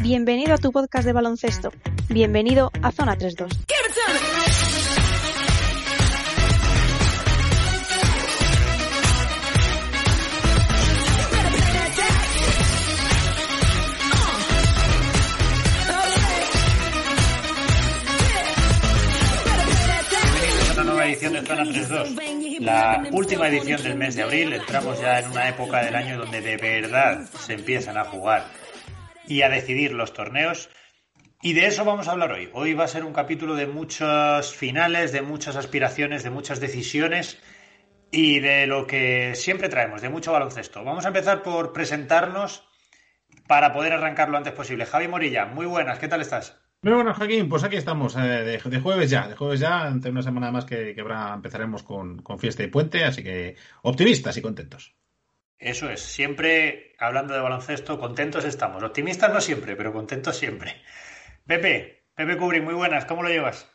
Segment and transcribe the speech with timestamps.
[0.00, 1.70] Bienvenido a tu podcast de baloncesto.
[2.08, 3.50] Bienvenido a Zona 32.
[21.04, 22.14] edición de Zona 3.2,
[22.60, 24.52] la última edición del mes de abril.
[24.52, 28.46] Entramos ya en una época del año donde de verdad se empiezan a jugar
[29.26, 30.70] y a decidir los torneos.
[31.42, 32.48] Y de eso vamos a hablar hoy.
[32.52, 37.38] Hoy va a ser un capítulo de muchos finales, de muchas aspiraciones, de muchas decisiones
[38.10, 40.84] y de lo que siempre traemos, de mucho baloncesto.
[40.84, 42.66] Vamos a empezar por presentarnos
[43.46, 44.86] para poder arrancar lo antes posible.
[44.86, 46.63] Javi Morilla, muy buenas, ¿qué tal estás?
[46.84, 50.20] Muy bueno, Joaquín, pues aquí estamos, eh, de, jueves ya, de jueves ya, ante una
[50.20, 54.94] semana más que, que empezaremos con, fiesta y puente, así que optimistas y contentos.
[55.58, 58.82] Eso es, siempre hablando de baloncesto, contentos estamos.
[58.82, 60.82] Optimistas no siempre, pero contentos siempre.
[61.46, 63.66] Pepe, Pepe Cubri, muy buenas, ¿cómo lo llevas?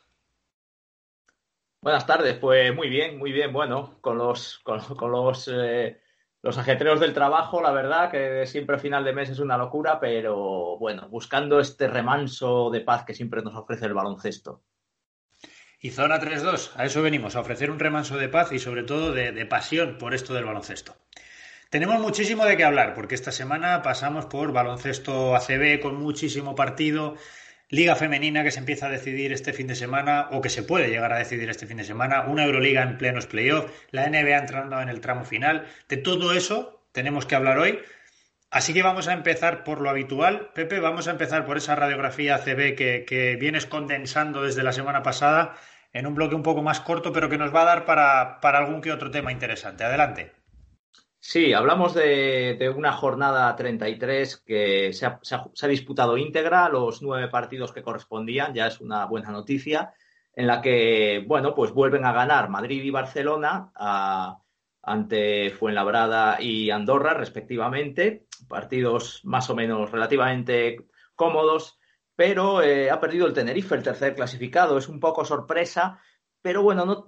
[1.81, 5.99] Buenas tardes, pues muy bien, muy bien, bueno, con los, con, los eh,
[6.41, 9.99] los ajetreos del trabajo, la verdad, que siempre a final de mes es una locura,
[9.99, 14.63] pero bueno, buscando este remanso de paz que siempre nos ofrece el baloncesto.
[15.81, 19.13] Y zona 3-2, a eso venimos, a ofrecer un remanso de paz y sobre todo
[19.13, 20.95] de, de, pasión por esto del baloncesto.
[21.69, 27.15] Tenemos muchísimo de qué hablar, porque esta semana pasamos por baloncesto ACB con muchísimo partido,
[27.71, 30.89] Liga femenina que se empieza a decidir este fin de semana o que se puede
[30.89, 34.81] llegar a decidir este fin de semana, una Euroliga en plenos playoffs, la NBA entrando
[34.81, 35.67] en el tramo final.
[35.87, 37.79] De todo eso tenemos que hablar hoy.
[38.49, 40.49] Así que vamos a empezar por lo habitual.
[40.55, 45.55] Pepe, vamos a empezar por esa radiografía CB que, vienes condensando desde la semana pasada
[45.93, 48.81] en un bloque un poco más corto, pero que nos va a dar para algún
[48.81, 49.83] que otro tema interesante.
[49.83, 50.38] Adelante.
[51.21, 57.27] Sí, hablamos de, una jornada 33 que se ha, se, ha, disputado íntegra, los nueve
[57.27, 59.93] partidos que correspondían, ya es una buena noticia,
[60.33, 63.71] en la que, bueno, pues vuelven a ganar Madrid y Barcelona
[64.81, 71.79] ante Fuenlabrada y Andorra, respectivamente, partidos más o menos relativamente cómodos,
[72.15, 75.99] pero eh, ha perdido el Tenerife, el tercer clasificado, es un poco sorpresa,
[76.41, 77.05] pero bueno, no,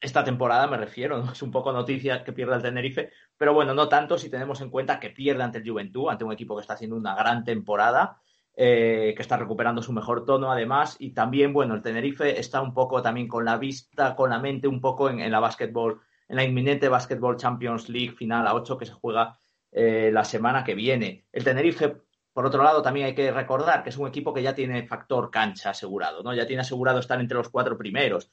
[0.00, 1.32] esta temporada me refiero, ¿no?
[1.32, 4.70] es un poco noticia que pierda el Tenerife, pero bueno, no tanto si tenemos en
[4.70, 8.20] cuenta que pierde ante el Juventud, ante un equipo que está haciendo una gran temporada,
[8.54, 12.72] eh, que está recuperando su mejor tono además, y también, bueno, el Tenerife está un
[12.72, 16.44] poco también con la vista, con la mente un poco en, la básquetbol, en la
[16.44, 19.38] inminente Basketball Champions League final a 8 que se juega
[19.72, 21.26] eh, la semana que viene.
[21.32, 21.96] El Tenerife,
[22.32, 25.30] por otro lado, también hay que recordar que es un equipo que ya tiene factor
[25.30, 26.32] cancha asegurado, ¿no?
[26.32, 28.30] Ya tiene asegurado estar entre los cuatro primeros.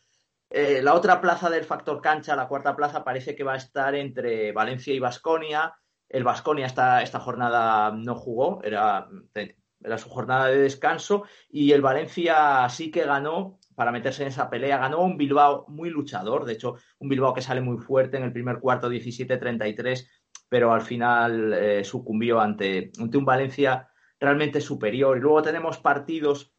[0.55, 3.95] Eh, la otra plaza del factor cancha, la cuarta plaza, parece que va a estar
[3.95, 5.73] entre Valencia y Basconia.
[6.07, 11.23] El Basconia esta, esta jornada no jugó, era, era su jornada de descanso.
[11.49, 14.77] Y el Valencia sí que ganó para meterse en esa pelea.
[14.77, 18.31] Ganó un Bilbao muy luchador, de hecho, un Bilbao que sale muy fuerte en el
[18.31, 20.07] primer cuarto, 17-33,
[20.47, 25.17] pero al final eh, sucumbió ante, ante, un Valencia realmente superior.
[25.17, 26.53] Y luego tenemos partidos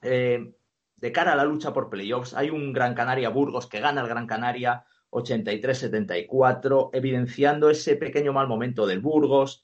[0.00, 0.55] eh,
[0.96, 4.08] de cara a la lucha por playoffs, hay un Gran Canaria Burgos que gana el
[4.08, 9.62] Gran Canaria 83-74, evidenciando ese pequeño mal momento del Burgos.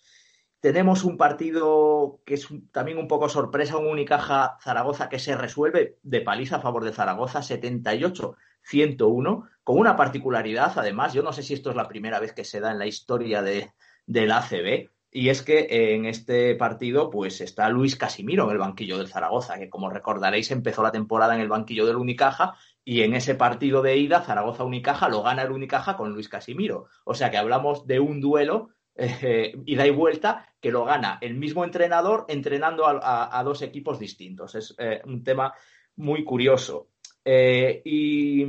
[0.61, 5.99] Tenemos un partido que es también un poco sorpresa, un Unicaja Zaragoza que se resuelve
[6.03, 11.55] de paliza a favor de Zaragoza 78-101, con una particularidad, además, yo no sé si
[11.55, 13.73] esto es la primera vez que se da en la historia de,
[14.07, 18.97] del ACB, y es que en este partido, pues está Luis Casimiro en el banquillo
[18.97, 23.13] del Zaragoza, que como recordaréis empezó la temporada en el banquillo del Unicaja y en
[23.13, 26.87] ese partido de ida, Zaragoza-Unicaja, lo gana el Unicaja con Luis Casimiro.
[27.05, 31.35] O sea que hablamos de un duelo eh, ida y vuelta que lo gana el
[31.35, 34.55] mismo entrenador entrenando a, dos equipos distintos.
[34.55, 35.53] Es eh, un tema
[35.97, 36.89] muy curioso.
[37.23, 38.47] Eh, y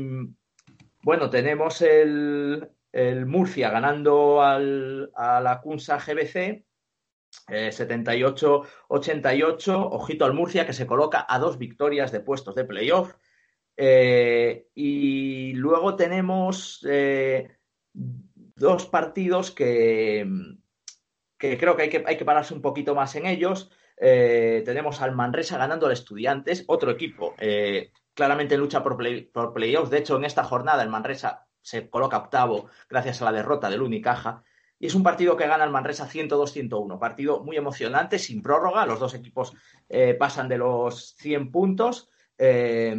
[1.01, 6.63] bueno, tenemos el, el Murcia ganando al, a la Cunsa GBC.
[7.47, 13.15] 78-88, eh, ojito al Murcia que se coloca a dos victorias de puestos de playoff.
[13.75, 17.57] Eh, y luego tenemos eh,
[17.91, 20.29] dos partidos que,
[21.39, 23.71] que creo que hay, que hay, que pararse un poquito más en ellos.
[23.97, 27.33] tenemos al Manresa ganando al Estudiantes, otro equipo
[28.13, 28.95] claramente en lucha por,
[29.31, 29.89] por playoffs.
[29.89, 33.81] De hecho, en esta jornada el Manresa se coloca octavo gracias a la derrota del
[33.81, 34.44] Unicaja.
[34.77, 37.00] Y es un partido que gana el Manresa 102-101.
[37.00, 38.86] Partido muy emocionante, sin prórroga.
[38.86, 39.54] Los dos equipos
[39.89, 42.10] eh, pasan de los 100 puntos.
[42.38, 42.95] Eh,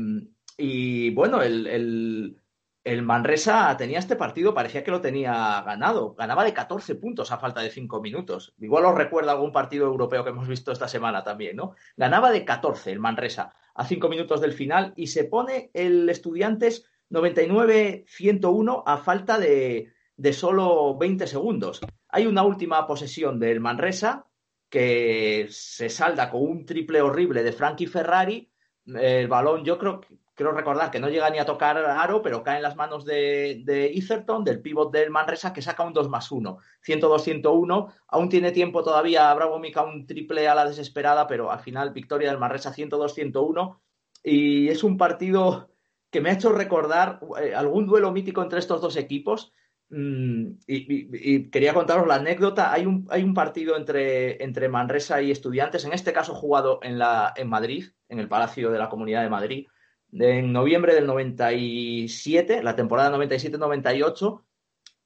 [0.56, 2.40] y bueno, el,
[2.84, 6.14] el Manresa tenía este partido, parecía que lo tenía ganado.
[6.14, 8.54] Ganaba de 14 puntos a falta de 5 minutos.
[8.58, 11.74] Igual os recuerda algún partido europeo que hemos visto esta semana también, ¿no?
[11.96, 16.84] Ganaba de 14 el Manresa a 5 minutos del final y se pone el Estudiantes
[17.10, 21.80] 99-101 a falta de, de solo 20 segundos.
[22.08, 24.26] Hay una última posesión del Manresa
[24.68, 28.50] que se salda con un triple horrible de Frankie Ferrari.
[28.86, 30.00] El balón, yo creo,
[30.34, 33.62] creo recordar que no llega ni a tocar aro, pero cae en las manos de,
[33.64, 37.92] de Etherton, del pívot del Manresa, que saca un 2 más 1, 102-101.
[38.08, 42.30] Aún tiene mica todavía Bravo Mica un triple a la desesperada, pero al final victoria
[42.30, 43.78] del Manresa 102-101.
[44.22, 45.73] Y es un partido
[46.14, 49.52] que me ha hecho recordar eh, algún duelo mítico entre estos dos equipos.
[49.90, 52.72] Mm, y, quería contaros la anécdota.
[52.72, 57.00] Hay un, hay un partido entre, entre, Manresa y Estudiantes, en este caso jugado en,
[57.00, 59.66] la, en Madrid, en el Palacio de la Comunidad de Madrid,
[60.12, 64.44] en noviembre del 97, la temporada 97-98,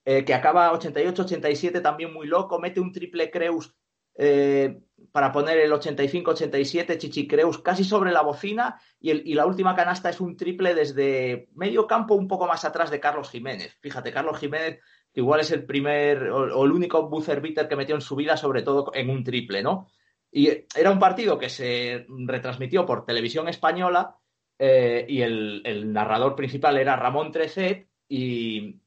[0.05, 3.75] eh, que acaba 88-87 también muy loco, mete un triple Creus
[4.15, 4.79] eh,
[5.19, 10.21] para poner el 85-87, Chichi Creus casi sobre la bocina y, la última canasta es
[10.21, 13.77] un triple desde medio campo un poco más atrás de Carlos Jiménez.
[13.81, 14.79] Fíjate, Carlos Jiménez
[15.13, 18.37] que igual es el primer o, el único buzzer beater que metió en su vida,
[18.37, 19.89] sobre todo en un triple, ¿no?
[20.31, 24.15] Y era un partido que se retransmitió por televisión española
[24.57, 28.81] eh, y el, narrador principal era Ramón Trecet y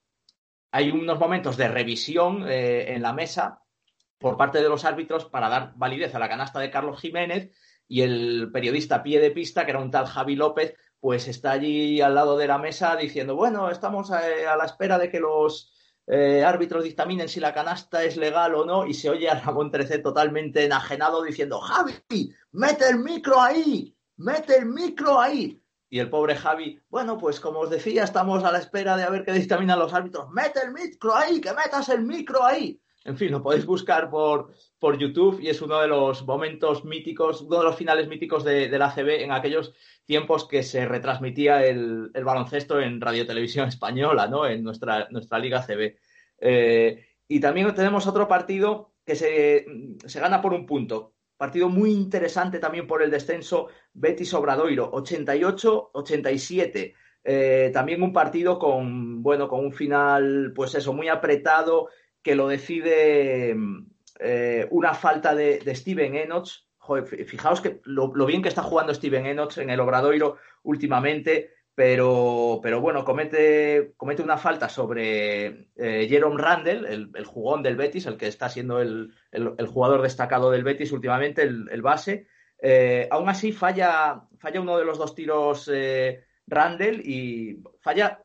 [0.71, 3.60] hay unos momentos de revisión eh, en la mesa
[4.21, 7.51] por parte de los árbitros para dar validez a la canasta de Carlos Jiménez
[7.88, 12.00] y el periodista pie de pista, que era un tal Javi López, pues está allí
[12.00, 15.73] al lado de la mesa diciendo, bueno, estamos eh, a, la espera de que los
[16.07, 20.03] árbitros dictaminen si la canasta es legal o no, y se oye a Ramón Trecet
[20.03, 21.94] totalmente enajenado diciendo, Javi,
[22.51, 25.62] mete el micro ahí, mete el micro ahí.
[25.94, 29.09] Y el pobre Javi, bueno, pues como os decía, estamos a la espera de a
[29.09, 30.29] ver qué dictaminan los árbitros.
[30.31, 32.81] Mete el micro ahí, que metas el micro ahí.
[33.03, 37.42] En fin, lo podéis buscar por, por YouTube y es uno de los momentos míticos,
[37.42, 39.74] uno de los finales míticos de, la ACB en aquellos
[40.06, 44.45] tiempos que se retransmitía el, baloncesto en Radio Televisión Española, ¿no?
[44.45, 45.95] En nuestra, nuestra Liga ACB.
[46.39, 49.65] Eh, y también tenemos otro partido que se,
[50.06, 56.94] se gana por un punto, Partido muy interesante también por el descenso Betis Obradoiro, 88-87.
[57.24, 61.89] Eh, también un partido con, bueno, con un final, pues eso, muy apretado,
[62.21, 63.56] que lo decide
[64.19, 66.50] eh, una falta de, Steven Enoch.
[67.27, 72.81] fijaos que lo, bien que está jugando Steven Enoch en el Obradoiro últimamente pero, pero
[72.81, 78.27] bueno, comete, comete una falta sobre eh, Jerome Randall, el, jugón del Betis, el que
[78.27, 79.13] está siendo el,
[79.67, 82.27] jugador destacado del Betis últimamente, el, base.
[82.62, 85.71] Eh, aún así, falla, falla uno de los dos tiros
[86.45, 88.21] Randall y falla,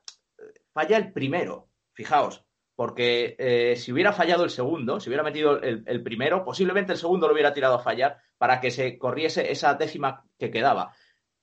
[0.73, 2.46] falla el primero, fijaos,
[2.77, 7.27] porque eh, si hubiera fallado el segundo, si hubiera metido el, primero, posiblemente el segundo
[7.27, 10.95] lo hubiera tirado a fallar para que se corriese esa décima que quedaba.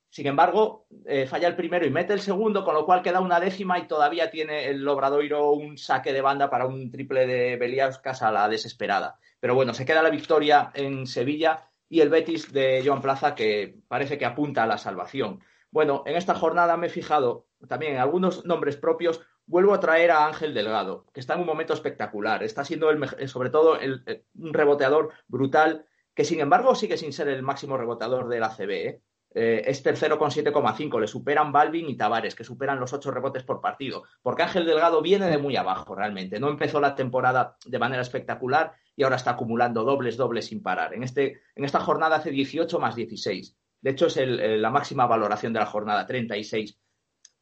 [0.10, 3.40] Sin embargo, eh, falla el primero y mete el segundo, con lo cual queda una
[3.40, 8.22] décima y todavía tiene el Obradoiro un saque de banda para un triple de Beliauskas
[8.22, 9.18] a la desesperada.
[9.40, 13.76] Pero bueno, se queda la victoria en Sevilla y el Betis de Joan Plaza que
[13.88, 15.40] parece que apunta a la salvación.
[15.72, 19.22] Bueno, en esta jornada me he fijado también en algunos nombres propios.
[19.45, 22.44] Vuelvo a traer a Ángel Delgado, que está en un momento espectacular.
[22.44, 27.44] Está siendo el, sobre todo un reboteador brutal, que sin embargo sigue sin ser el
[27.44, 28.72] máximo reboteador del ACB.
[28.72, 29.01] ¿eh?
[29.36, 31.00] Eh, es tercero con 7,5.
[31.00, 34.03] Le superan Balvin y Tavares, que superan los 8 rebotes por partido.
[34.22, 36.39] Porque Ángel Delgado viene de muy abajo, realmente.
[36.39, 40.94] No empezó la temporada de manera espectacular y ahora está acumulando dobles, dobles sin parar.
[40.94, 43.58] En, este, en esta jornada hace 18 más 16.
[43.82, 46.79] De hecho, es la máxima valoración de la jornada, 36.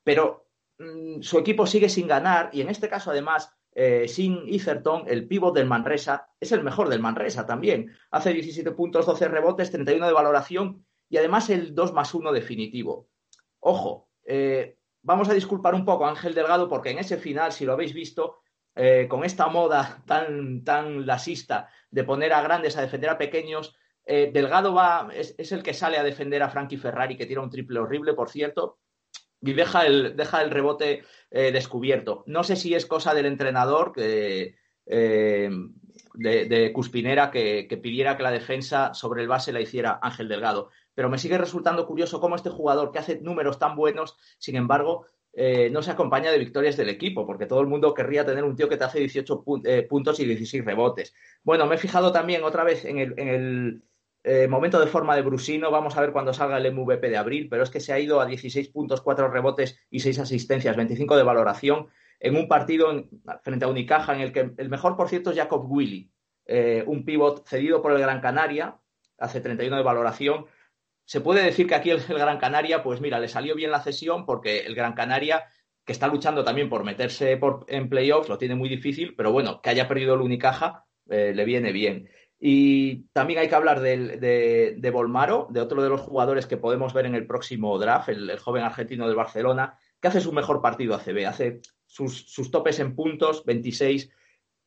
[0.04, 0.51] Pero
[0.82, 5.28] mm, su equipo sigue sin ganar y en este caso, además, eh, sin Etherton, el
[5.28, 7.92] pívot del Manresa, es el mejor del Manresa también.
[8.12, 13.08] Hace 17 puntos, 12 rebotes, 31 de valoración y además el 2 más 1 definitivo.
[13.60, 17.66] Ojo, eh, vamos a disculpar un poco a Ángel Delgado porque en ese final, si
[17.66, 18.40] lo habéis visto,
[18.76, 23.76] eh, con esta moda tan, tan lasista de poner a grandes a defender a pequeños,
[24.04, 27.80] Delgado va, es, el que sale a defender a Frankie Ferrari, que tira un triple
[27.80, 28.80] horrible, por cierto,
[29.42, 32.24] y deja el, deja el rebote descubierto.
[32.28, 34.56] No sé si es cosa del entrenador que,
[34.86, 40.70] de, Cuspinera que, que, pidiera que la defensa sobre el base la hiciera Ángel Delgado
[40.94, 45.06] pero me sigue resultando curioso cómo este jugador que hace números tan buenos, sin embargo,
[45.34, 48.56] eh, no se acompaña de victorias del equipo, porque todo el mundo querría tener un
[48.56, 51.14] tío que te hace 18 eh, puntos y 16 rebotes.
[51.44, 53.84] Bueno, me he fijado también otra vez en el,
[54.24, 57.50] Eh, momento de forma de Brusino, vamos a ver cuando salga el MVP de abril,
[57.50, 61.18] pero es que se ha ido a 16 puntos, 4 rebotes y 6 asistencias, 25
[61.18, 61.88] de valoración
[62.22, 63.10] en un partido
[63.42, 66.12] frente a Unicaja en el que el mejor, por cierto, es Jacob Willy,
[66.46, 68.78] eh, un pivot cedido por el Gran Canaria,
[69.18, 70.46] hace 31 de valoración.
[71.04, 74.26] Se puede decir que aquí el, Gran Canaria, pues mira, le salió bien la cesión
[74.28, 75.46] porque el Gran Canaria,
[75.84, 79.72] que está luchando también por meterse en playoffs, lo tiene muy difícil, pero bueno, que
[79.72, 82.08] haya perdido el Unicaja eh, le viene bien.
[82.44, 86.92] Y también hay que hablar de, de, Volmaro, de otro de los jugadores que podemos
[86.92, 90.96] ver en el próximo draft, el, joven argentino del Barcelona, que hace su mejor partido
[90.96, 94.10] ACB, hace sus, sus topes en puntos, 26,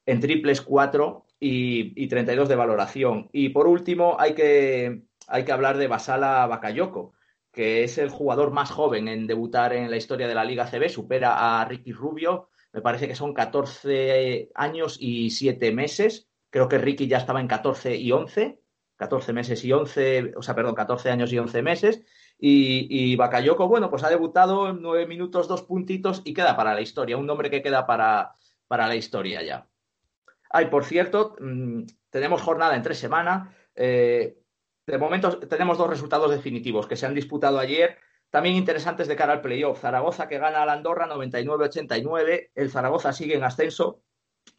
[0.06, 3.28] en triples 4 y, y, 32 de valoración.
[3.32, 7.14] Y por último, hay que, hay que hablar de Basala Bakayoko,
[7.50, 10.88] que es el jugador más joven en debutar en la historia de la Liga CB,
[10.90, 16.78] supera a Ricky Rubio, me parece que son 14 años y 7 meses Creo que
[16.78, 18.60] Ricky ya estaba en 14 y 11,
[18.94, 22.02] 14 meses y 11, o sea, perdón, 14 años y 11 meses.
[22.38, 26.80] Y, y bueno, pues ha debutado en 9 minutos, dos puntitos y queda para la
[26.80, 28.34] historia, un nombre que queda para,
[28.68, 29.66] para la historia ya.
[30.48, 33.52] Ay, por cierto, mm, tenemos jornada en tres semanas.
[33.74, 34.38] Eh,
[34.86, 37.98] de momento tenemos dos resultados definitivos que se han disputado ayer,
[38.30, 39.80] también interesantes de cara al playoff.
[39.80, 42.52] Zaragoza que gana al Andorra 99-89.
[42.54, 44.04] El Zaragoza sigue en ascenso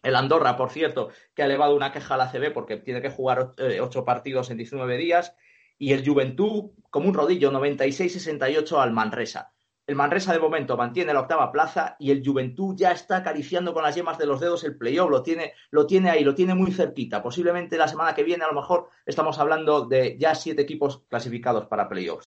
[0.03, 3.09] el Andorra, por cierto, que ha elevado una queja a la CB porque tiene que
[3.09, 5.35] jugar eh, ocho partidos en 19 días.
[5.77, 9.51] Y el Juventud, como un rodillo, 96-68 al Manresa.
[9.87, 13.83] El Manresa de momento mantiene la octava plaza y el Juventud ya está acariciando con
[13.83, 16.71] las yemas de los dedos el playoff, lo tiene, lo tiene ahí, lo tiene muy
[16.71, 17.21] cerquita.
[17.21, 21.67] Posiblemente la semana que viene a lo mejor estamos hablando de ya siete equipos clasificados
[21.67, 22.27] para playoffs.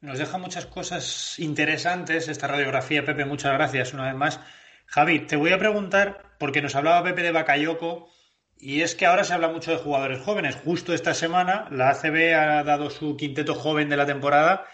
[0.00, 4.40] Nos deja muchas cosas interesantes esta radiografía, Pepe, muchas gracias una vez más.
[4.86, 8.08] Javi, te voy a preguntar, porque nos hablaba Pepe de Bakayoko,
[8.56, 10.56] y es que ahora se habla mucho de jugadores jóvenes.
[10.56, 14.66] Justo esta semana la ACB ha dado su quinteto joven de la temporada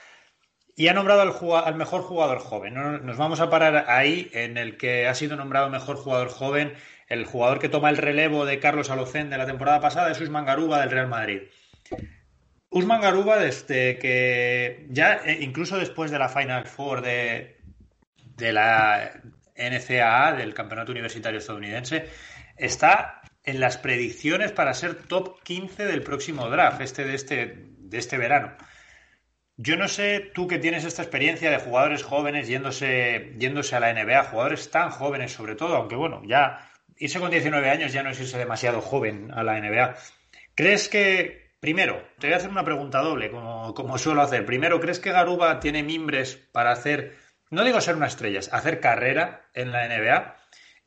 [0.77, 2.75] y ha nombrado al, mejor jugador joven.
[2.75, 6.75] Nos vamos a parar ahí, en el que ha sido nombrado mejor jugador joven,
[7.09, 10.47] el jugador que toma el relevo de Carlos Alocén de la temporada pasada es Usman
[10.47, 11.43] Garuba del Real Madrid.
[12.71, 17.59] Usman Garuba, desde que ya, eh, incluso después de la Final Four de,
[18.37, 19.21] de la
[19.57, 22.09] NCAA, del Campeonato Universitario Estadounidense,
[22.57, 27.99] está en las predicciones para ser top 15 del próximo draft, este de este, de
[27.99, 28.57] este verano.
[29.57, 33.93] Yo no sé, tú que tienes esta experiencia de jugadores jóvenes yéndose, yéndose a la
[33.93, 38.11] NBA, jugadores tan jóvenes sobre todo, aunque bueno, ya irse con 19 años ya no
[38.11, 39.97] es irse demasiado joven a la NBA.
[40.55, 44.47] ¿Crees que, primero, te voy a hacer una pregunta doble, como, como suelo hacer.
[44.47, 47.17] Primero, ¿crees que Garuba tiene mimbres para hacer
[47.51, 50.37] no digo ser una estrella, hacer carrera en la NBA.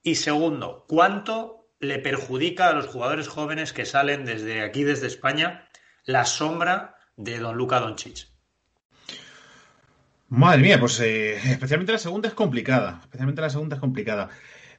[0.01, 5.67] Y segundo, ¿cuánto le perjudica a los jugadores jóvenes que salen desde aquí, desde España,
[6.05, 8.27] la sombra de Don Luca Doncic?
[10.29, 13.01] Madre mía, pues eh, especialmente la segunda es complicada.
[13.03, 14.29] Especialmente la segunda es complicada.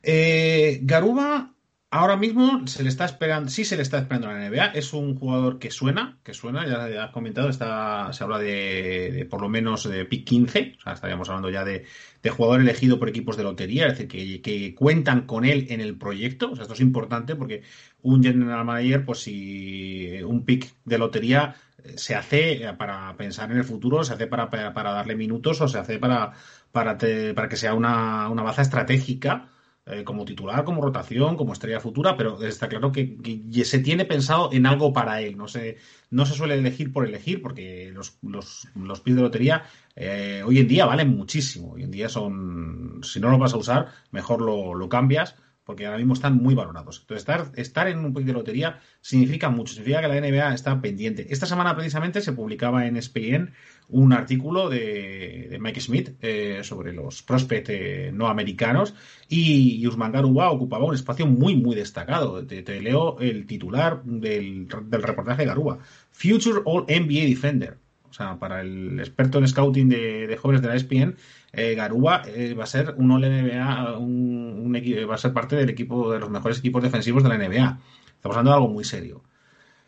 [0.02, 1.53] Eh, Garuba
[1.96, 4.64] Ahora mismo se le está esperando, sí se le está esperando en la NBA.
[4.74, 9.40] Es un jugador que suena, que suena, ya has comentado, está, se habla de, por
[9.40, 11.84] lo menos de pick 15, o sea, estaríamos hablando ya de,
[12.30, 16.50] jugador elegido por equipos de lotería, es decir, que, cuentan con él en el proyecto.
[16.50, 17.62] O sea, esto es importante porque
[18.02, 23.58] un general manager, pues si un pick de lotería eh, se hace para pensar en
[23.58, 26.32] el futuro, se hace para, darle minutos o se hace para,
[26.72, 29.53] para, para que sea una, una baza estratégica
[29.86, 33.18] eh, como titular, como rotación, como estrella futura, pero está claro que,
[33.64, 35.36] se tiene pensado en algo para él.
[35.36, 35.76] No se,
[36.10, 39.64] no se suele elegir por elegir, porque los, los, los de lotería
[39.94, 41.72] eh, hoy en día valen muchísimo.
[41.72, 45.86] Hoy en día son, si no lo vas a usar, mejor lo, lo cambias porque
[45.86, 47.00] ahora mismo están muy valorados.
[47.00, 50.80] Entonces, estar, estar en un pick de lotería significa mucho, significa que la NBA está
[50.80, 51.26] pendiente.
[51.30, 53.52] Esta semana precisamente se publicaba en ESPN
[53.88, 58.94] un artículo de, Mike Smith eh, sobre los prospects eh, no americanos
[59.28, 62.46] y Usman Garuba ocupaba un espacio muy, muy destacado.
[62.46, 65.78] Te, leo el titular del, reportaje de Garuba.
[66.10, 67.78] Future All NBA Defender.
[68.08, 71.16] O sea, para el experto en scouting de, jóvenes de la ESPN,
[71.56, 72.22] eh, Garuba
[72.58, 74.72] va a ser un NBA, un,
[75.08, 77.80] va a ser parte del equipo de los mejores equipos defensivos de la NBA.
[78.16, 79.22] Estamos hablando de algo muy serio.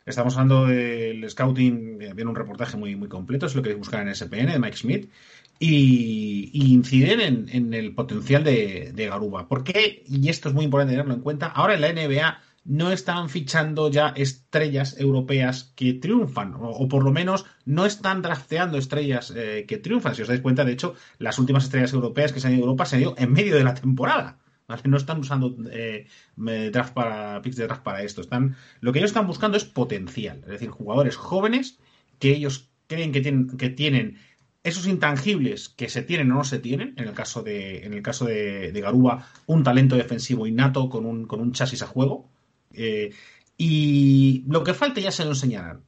[0.07, 4.15] Estamos hablando del scouting, viene un reportaje muy, muy completo, es lo que buscar en
[4.15, 5.11] SPN de Mike Smith,
[5.59, 9.49] y, inciden en, el potencial de, Garuba.
[9.49, 10.05] ¿Por qué?
[10.07, 11.47] Y esto es muy importante tenerlo en cuenta.
[11.47, 17.13] Ahora en la NBA no están fichando ya estrellas europeas que triunfan, o, por lo
[17.13, 20.15] menos no están drafteando estrellas eh, que triunfan.
[20.15, 22.67] Si os dais cuenta, de hecho, las últimas estrellas europeas que se han ido a
[22.67, 24.39] Europa se han ido en medio de la temporada.
[24.85, 28.21] No están usando eh, draft para, picks de draft para esto.
[28.21, 30.39] Están, lo que ellos están buscando es potencial.
[30.39, 31.79] Es decir, jugadores jóvenes
[32.19, 34.19] que ellos creen que tienen, que tienen
[34.65, 38.03] esos intangibles que se tienen o no se tienen, en el caso de, en el
[38.03, 42.29] caso de, Garuba, un talento defensivo innato con un, con un chasis a juego.
[42.77, 43.13] Eh,
[43.59, 45.83] y lo que falte ya se lo enseñarán.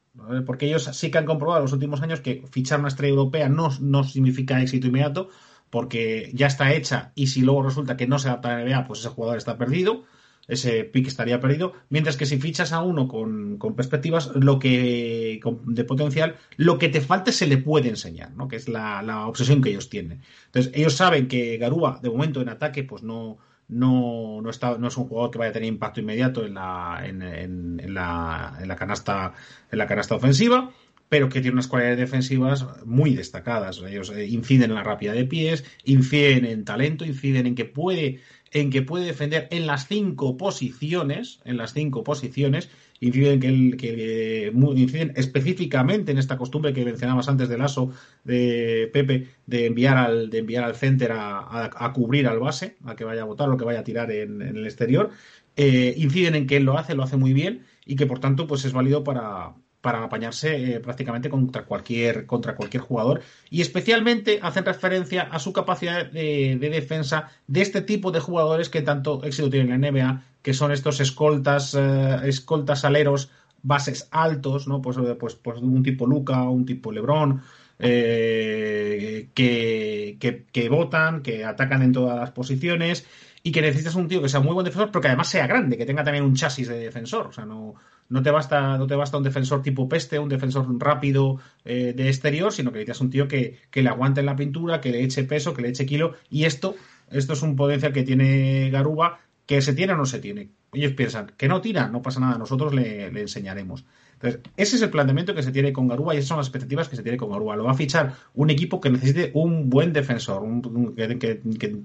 [0.47, 3.49] Porque ellos sí que han comprobado en los últimos años que fichar una estrella europea
[3.49, 5.29] no, no significa éxito inmediato,
[5.71, 8.87] porque ya está hecha y si luego resulta que no se adapta a la NBA,
[8.87, 10.05] pues ese jugador está perdido
[10.49, 11.75] ese pick estaría perdido.
[11.91, 17.03] Mientras que si fichas a uno con, perspectivas, lo que de potencial, lo que te
[17.03, 18.49] falte se le puede enseñar, ¿no?
[18.49, 20.23] Que es la, obsesión que ellos tienen.
[20.47, 23.37] Entonces, ellos saben que Garúa, de momento en ataque, pues no,
[23.69, 27.03] no, no, está, no es un jugador que vaya a tener impacto inmediato en la,
[27.05, 29.35] en, en, la, en la canasta,
[29.71, 30.73] en la canasta ofensiva
[31.09, 33.81] pero que tiene unas cualidades defensivas muy destacadas.
[33.81, 38.21] Ellos eh, inciden en la rápida de pies, inciden en talento, inciden en que puede
[38.51, 43.77] en que puede defender en las cinco posiciones, en las cinco posiciones, inciden, que, el,
[43.77, 47.93] que eh, inciden específicamente en esta costumbre que mencionabas antes del ASO
[48.25, 53.05] de Pepe, de enviar al, de enviar al center a, cubrir al base, a que
[53.05, 55.11] vaya a votar o que vaya a tirar en, el exterior.
[55.57, 58.47] Eh, inciden en que él lo hace, lo hace muy bien y que por tanto
[58.47, 63.23] pues es válido para, para apañarse eh, prácticamente contra cualquier, contra cualquier jugador.
[63.51, 68.83] Y especialmente hacen referencia a su capacidad de, defensa de este tipo de jugadores que
[68.83, 74.67] tanto éxito tienen en la NBA, que son estos escoltas, eh, escoltas aleros, bases altos,
[74.67, 74.81] ¿no?
[74.81, 77.43] Pues, eh, pues, pues un tipo Luca, un tipo Lebron,
[77.79, 83.07] que, que, que votan, que atacan en todas las posiciones
[83.43, 85.77] y que necesitas un tío que sea muy buen defensor, pero que además sea grande,
[85.77, 87.27] que tenga también un chasis de defensor.
[87.27, 87.75] O sea, no,
[88.09, 92.09] no te basta, no te basta un defensor tipo peste, un defensor rápido eh, de
[92.09, 95.25] exterior, sino que necesitas un tío que, le aguante en la pintura, que le eche
[95.25, 96.15] peso, que le eche kilo.
[96.31, 96.75] Y esto,
[97.11, 100.51] esto es un potencial que tiene Garuba, que se tiene o no se tiene.
[100.75, 103.87] Ellos piensan que no tira, no pasa nada, nosotros le, enseñaremos.
[104.13, 106.91] Entonces, ese es el planteamiento que se tiene con Garuba y esas son las expectativas
[106.91, 107.57] que se tiene con Garuba.
[107.57, 111.37] Lo va a fichar un equipo que necesite un buen defensor, un, que,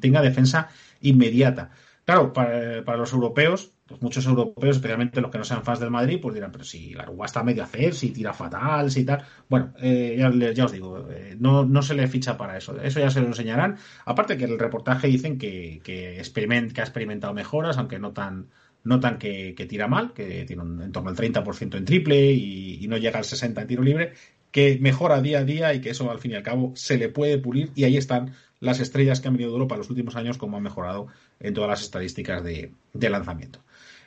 [0.01, 0.67] tenga defensa
[0.99, 1.71] inmediata.
[2.03, 6.19] Claro, para los europeos, pues muchos europeos, especialmente los que no sean fans del Madrid,
[6.19, 9.23] pues dirán, pero si la Uruguay está medio a hacer, si tira fatal, si tal.
[9.47, 10.17] Bueno, eh,
[10.55, 12.81] ya, os digo, eh, no, no se le ficha para eso.
[12.81, 13.77] Eso ya se lo enseñarán.
[14.05, 18.47] Aparte que el reportaje dicen que, que, experiment, que ha experimentado mejoras, aunque no tan,
[18.83, 22.87] no tan que, tira mal, que tiene un, en torno al 30% en triple y,
[22.87, 24.13] no llega al 60% en tiro libre,
[24.51, 27.09] que mejora día a día y que eso al fin y al cabo se le
[27.09, 30.15] puede pulir y ahí están las estrellas que han venido de Europa en los últimos
[30.15, 31.07] años, como han mejorado
[31.39, 33.59] en todas las estadísticas de lanzamiento.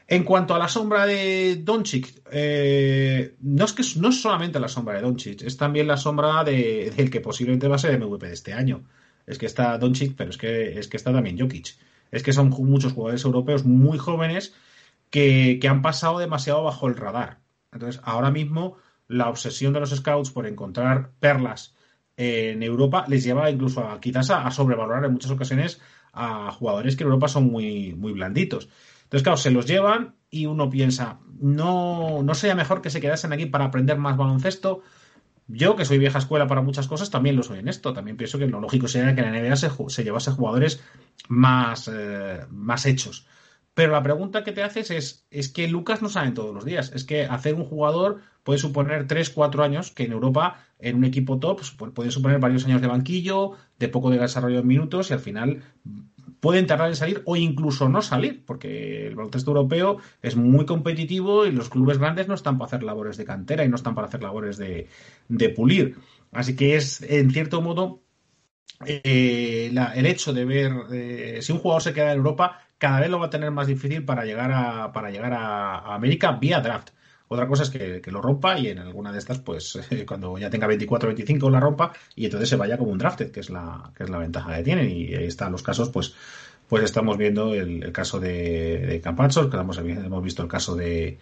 [0.09, 4.69] En cuanto a la sombra de Doncic, eh, no es que no es solamente la
[4.69, 8.01] sombra de Doncic, es también la sombra de, del que posiblemente va a ser el
[8.01, 8.85] MVP de este año.
[9.27, 11.77] Es que está Doncic, pero es que, es que está también Jokic.
[12.13, 14.55] Es que son muchos jugadores europeos muy jóvenes
[15.11, 17.41] que, han pasado demasiado bajo el radar.
[17.73, 18.77] Entonces, ahora mismo
[19.09, 21.75] la obsesión de los scouts por encontrar perlas
[22.17, 25.81] en Europa les lleva incluso a quizás a, sobrevalorar en muchas ocasiones
[26.13, 28.69] a jugadores que en Europa son muy, muy blanditos.
[29.07, 33.33] Entonces, claro, se los llevan y uno piensa, no, no sería mejor que se quedasen
[33.33, 34.83] aquí para aprender más baloncesto.
[35.47, 37.93] Yo, que soy vieja escuela para muchas cosas, también lo soy en esto.
[37.93, 40.83] También pienso que lo lógico sería que en la NBA se, llevase jugadores
[41.29, 43.27] más, eh, más hechos.
[43.73, 46.91] Pero la pregunta que te haces es, es que Lucas no saben todos los días.
[46.95, 51.05] Es que hacer un jugador puede suponer 3, 4 años, que en Europa, en un
[51.05, 55.11] equipo top, pues, puede suponer varios años de banquillo, de poco de desarrollo de minutos
[55.11, 55.63] y al final
[56.47, 61.45] pueden tardar en salir o incluso no salir, porque el baloncesto europeo es muy competitivo
[61.45, 64.07] y los clubes grandes no están para hacer labores de cantera y no están para
[64.07, 64.87] hacer labores de,
[65.57, 65.97] pulir.
[66.31, 68.05] Así que es, en cierto modo,
[68.87, 73.11] eh, el hecho de ver eh, si un jugador se queda en Europa, cada vez
[73.11, 76.91] lo va a tener más difícil para llegar a, para llegar a América vía draft.
[77.29, 80.67] Otra cosa es que, lo rompa y en alguna de estas, pues cuando ya tenga
[80.67, 83.91] 24 o 25 la rompa y entonces se vaya como un drafted, que es la,
[83.97, 84.91] que es la ventaja que tienen.
[84.91, 86.15] Y ahí están los casos, pues,
[86.69, 91.19] pues estamos viendo el, caso de, de Campazzo, que hemos, hemos visto el caso de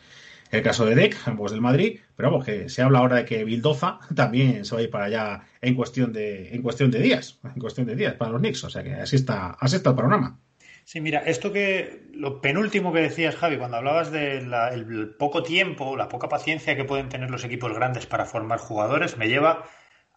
[0.51, 3.45] el caso de Deck, ambos del Madrid, pero vamos, que se habla ahora de que
[3.45, 7.39] Bildoza también se va a ir para allá en cuestión de, en cuestión de días,
[7.43, 8.65] en cuestión de días para los Knicks.
[8.65, 10.39] O sea que así está, así está el panorama.
[10.85, 16.09] Sí, mira, esto que lo penúltimo que decías, Javi, cuando hablabas del poco tiempo, la
[16.09, 19.65] poca paciencia que pueden tener los equipos grandes para formar jugadores, me lleva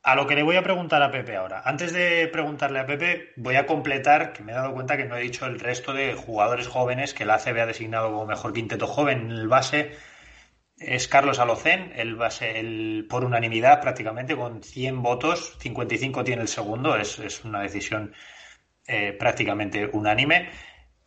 [0.03, 1.61] a lo que le voy a preguntar a Pepe ahora.
[1.63, 5.15] Antes de preguntarle a Pepe, voy a completar que me he dado cuenta que no
[5.15, 8.87] he dicho el resto de jugadores jóvenes que la ACB ha designado como mejor quinteto
[8.87, 9.31] joven.
[9.31, 9.95] El base
[10.77, 16.49] es Carlos Alocén, el base el, por unanimidad prácticamente, con 100 votos, 55 tiene el
[16.49, 18.13] segundo, es, es una decisión
[18.87, 20.49] eh, prácticamente unánime.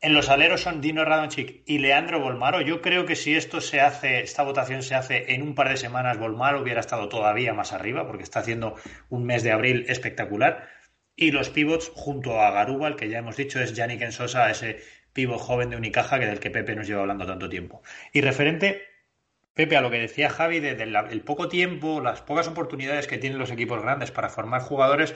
[0.03, 2.63] En los aleros son Dino Radonchik y Leandro Bolmaro.
[2.63, 5.77] Yo creo que si esto se hace, esta votación se hace en un par de
[5.77, 8.77] semanas, Bolmaro hubiera estado todavía más arriba, porque está haciendo
[9.11, 10.69] un mes de abril espectacular.
[11.17, 14.81] Y los pivots, junto a Garuba, el que ya hemos dicho es Yannick Ensosa, ese
[15.13, 17.83] pivot joven de Unicaja que del que Pepe nos lleva hablando tanto tiempo.
[18.13, 18.83] Y referente,
[19.53, 23.51] Pepe, a lo que decía Javi, del poco tiempo, las pocas oportunidades que tienen los
[23.51, 25.15] equipos grandes para formar jugadores,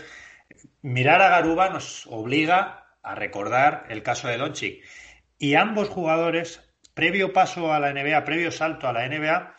[0.83, 4.85] mirar a Garuba nos obliga a recordar el caso de Doncic.
[5.38, 6.62] Y ambos jugadores,
[6.94, 9.55] previo paso a la NBA, previo salto a la NBA,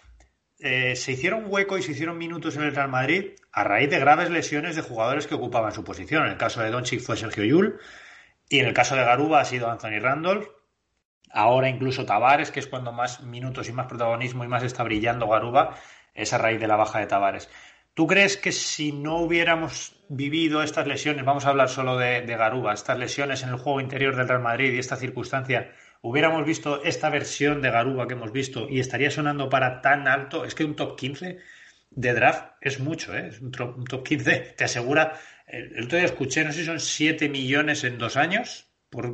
[0.59, 3.99] eh, se hicieron hueco y se hicieron minutos en el Real Madrid a raíz de
[3.99, 6.25] graves lesiones de jugadores que ocupaban su posición.
[6.25, 7.79] En el caso de Doncic fue Sergio Yul
[8.49, 10.47] y en el caso de Garuba ha sido Anthony Randolph.
[11.31, 15.27] Ahora incluso Tavares, que es cuando más minutos y más protagonismo y más está brillando
[15.27, 15.75] Garuba,
[16.13, 17.49] es a raíz de la baja de Tavares.
[17.95, 22.73] ¿Tú crees que si no hubiéramos vivido estas lesiones, vamos a hablar solo de, Garuba,
[22.73, 27.09] estas lesiones en el juego interior del Real Madrid y esta circunstancia, hubiéramos visto esta
[27.09, 30.43] versión de Garuba que hemos visto y estaría sonando para tan alto?
[30.43, 31.37] Es que un top 15
[31.91, 33.29] de draft es mucho, ¿eh?
[33.29, 35.13] Es un, top 15 te asegura.
[35.47, 38.67] El, otro día escuché, no sé si son 7 millones en dos años.
[38.89, 39.05] Por,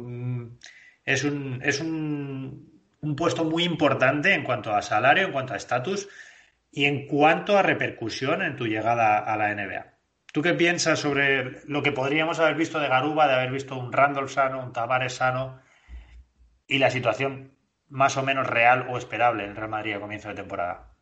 [1.05, 5.57] es un, es un, un puesto muy importante en cuanto a salario, en cuanto a
[5.57, 6.09] estatus
[6.71, 9.97] y en cuanto a repercusión en tu llegada a la NBA.
[10.31, 13.91] ¿Tú qué piensas sobre lo que podríamos haber visto de Garuba, de haber visto un
[13.91, 15.59] Randolph sano, un Tavares sano
[16.65, 17.57] y la situación
[17.89, 20.95] más o menos real o esperable en Real Madrid a comienzo de temporada?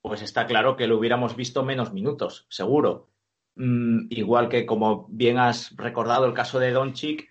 [0.00, 3.10] Pues está claro que lo hubiéramos visto menos minutos, seguro.
[3.56, 7.28] Mm, igual que, como bien has recordado el caso de Doncic,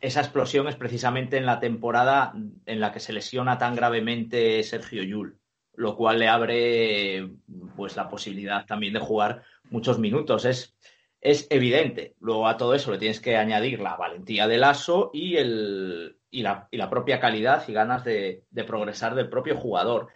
[0.00, 2.32] esa explosión es precisamente en la temporada
[2.64, 5.41] en la que se lesiona tan gravemente Sergio Yul
[5.74, 7.30] lo cual le abre
[7.76, 10.44] pues la posibilidad también de jugar muchos minutos.
[10.44, 10.74] Es,
[11.20, 12.14] es evidente.
[12.20, 16.42] Luego a todo eso le tienes que añadir la valentía del aso y, el, y,
[16.42, 20.08] la, y la propia calidad y ganas de, de, progresar del propio jugador.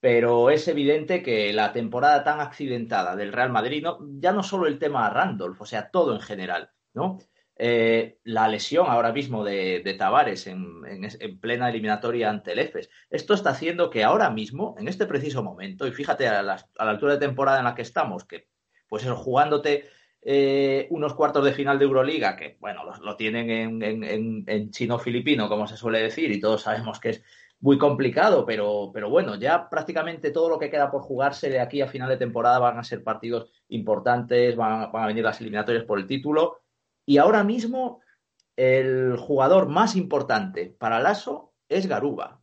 [0.00, 3.84] Pero es evidente que la temporada tan accidentada del Real Madrid,
[4.18, 7.18] ya no solo el tema Randolph, o sea, todo en general, ¿no?
[7.62, 10.80] Eh, la lesión ahora mismo de, Tavares en,
[11.42, 12.88] plena eliminatoria ante el EFES.
[13.10, 17.12] Esto está haciendo que ahora mismo, en este preciso momento, y fíjate a la, altura
[17.12, 18.48] de temporada en la que estamos, que
[18.88, 19.90] pues jugándote
[20.22, 25.76] eh, unos cuartos de final de Euroliga, que bueno, lo, tienen en, chino-filipino, como se
[25.76, 27.22] suele decir, y todos sabemos que es
[27.60, 31.82] muy complicado, pero, pero bueno, ya prácticamente todo lo que queda por jugarse de aquí
[31.82, 35.98] a final de temporada van a ser partidos importantes, van a venir las eliminatorias por
[35.98, 36.56] el título
[37.10, 38.02] y ahora mismo
[38.54, 42.40] el jugador más importante para Lasso es Garuba.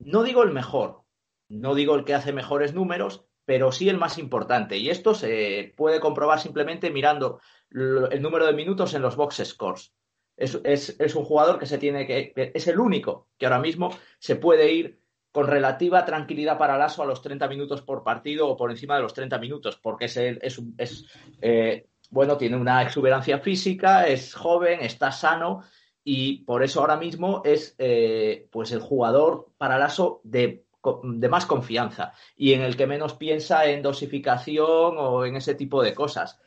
[0.00, 1.04] No digo el mejor,
[1.48, 4.76] no digo el que hace mejores números, pero sí el más importante.
[4.76, 9.94] Y esto se puede comprobar simplemente mirando el número de minutos en los box scores.
[10.36, 14.72] Es, un jugador que se tiene que, es el único que ahora mismo se puede
[14.72, 18.96] ir con relativa tranquilidad para Lasso a los 30 minutos por partido o por encima
[18.96, 21.06] de los 30 minutos, porque es, es, es
[21.40, 25.62] eh, bueno, tiene una exuberancia física, es joven, está sano
[26.02, 30.64] y por eso ahora mismo es eh, pues el jugador para Lasso de,
[31.04, 35.82] de, más confianza y en el que menos piensa en dosificación o en ese tipo
[35.82, 36.40] de cosas.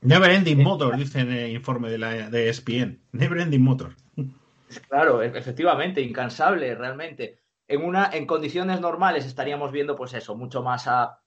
[0.00, 3.00] Never ending motor, dice en el informe de, la, de ESPN.
[3.12, 3.96] Never ending motor.
[4.88, 7.40] Claro, e-, efectivamente, incansable realmente.
[7.66, 11.20] En, una, en condiciones normales estaríamos viendo, pues eso, mucho más a,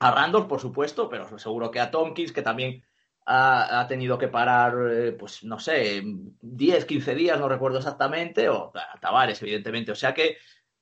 [0.00, 2.82] a Randolph, por supuesto, pero seguro que a Tompkins, que también
[3.26, 6.02] ha, tenido que parar, eh, pues no sé,
[6.40, 9.92] 10, 15 días, no recuerdo exactamente, o a Tavares, evidentemente.
[9.92, 10.36] O sea que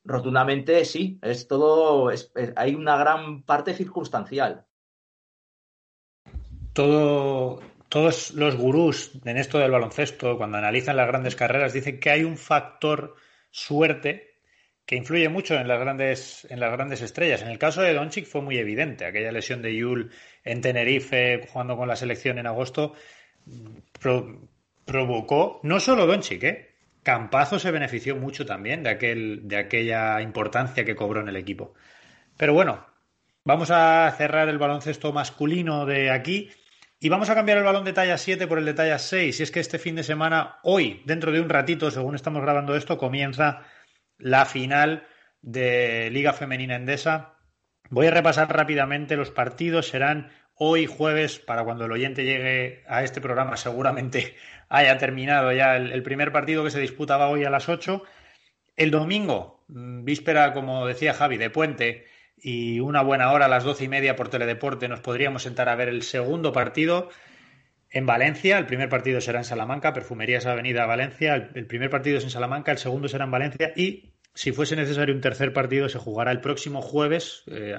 [0.05, 2.11] rotundamente sí, es todo,
[2.57, 4.67] hay una gran parte circunstancial.
[6.75, 12.11] Todo, todos los gurús en esto del baloncesto, cuando analizan las grandes carreras, dicen que
[12.11, 13.15] hay un factor
[13.51, 14.34] suerte
[14.87, 17.43] que influye mucho en las grandes, en las grandes estrellas.
[17.43, 19.07] En el caso de Doncic fue muy evidente.
[19.07, 20.11] Aquella lesión de Yul
[20.45, 22.95] en Tenerife, jugando con la selección en agosto,
[24.85, 26.71] provocó, no solo Doncic, ¿eh?
[27.03, 31.75] Campazo se benefició mucho también de, aquel, de aquella importancia que cobró en el equipo.
[32.37, 32.87] Pero bueno,
[33.45, 36.51] vamos a cerrar el baloncesto masculino de aquí
[36.99, 39.39] y vamos a cambiar el balón de talla 7 por el de talla 6.
[39.39, 42.75] Y es que este fin de semana, hoy, dentro de un ratito, según estamos grabando
[42.75, 43.63] esto, comienza
[44.25, 45.07] la final
[45.43, 47.35] de Liga Femenina Endesa.
[47.91, 49.89] Voy a repasar rápidamente los partidos.
[49.89, 54.35] Serán hoy jueves, para cuando el oyente llegue a este programa, seguramente
[54.71, 58.03] haya terminado ya el, primer partido que se disputaba hoy a las 8.
[58.77, 62.07] El domingo, mm, víspera, como decía Javi, de puente
[62.39, 65.77] y una buena hora a las doce y media por Teledeporte, nos podríamos sentar a
[65.77, 67.11] ver el segundo partido
[67.91, 72.25] en Valencia, el primer partido será en Salamanca, Perfumerías Avenida Valencia, el, primer partido es
[72.25, 75.99] en Salamanca, el segundo será en Valencia y si fuese necesario un tercer partido se
[75.99, 77.77] jugará el próximo jueves, eh,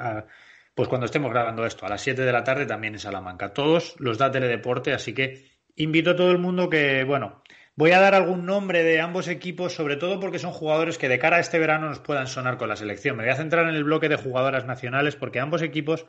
[0.73, 3.53] pues cuando estemos grabando esto, a las 7 de la tarde también en Salamanca.
[3.53, 7.43] Todos los da Teledeporte, así que invito a todo el mundo que, bueno,
[7.75, 11.19] voy a dar algún nombre de ambos equipos, sobre todo porque son jugadores que de
[11.19, 13.17] cara a este verano nos puedan sonar con la selección.
[13.17, 16.05] Me voy a centrar en el bloque de jugadoras nacionales porque ambos equipos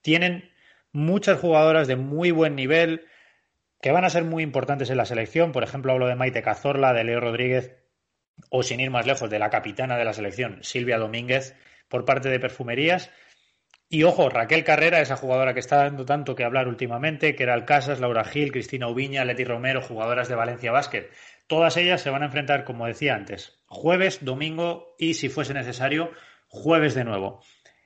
[0.00, 0.50] tienen
[0.92, 3.06] muchas jugadoras de muy buen nivel
[3.82, 5.52] que van a ser muy importantes en la selección.
[5.52, 7.81] Por ejemplo, hablo de Maite Cazorla, de Leo Rodríguez
[8.50, 11.56] o sin ir más lejos, de la capitana de la selección, Silvia Domínguez,
[11.88, 13.10] por parte de Perfumerías.
[13.88, 17.52] Y ojo, Raquel Carrera, esa jugadora que está dando tanto que hablar últimamente, que era
[17.52, 21.10] Alcasas, Laura Gil, Cristina Ubiña, Leti Romero, jugadoras de Valencia Basket.
[21.46, 26.10] Todas ellas se van a enfrentar, como decía antes, jueves, domingo y, si fuese necesario,
[26.48, 27.42] jueves de nuevo.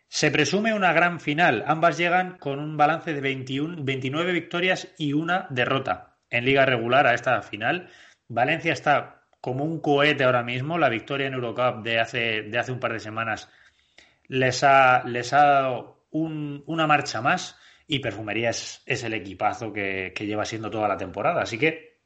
[0.08, 1.64] Se presume una gran final.
[1.66, 7.08] Ambas llegan con un balance de 21, 29 victorias y una derrota en liga regular
[7.08, 7.90] a esta final.
[8.28, 9.15] Valencia está
[9.46, 10.76] como un cohete ahora mismo.
[10.76, 13.48] La victoria en Eurocup de hace, de hace un par de semanas
[14.26, 17.56] les ha, les ha dado una marcha más
[17.86, 21.42] y Perfumería es, el equipazo que, que lleva siendo toda la temporada.
[21.42, 22.00] Así que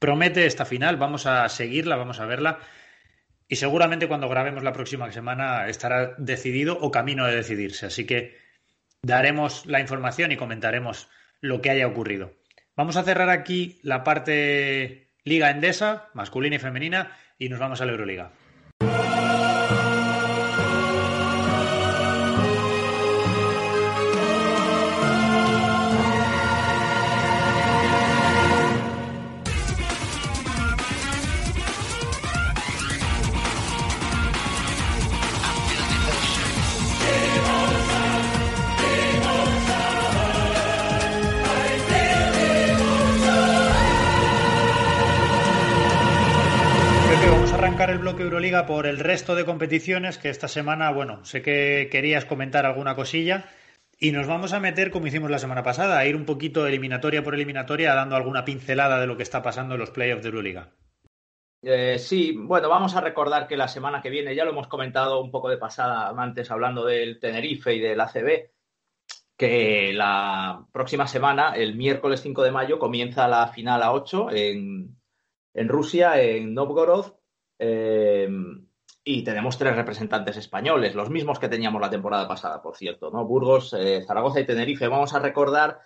[0.00, 0.96] promete esta final.
[0.96, 2.58] Vamos a seguirla, vamos a verla
[3.46, 7.86] y seguramente cuando grabemos la próxima semana estará decidido o camino de decidirse.
[7.86, 8.38] Así que
[9.02, 11.08] daremos la información y comentaremos
[11.40, 12.32] lo que haya ocurrido.
[12.74, 17.86] Vamos a cerrar aquí la parte Liga Endesa, masculina y femenina, y nos vamos a
[17.86, 18.32] la Euroliga.
[48.42, 52.96] Euroliga por el resto de competiciones, que esta semana, bueno, sé que querías comentar alguna
[52.96, 53.44] cosilla.
[54.00, 57.22] Y nos vamos a meter, como hicimos la semana pasada, a ir un poquito eliminatoria
[57.22, 60.70] por eliminatoria, dando alguna pincelada de lo que está pasando en los playoffs de Euroliga.
[61.62, 65.20] Eh, sí, bueno, vamos a recordar que la semana que viene, ya lo hemos comentado
[65.20, 68.50] un poco de pasada antes hablando del Tenerife y del ACB,
[69.36, 74.96] que la próxima semana, el miércoles 5 de mayo, comienza la final a 8 en,
[75.54, 77.21] en Rusia, en Novgorod,
[77.58, 78.28] eh,
[79.04, 83.24] y tenemos tres representantes españoles, los mismos que teníamos la temporada pasada, por cierto, ¿no?
[83.24, 84.86] Burgos, eh, Zaragoza y Tenerife.
[84.86, 85.80] Vamos a recordar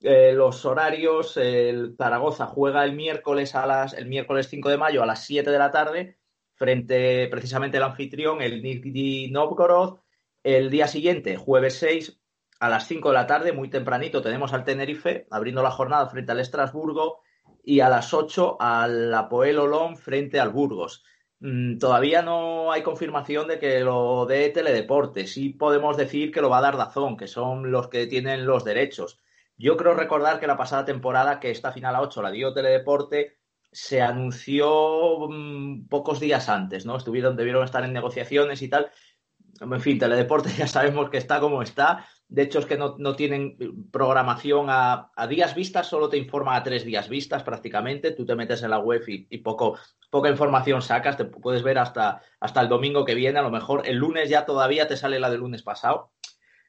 [0.00, 1.36] eh, los horarios.
[1.38, 5.50] El Zaragoza juega el miércoles a las, el miércoles 5 de mayo a las 7
[5.50, 6.18] de la tarde,
[6.56, 10.00] frente precisamente al anfitrión, el Nizhny Novgorod.
[10.42, 12.20] El día siguiente, jueves 6,
[12.60, 16.32] a las 5 de la tarde, muy tempranito, tenemos al Tenerife, abriendo la jornada frente
[16.32, 17.20] al Estrasburgo,
[17.64, 21.04] y a las 8 al Apoel Olón frente al Burgos.
[21.40, 25.26] Mm, todavía no hay confirmación de que lo dé Teledeporte.
[25.26, 28.64] Sí podemos decir que lo va a dar Dazón, que son los que tienen los
[28.64, 29.18] derechos.
[29.56, 33.38] Yo creo recordar que la pasada temporada, que esta final a 8 la dio Teledeporte,
[33.72, 36.96] se anunció mm, pocos días antes, ¿no?
[36.96, 38.90] Estuvieron, debieron estar en negociaciones y tal.
[39.60, 43.56] En fin, Teledeporte ya sabemos que está como está de hecho, es que no, tienen
[43.90, 48.10] programación a, días vistas, solo te informa a tres días vistas prácticamente.
[48.10, 49.78] Tú te metes en la web y, poco,
[50.10, 51.16] poca información sacas.
[51.16, 53.38] Te puedes ver hasta, hasta el domingo que viene.
[53.38, 56.12] A lo mejor el lunes ya todavía te sale la del lunes pasado.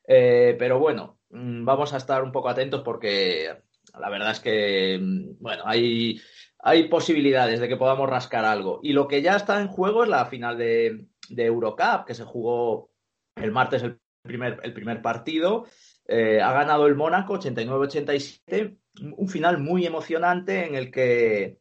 [0.07, 3.61] Eh, pero bueno, mm, vamos a estar un poco atentos porque
[3.99, 6.21] la verdad es que, mm, bueno, hay,
[6.59, 8.79] hay posibilidades de que podamos rascar algo.
[8.81, 12.23] Y lo que ya está en juego es la final de, de Eurocup, que se
[12.23, 12.89] jugó
[13.35, 15.65] el martes el primer, el primer partido.
[16.07, 18.77] Eh, ha ganado el Mónaco 89-87,
[19.15, 21.59] un final muy emocionante en el que,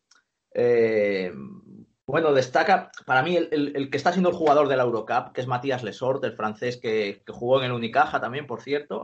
[0.54, 1.33] eh,
[2.07, 5.46] bueno, destaca para mí el, que está siendo el jugador de la Eurocup, que es
[5.46, 9.02] Matías Lesort, el francés que, jugó en el Unicaja también, por cierto,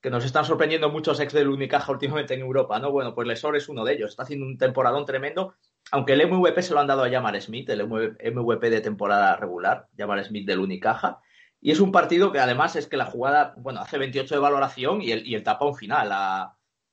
[0.00, 2.90] que nos están sorprendiendo muchos ex del Unicaja últimamente en Europa, ¿no?
[2.90, 5.54] Bueno, pues Lesor es uno de ellos, está haciendo un temporadón tremendo,
[5.92, 9.88] aunque el MVP se lo han dado a Jamar Smith, el MVP de temporada regular,
[9.96, 11.20] Jamar Smith del Unicaja,
[11.60, 15.02] y es un partido que además es que la jugada, bueno, hace 28 de valoración
[15.02, 16.08] y el, tapón final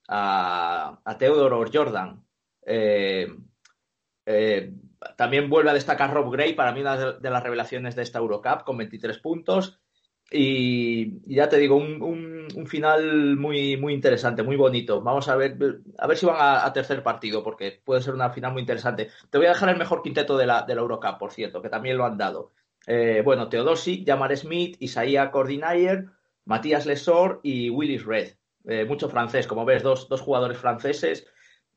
[0.10, 2.28] a Theodore Jordan.
[2.70, 3.34] Eh,
[4.26, 4.74] eh,
[5.16, 8.64] también vuelve a destacar Rob Gray, para mí una de, las revelaciones de esta Eurocup,
[8.64, 9.80] con 23 puntos.
[10.30, 15.02] Y, ya te digo, un, un, final muy, muy interesante, muy bonito.
[15.02, 15.58] Vamos a ver,
[15.98, 19.10] a ver si van a, tercer partido, porque puede ser una final muy interesante.
[19.30, 21.70] Te voy a dejar el mejor quinteto de la, de la Eurocup, por cierto, que
[21.70, 22.52] también lo han dado.
[22.86, 26.08] Eh, bueno, Teodosic, Jamar Smith, Isaiah Cordinayer,
[26.46, 28.34] Matías Lesor y Willis Red.
[28.66, 31.26] eh, mucho francés, como ves, dos, dos jugadores franceses.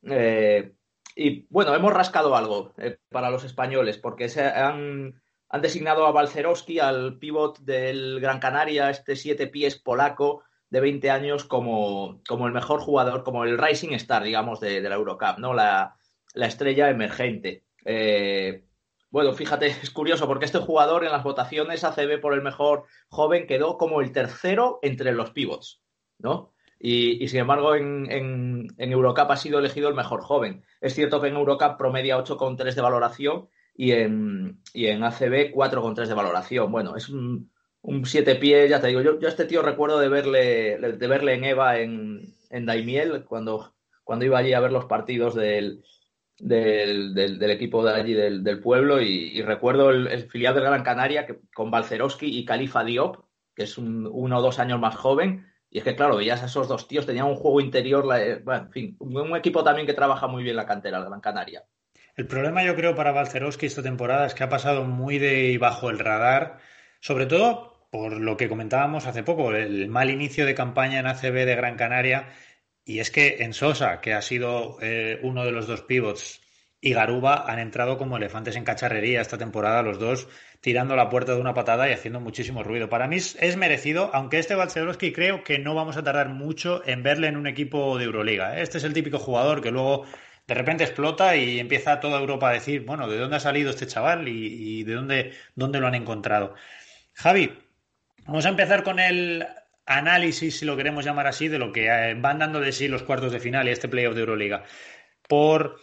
[0.03, 0.73] Eh,
[1.15, 2.75] y bueno, hemos rascado algo
[3.11, 8.89] para los españoles, porque se han, han designado a Balcerowski, al pívot del Gran Canaria,
[8.89, 13.91] este siete pies polaco de 20 años, como, como el mejor jugador, como el Rising
[13.95, 15.53] Star, digamos, de, la Eurocup, ¿no?
[15.53, 15.97] La,
[16.35, 17.65] la estrella emergente.
[17.85, 18.65] Eh,
[19.11, 23.49] bueno, fíjate, es curioso porque este jugador en las votaciones ACB por el mejor joven
[23.49, 25.83] quedó como el tercero entre los pivots,
[26.19, 26.53] ¿no?
[26.79, 30.65] Y, y sin embargo en, en, en, Eurocup ha sido elegido el mejor joven.
[30.81, 33.49] Es cierto que en Eurocup promedia 8,3 de valoración
[33.81, 36.71] y en, y en ACB 4,3 de valoración.
[36.71, 39.99] Bueno, es un, un siete pies, ya te digo, yo, yo a este tío recuerdo
[39.99, 43.73] de verle, de verle en Eva en, en Daimiel cuando,
[44.05, 45.83] cuando iba allí a ver los partidos del,
[46.39, 51.41] del, del, equipo de allí del, pueblo y, recuerdo el, filial del Gran Canaria que,
[51.55, 55.47] con Balcerowski y Califa Diop, que es un, uno o dos años más joven.
[55.71, 58.73] Y es que, claro, veías a esos dos tíos, tenían un juego interior, bueno, en
[58.73, 61.65] fin, un equipo también que trabaja muy bien la cantera, el Gran Canaria.
[62.17, 65.91] El problema, yo creo, para Balcerowski esta temporada es que ha pasado muy de bajo
[65.91, 66.59] el radar,
[67.01, 71.45] sobre todo por lo que comentábamos hace poco, el mal inicio de campaña en ACB
[71.45, 72.29] de Gran Canaria
[72.85, 76.41] y es que en Sosa, que ha sido eh, uno de los dos pivots,
[76.81, 80.29] y Garuba han entrado como elefantes en cacharrería esta temporada, los dos
[80.61, 82.89] tirando la puerta de una patada y haciendo muchísimo ruido.
[82.89, 87.03] Para mí es merecido, aunque este Balcerowski creo que no vamos a tardar mucho en
[87.03, 88.59] verle en un equipo de Euroliga.
[88.59, 88.63] ¿eh?
[88.63, 90.07] Este es el típico jugador que luego
[90.51, 93.87] de repente explota y empieza toda Europa a decir, bueno, ¿de dónde ha salido este
[93.87, 96.57] chaval y, de dónde, dónde lo han encontrado?
[97.15, 97.57] Javi,
[98.27, 99.47] vamos a empezar con el
[99.87, 103.05] análisis, si lo queremos llamar así, de lo que eh, van dando de sí los
[103.05, 104.65] cuartos de final y este playoff de Euroliga.
[105.29, 105.79] Por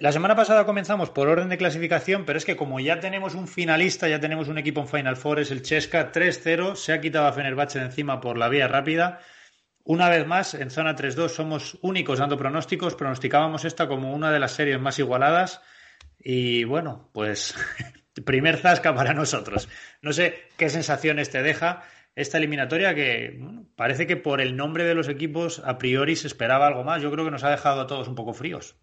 [0.00, 3.48] la semana pasada comenzamos por orden de clasificación, pero es que como ya tenemos un
[3.48, 7.26] finalista, ya tenemos un equipo en Final Four, es el Chesca 3-0, se ha quitado
[7.26, 9.20] a Fenerbahce de encima por la vía rápida.
[9.90, 14.38] Una vez más, en zona 3-2 somos únicos dando pronósticos, pronosticábamos esta como una de
[14.38, 15.62] las series más igualadas
[16.16, 17.56] y bueno, pues
[18.24, 19.68] primer zasca para nosotros.
[20.00, 21.82] No sé qué sensaciones te deja
[22.14, 23.40] esta eliminatoria que
[23.74, 27.02] parece que por el nombre de los equipos a priori se esperaba algo más.
[27.02, 28.76] Yo creo que nos ha dejado a todos un poco fríos.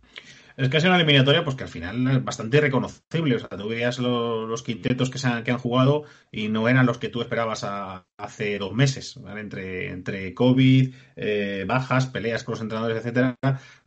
[0.57, 3.35] Es que sido una eliminatoria pues que al final es bastante reconocible.
[3.35, 6.87] O sea, tú veías los, quintetos que, se han, que han jugado y no eran
[6.87, 9.41] los que tú esperabas a, hace dos meses, ¿vale?
[9.41, 13.37] Entre, entre COVID, eh, bajas, peleas con los entrenadores, etcétera.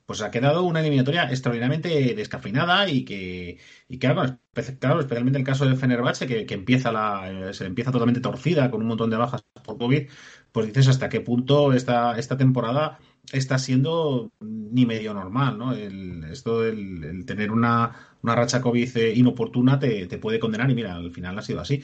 [0.06, 4.38] Pues ha quedado una eliminatoria extraordinariamente descafeinada y que, y claro,
[4.78, 8.82] claro, especialmente el caso de Fenerbahce, que, que empieza la, se empieza totalmente torcida con
[8.82, 10.08] un montón de bajas por COVID,
[10.52, 12.98] pues dices hasta qué punto esta, esta temporada
[13.32, 15.72] está siendo ni medio normal, ¿no?
[15.72, 20.96] El, esto el tener una, una, racha COVID inoportuna te, te, puede condenar y mira,
[20.96, 21.82] al final ha sido así.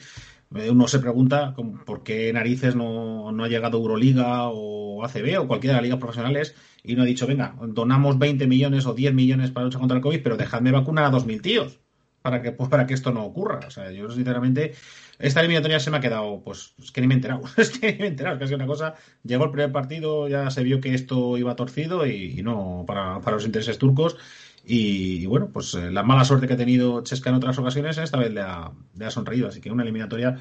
[0.49, 1.53] Uno se pregunta
[1.85, 5.99] por qué narices no, no ha llegado Euroliga o ACB o cualquiera de las ligas
[5.99, 9.97] profesionales y no ha dicho, venga, donamos 20 millones o 10 millones para luchar contra
[9.97, 11.79] el COVID, pero dejadme vacunar a 2.000 tíos
[12.27, 13.61] para que, para que esto no ocurra.
[13.65, 14.73] O sea, yo sinceramente
[15.17, 17.41] esta eliminatoria se me ha quedado, pues, es que ni me he enterado.
[17.57, 18.35] es que ni me he enterado.
[18.35, 18.95] Es que ha sido una cosa.
[19.23, 23.21] Llegó el primer partido, ya se vio que esto iba torcido y, y no para,
[23.21, 24.17] para, los intereses turcos.
[24.65, 27.97] Y, y bueno, pues eh, la mala suerte que ha tenido Chesca en otras ocasiones,
[27.97, 29.47] esta vez le ha, le ha sonreído.
[29.47, 30.37] Así que una eliminatoria,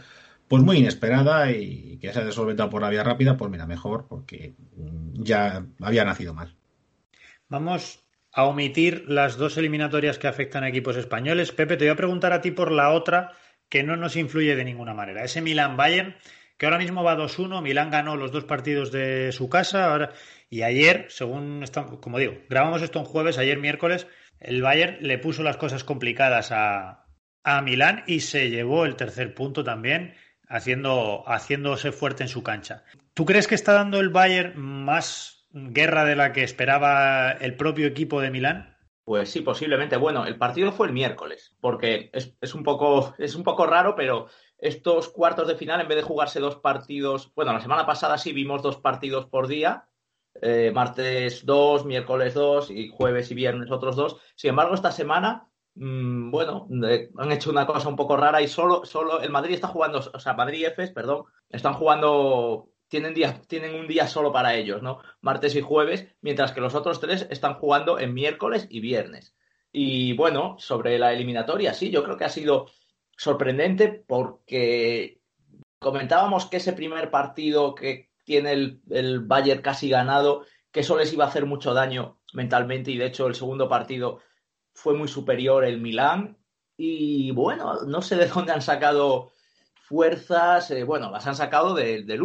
[0.48, 4.06] pues muy inesperada y que se ha solventado por la vía rápida, pues mira, mejor,
[4.08, 4.54] porque
[5.12, 6.56] ya había nacido mal.
[7.48, 8.05] Vamos
[8.36, 11.52] a omitir las dos eliminatorias que afectan a equipos españoles.
[11.52, 13.32] Pepe, te voy a preguntar a ti por la otra
[13.70, 15.24] que no nos influye de ninguna manera.
[15.24, 16.16] Ese Milan-Bayern,
[16.58, 20.12] que ahora mismo va 2-1, Milán ganó los dos partidos de su casa ahora,
[20.50, 21.64] y ayer, según,
[22.02, 24.06] como digo, grabamos esto en jueves, ayer miércoles,
[24.38, 27.06] el Bayern le puso las cosas complicadas a,
[27.42, 30.14] a Milán y se llevó el tercer punto también,
[30.46, 32.84] haciendo, haciéndose fuerte en su cancha.
[33.14, 37.86] ¿Tú crees que está dando el Bayern más guerra de la que esperaba el propio
[37.86, 38.76] equipo de Milán?
[39.04, 39.96] Pues sí, posiblemente.
[39.96, 43.94] Bueno, el partido fue el miércoles, porque es, es, un poco, es un poco raro,
[43.94, 44.26] pero
[44.58, 48.32] estos cuartos de final, en vez de jugarse dos partidos, bueno, la semana pasada sí
[48.32, 49.88] vimos dos partidos por día,
[50.42, 54.16] eh, martes dos, miércoles dos y jueves y viernes otros dos.
[54.34, 58.48] Sin embargo, esta semana, mmm, bueno, eh, han hecho una cosa un poco rara y
[58.48, 63.40] solo, solo el Madrid está jugando, o sea, Madrid Fs, perdón, están jugando tienen, día,
[63.48, 65.00] tienen un día solo para ellos, ¿no?
[65.20, 69.34] Martes y jueves, mientras que los otros tres están jugando en miércoles y viernes.
[69.72, 72.66] Y bueno, sobre la eliminatoria, sí, yo creo que ha sido
[73.16, 75.20] sorprendente porque
[75.78, 81.12] comentábamos que ese primer partido que tiene el, el Bayern casi ganado, que eso les
[81.12, 84.20] iba a hacer mucho daño mentalmente y de hecho el segundo partido
[84.74, 86.38] fue muy superior el Milán.
[86.76, 89.32] Y bueno, no sé de dónde han sacado
[89.74, 92.16] fuerzas, eh, bueno, las han sacado de, de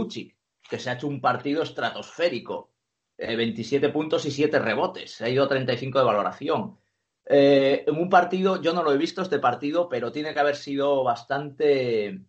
[0.72, 2.72] que se ha hecho un partido estratosférico.
[3.18, 5.12] 27 puntos y 7 rebotes.
[5.12, 6.80] Se ha ido a 35 de valoración.
[7.26, 11.04] en un partido, yo no lo he visto este partido, pero tiene que haber sido
[11.04, 12.22] bastante,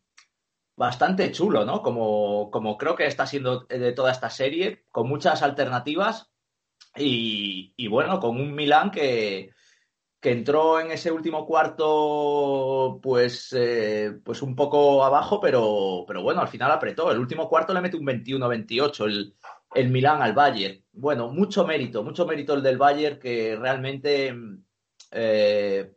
[0.75, 1.83] bastante chulo, ¿no?
[1.83, 6.33] Como, como creo que está siendo de toda esta serie, con muchas alternativas
[6.97, 9.53] y, y bueno, con un Milan que,
[10.23, 16.41] que entró en ese último cuarto, pues, eh, pues un poco abajo, pero, pero bueno,
[16.41, 17.11] al final apretó.
[17.11, 19.35] El último cuarto le mete un 21-28 el,
[19.75, 20.81] el Milán al Bayern.
[20.93, 24.33] Bueno, mucho mérito, mucho mérito el del Bayern, que realmente
[25.11, 25.93] eh,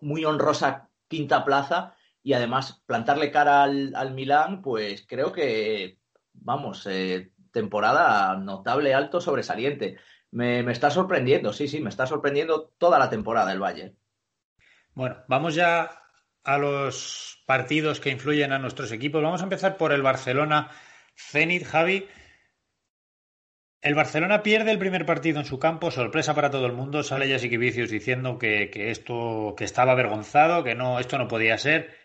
[0.00, 5.98] muy honrosa quinta plaza y además plantarle cara al, al Milán, pues creo que,
[6.32, 9.98] vamos, eh, temporada notable, alto, sobresaliente.
[10.32, 13.94] Me, está sorprendiendo, sí, sí, me está sorprendiendo toda la temporada el Valle.
[14.94, 16.02] Bueno, vamos ya
[16.44, 19.22] a los partidos que influyen a nuestros equipos.
[19.22, 20.70] Vamos a empezar por el Barcelona
[21.16, 22.06] Zenit, Javi.
[23.82, 27.02] El Barcelona pierde el primer partido en su campo, sorpresa para todo el mundo.
[27.02, 31.56] Sale Jessica Vicius diciendo que, que, esto que estaba avergonzado, que no, esto no podía
[31.58, 31.96] ser.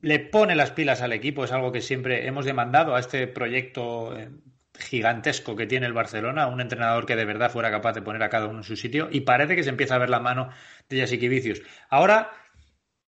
[0.00, 4.16] Le pone las pilas al equipo, es algo que siempre hemos demandado a este proyecto
[4.16, 4.30] eh,
[4.78, 8.28] gigantesco que tiene el Barcelona, un entrenador que de verdad fuera capaz de poner a
[8.28, 10.50] cada uno en su sitio y parece que se empieza a ver la mano
[10.88, 11.62] de Jasique Vicius.
[11.88, 12.32] Ahora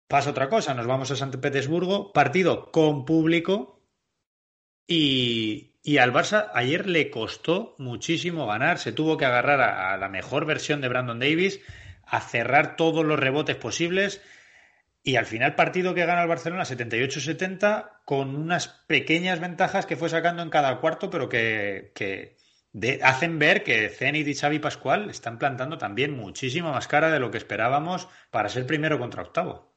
[0.07, 3.81] pasa otra cosa, nos vamos a San Petersburgo, partido con público
[4.87, 9.97] y, y, al Barça ayer le costó muchísimo ganar, se tuvo que agarrar a, a
[9.97, 11.59] la mejor versión de Brandon Davis,
[12.05, 14.21] a cerrar todos los rebotes posibles
[15.03, 20.07] y al final partido que gana el Barcelona 78-70 con unas pequeñas ventajas que fue
[20.07, 21.91] sacando en cada cuarto, pero que,
[23.03, 27.31] hacen ver que Zenit y Xavi Pascual están plantando también muchísimo más cara de lo
[27.31, 29.75] que esperábamos para ser primero contra octavo.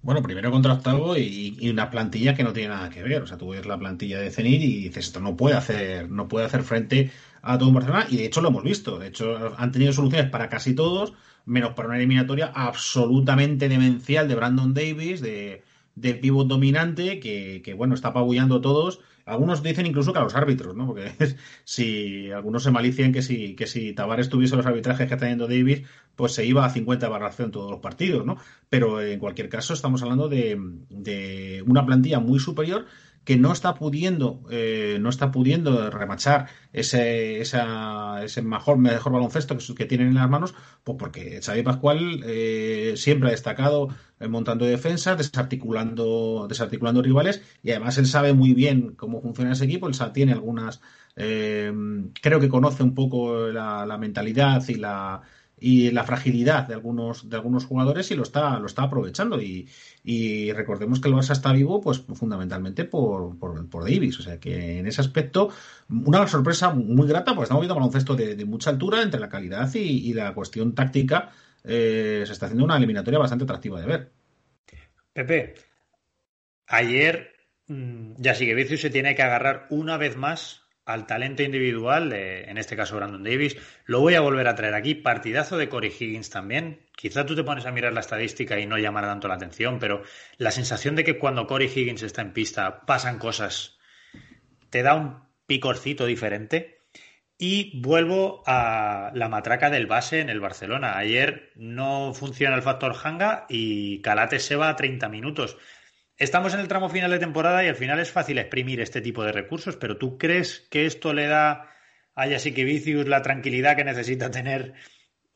[0.00, 3.20] Bueno, primero contra octavo y, una plantilla que no tiene nada que ver.
[3.20, 6.28] O sea, tú ves la plantilla de Zenit y dices, esto no puede hacer, no
[6.28, 7.10] puede hacer frente
[7.42, 8.06] a todo un Barcelona.
[8.08, 8.98] Y de hecho lo hemos visto.
[8.98, 11.12] De hecho, han tenido soluciones para casi todos
[11.44, 15.62] menos para una eliminatoria absolutamente demencial de Brandon Davis, de,
[15.94, 19.00] de pivot dominante, que, que, bueno, está apabullando a todos.
[19.26, 20.86] Algunos dicen incluso que a los árbitros, ¿no?
[20.86, 21.12] Porque
[21.64, 25.46] si algunos se malician que si, que si Tavares tuviese los arbitrajes que está teniendo
[25.46, 25.82] Davis,
[26.16, 28.38] pues se iba a 50 barración en todos los partidos, ¿no?
[28.68, 32.86] Pero en cualquier caso estamos hablando de, de una plantilla muy superior
[33.24, 39.74] que no está pudiendo, eh, no está pudiendo remachar ese, ese mejor, mejor baloncesto que,
[39.74, 40.54] que, tienen en las manos,
[40.84, 47.70] pues porque Xavi Pascual eh, siempre ha destacado eh, montando defensas, desarticulando, desarticulando rivales, y
[47.70, 50.80] además él sabe muy bien cómo funciona ese equipo, él tiene algunas,
[51.14, 55.22] creo que conoce un poco la mentalidad y la
[55.60, 59.40] y la fragilidad de algunos, de algunos jugadores y lo está, lo está aprovechando.
[59.40, 59.68] Y,
[60.52, 64.18] recordemos que el Barça está vivo, pues fundamentalmente por, por, Davis.
[64.18, 65.50] O sea que en ese aspecto,
[65.88, 69.72] una sorpresa muy grata, porque estamos viendo baloncesto de, de mucha altura entre la calidad
[69.74, 71.30] y, y la cuestión táctica.
[71.64, 74.12] Eh, se está haciendo una eliminatoria bastante atractiva de ver.
[75.12, 75.54] Pepe,
[76.66, 77.32] ayer
[77.66, 82.58] mm, ya sigue vicio se tiene que agarrar una vez más al talento individual, en
[82.58, 83.56] este caso Brandon Davis.
[83.84, 84.94] Lo voy a volver a traer aquí.
[84.94, 86.86] Partidazo de Corey Higgins también.
[86.96, 90.02] Quizá tú te pones a mirar la estadística y no llamará tanto la atención, pero
[90.36, 93.78] la sensación de que cuando Corey Higgins está en pista pasan cosas,
[94.70, 96.80] te da un picorcito diferente.
[97.42, 100.98] Y vuelvo a la matraca del base en el Barcelona.
[100.98, 105.56] Ayer no funciona el factor Hanga y Calate se va a 30 minutos.
[106.20, 109.24] Estamos en el tramo final de temporada y al final es fácil exprimir este tipo
[109.24, 111.74] de recursos, pero ¿tú crees que esto le da
[112.14, 114.74] a Vicius la tranquilidad que necesita tener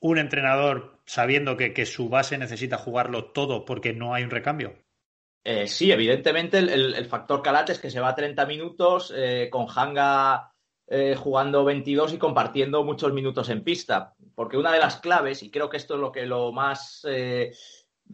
[0.00, 4.74] un entrenador sabiendo que, su base necesita jugarlo todo porque no hay un recambio?
[5.42, 9.66] Eh, sí, evidentemente el, factor Calate es que se va a 30 minutos eh, con
[9.74, 10.52] Hanga
[10.86, 14.12] eh, jugando 22 y compartiendo muchos minutos en pista.
[14.34, 17.06] Porque una de las claves, y creo que esto es lo que lo más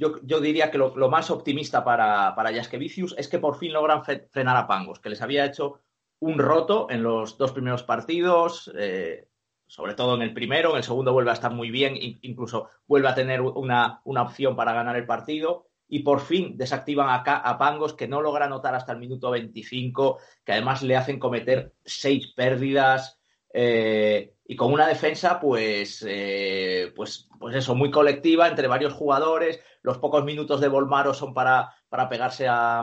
[0.00, 4.56] yo, diría que lo, más optimista para, para Jaskevicius es que por fin logran frenar
[4.56, 5.80] a Pangos, que les había hecho
[6.20, 9.28] un roto en los dos primeros partidos, eh,
[9.66, 13.08] sobre todo en el primero, en el segundo vuelve a estar muy bien, incluso vuelve
[13.08, 15.66] a tener una, opción para ganar el partido.
[15.92, 20.18] Y por fin desactivan a, a Pangos, que no logra anotar hasta el minuto 25,
[20.44, 23.20] que además le hacen cometer seis pérdidas.
[23.52, 29.60] Eh, y con una defensa, pues, eh, pues, pues eso, muy colectiva entre varios jugadores,
[29.80, 32.82] los pocos minutos de Volmaro son para, para pegarse a,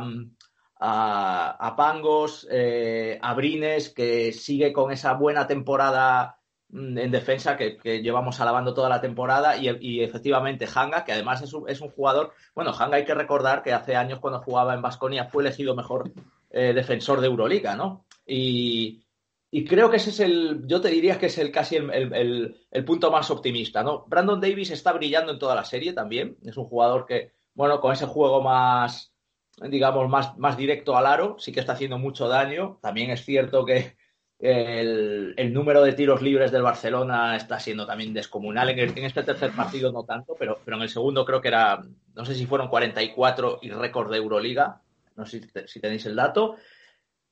[0.80, 6.39] a, Pangos, eh, a Brines, que sigue con esa buena temporada
[6.70, 11.53] mm, en defensa que, llevamos alabando toda la temporada y, efectivamente Hanga, que además es
[11.53, 14.82] un, es un, jugador, bueno, Hanga hay que recordar que hace años cuando jugaba en
[14.82, 16.13] Basconia fue elegido mejor
[16.49, 18.05] eh, defensor de Euroliga, ¿no?
[18.26, 19.03] Y,
[19.50, 22.86] y creo que ese es el, yo te diría que es el casi el, el,
[22.86, 24.06] punto más optimista, ¿no?
[24.08, 26.38] Brandon Davis está brillando en toda la serie también.
[26.43, 29.14] Es un jugador que, bueno, con ese juego más,
[29.62, 32.78] digamos, más, más directo al aro, sí que está haciendo mucho daño.
[32.82, 33.95] También es cierto que
[34.39, 38.70] el, número de tiros libres del Barcelona está siendo también descomunal.
[38.70, 41.84] En, en, este tercer partido no tanto, pero, pero en el segundo creo que era,
[42.14, 44.82] no sé si fueron 44 y récord de Euroliga.
[45.16, 46.58] No sé si, tenéis el dato.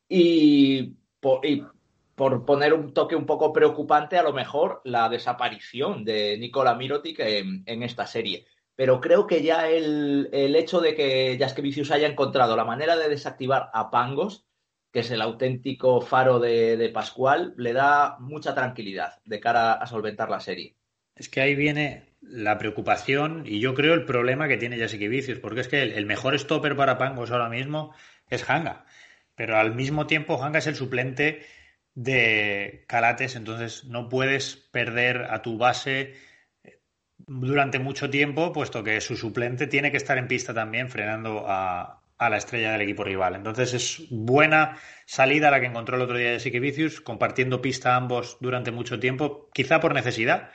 [0.10, 0.96] Y
[2.16, 7.20] por poner un toque un poco preocupante, a lo mejor la desaparición de Nikola Mirotic
[7.20, 8.46] en, esta serie.
[8.76, 13.70] Pero creo que ya el, hecho de que Jaskevicius haya encontrado la manera de desactivar
[13.74, 14.46] a Pangos,
[14.92, 20.30] que es el auténtico faro de, Pascual, le da mucha tranquilidad de cara a solventar
[20.30, 20.78] la serie.
[21.16, 25.62] Es que ahí viene la preocupación y yo creo el problema que tiene Jaskevicius, porque
[25.62, 27.94] es que el, el mejor stopper para Pangos ahora mismo
[28.30, 28.86] es Hanga.
[29.36, 31.46] Pero al mismo tiempo Hanga es el suplente
[31.96, 36.14] de Calates, entonces no puedes perder a tu base
[36.64, 36.82] eh,
[37.18, 42.02] durante mucho tiempo, puesto que su suplente tiene que estar en pista también, frenando a,
[42.20, 43.36] la estrella del equipo rival.
[43.36, 48.38] Entonces es buena salida la que encontró el otro día de Vicius, compartiendo pista ambos
[48.40, 50.50] durante mucho tiempo, quizá por necesidad,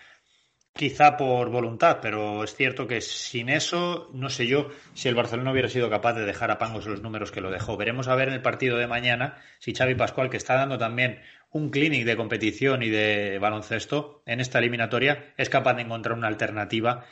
[0.73, 5.53] quizá por voluntad, pero es cierto que sin eso, no sé yo si el Barcelona
[5.53, 7.77] hubiera sido capaz de dejar a Pangos los números que lo dejó.
[7.77, 11.21] Veremos a ver en el partido de mañana si Xavi Pascual, que está dando también
[11.51, 16.29] un clinic de competición y de baloncesto en esta eliminatoria, es capaz de encontrar una
[16.29, 17.05] alternativa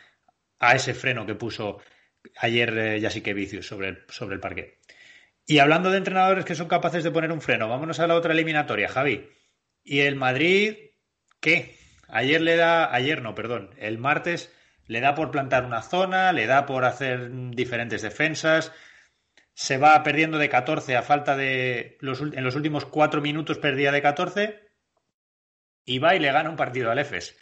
[0.60, 1.78] a ese freno que puso
[2.36, 4.78] ayer eh, Vicius sobre el, sobre el parque.
[5.46, 8.32] Y hablando de entrenadores que son capaces de poner un freno, vámonos a la otra
[8.32, 9.28] eliminatoria, Javi.
[9.82, 10.76] ¿Y el Madrid
[11.40, 11.77] qué?
[12.08, 14.54] Ayer le da, ayer no, perdón, el martes
[14.86, 18.72] le da por plantar una zona, le da por hacer diferentes defensas,
[19.52, 23.92] se va perdiendo de 14 a falta de los, en los últimos cuatro minutos perdía
[23.92, 24.60] de 14
[25.84, 27.38] y va y le gana un partido al EFES.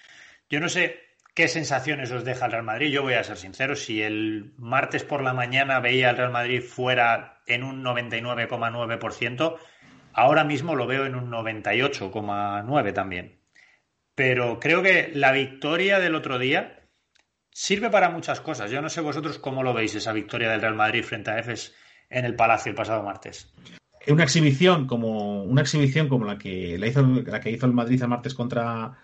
[0.51, 0.99] Yo no sé
[1.35, 2.91] qué sensaciones os deja el Real Madrid.
[2.91, 6.63] Yo voy a ser sincero, si el martes por la mañana veía al Real Madrid
[6.63, 9.59] fuera en un 99,9%,
[10.13, 13.46] ahora mismo lo veo en un 98,9% también
[14.17, 16.89] pero creo que la victoria del otro día
[17.53, 18.71] sirve para muchas cosas.
[18.71, 21.75] Yo no sé vosotros cómo lo veis esa victoria del Real Madrid frente a Efes
[22.09, 23.53] en el Palacio el pasado martes.
[24.09, 28.03] Una exhibición como una exhibición como la que la hizo la que hizo el Madrid
[28.03, 28.97] el martes contra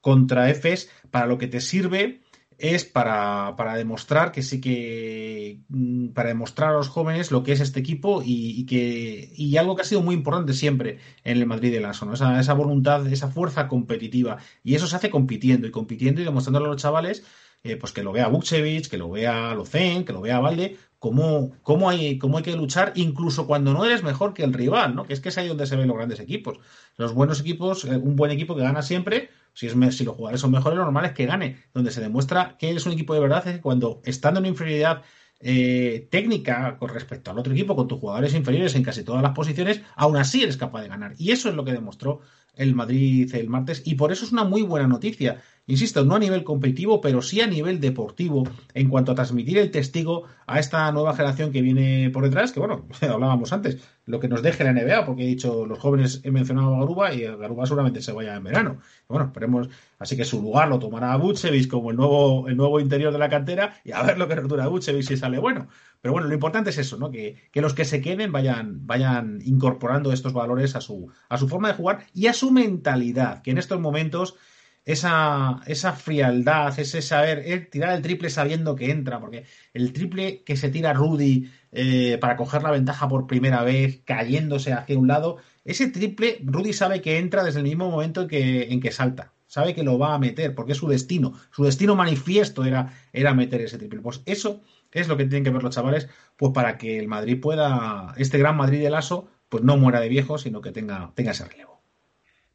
[0.00, 2.20] contra Efes para lo que te sirve
[2.60, 7.60] es para, demostrar que sí que mm, para demostrar a los jóvenes lo que es
[7.60, 11.72] este equipo y, que y algo que ha sido muy importante siempre en el Madrid
[11.72, 12.14] de Lasso, ¿no?
[12.14, 16.66] esa, esa voluntad, esa fuerza competitiva y eso se hace compitiendo y compitiendo y demostrándole
[16.66, 17.24] a los chavales
[17.62, 21.52] eh, pues que lo vea Bukcevic, que lo vea Locen, que lo vea Valde, cómo,
[21.62, 25.04] cómo, hay, cómo hay que luchar incluso cuando no eres mejor que el rival, ¿no?
[25.04, 26.58] Que es que es ahí donde se ven los grandes equipos.
[26.96, 30.78] Los buenos equipos, eh, un buen equipo que gana siempre, si, los jugadores son mejores,
[30.78, 31.62] lo normal es que gane.
[31.74, 35.02] Donde se demuestra que es un equipo de verdad es cuando estando en inferioridad
[35.40, 39.32] eh, técnica con respecto al otro equipo, con tus jugadores inferiores en casi todas las
[39.32, 41.14] posiciones, aún así eres capaz de ganar.
[41.16, 42.20] Y eso es lo que demostró
[42.56, 45.40] el Madrid el martes y por eso es una muy buena noticia.
[45.66, 48.42] Insisto, no a nivel competitivo, pero sí a nivel deportivo
[48.74, 52.58] en cuanto a transmitir el testigo a esta nueva generación que viene por detrás, que
[52.58, 56.32] bueno, hablábamos antes, lo que nos deje la NBA, porque he dicho, los jóvenes he
[56.32, 58.78] mencionado a Garuba y Garuba seguramente se vaya en verano.
[59.06, 59.68] Bueno, esperemos,
[60.00, 63.28] así que su lugar lo tomará Butchevich como el nuevo, el nuevo interior de la
[63.28, 65.68] cantera y a ver lo que nos dura si sale bueno.
[66.00, 67.10] Pero bueno, lo importante es eso, ¿no?
[67.10, 71.68] Que, los que se queden vayan, vayan incorporando estos valores a su, a su forma
[71.68, 74.36] de jugar y a su mentalidad, que en estos momentos
[74.84, 79.44] esa, esa frialdad, ese saber, tirar el triple sabiendo que entra, porque
[79.74, 84.72] el triple que se tira Rudy eh, para coger la ventaja por primera vez, cayéndose
[84.72, 88.62] hacia un lado, ese triple Rudy sabe que entra desde el mismo momento en que,
[88.72, 91.94] en que salta, sabe que lo va a meter, porque es su destino, su destino
[91.94, 94.00] manifiesto era, era meter ese triple.
[94.00, 94.62] Pues eso
[94.92, 98.38] es lo que tienen que ver los chavales, pues para que el Madrid pueda, este
[98.38, 101.82] gran Madrid del ASO, pues no muera de viejo, sino que tenga, tenga ese relevo.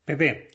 [0.06, 0.50] Pepe,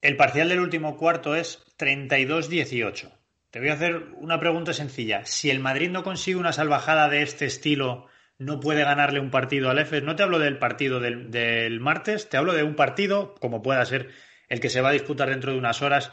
[0.00, 3.12] el parcial del último cuarto es 32-18.
[3.50, 5.26] Te voy a hacer una pregunta sencilla.
[5.26, 8.06] Si el Madrid no consigue una salvajada de este estilo,
[8.38, 10.02] no puede ganarle un partido al EFES.
[10.02, 14.08] No te hablo del partido del, martes, te hablo de un partido, como pueda ser
[14.48, 16.12] el que se va a disputar dentro de unas horas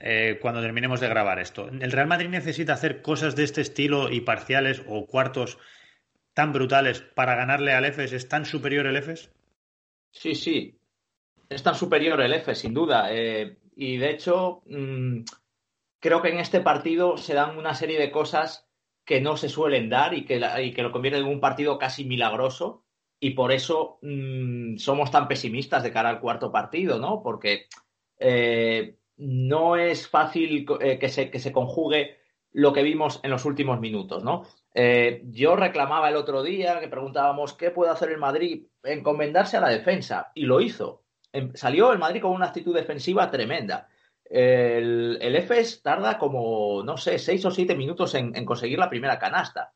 [0.00, 1.68] eh, cuando terminemos de grabar esto.
[1.68, 5.58] ¿El Real Madrid necesita hacer cosas de este estilo y parciales o cuartos
[6.34, 8.12] tan brutales para ganarle al EFES?
[8.12, 9.30] ¿Es tan superior el EFES?
[10.10, 10.78] Sí, sí,
[11.48, 13.08] es tan superior el F, sin duda.
[13.10, 15.22] Eh, y de hecho, mm,
[16.00, 18.68] creo que en este partido se dan una serie de cosas
[19.04, 22.04] que no se suelen dar y que, y que lo convierten en un partido casi
[22.04, 22.84] milagroso.
[23.20, 27.20] y por eso mm, somos tan pesimistas de cara al cuarto partido, ¿no?
[27.20, 27.66] Porque
[28.18, 32.18] eh, no es fácil eh, que, se, que se conjugue
[32.52, 34.44] lo que vimos en los últimos minutos, ¿no?
[34.74, 39.60] Eh, yo reclamaba el otro día que preguntábamos qué puede hacer el Madrid, encomendarse a
[39.60, 41.02] la defensa, y lo hizo.
[41.32, 43.88] Em, salió el Madrid con una actitud defensiva tremenda.
[44.24, 48.90] El, el EFES tarda como, no sé, seis o siete minutos en, en, conseguir la
[48.90, 49.72] primera canasta.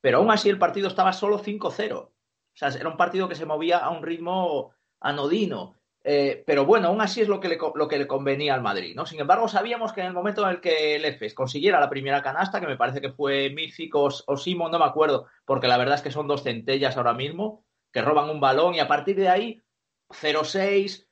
[0.00, 1.92] Pero aún así el partido estaba solo 5-0.
[1.96, 2.12] O
[2.54, 5.76] sea, era un partido que se movía a un ritmo anodino.
[6.04, 8.94] Eh, pero bueno, aún así es lo que, le, lo que le convenía al Madrid,
[8.96, 9.06] ¿no?
[9.06, 12.22] Sin embargo, sabíamos que en el momento en el que el EFES consiguiera la primera
[12.22, 15.94] canasta, que me parece que fue Mífico o Simon, no me acuerdo, porque la verdad
[15.94, 19.28] es que son dos centellas ahora mismo, que roban un balón y a partir de
[19.28, 19.62] ahí
[20.08, 21.06] 0-6,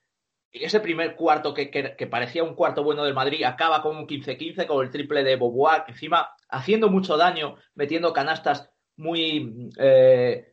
[0.52, 4.08] y ese primer cuarto que, que, parecía un cuarto bueno del Madrid acaba con un
[4.08, 10.52] 15-15 con el triple de Bobois, encima haciendo mucho daño, metiendo canastas muy, eh,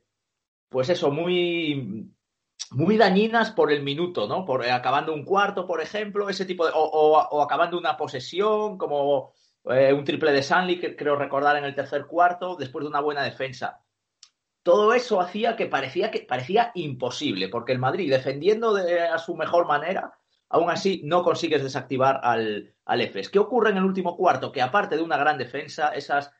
[0.70, 2.12] pues eso, muy
[2.72, 4.46] muy dañinas por el minuto, ¿no?
[4.46, 6.72] Por, eh, acabando un cuarto, por ejemplo, ese tipo de.
[6.76, 9.34] O, acabando una posesión, como
[9.66, 13.02] eh, un triple de Sanli, que creo recordar en el tercer cuarto, después de una
[13.02, 13.82] buena defensa.
[14.64, 19.36] Todo eso hacía que parecía, que parecía imposible, porque el Madrid, defendiendo de, a su
[19.36, 20.18] mejor manera,
[20.50, 23.30] aún así no consigues desactivar al, al EFES.
[23.30, 24.52] ¿Qué ocurre en el último cuarto?
[24.52, 26.34] Que aparte de una gran defensa, esas,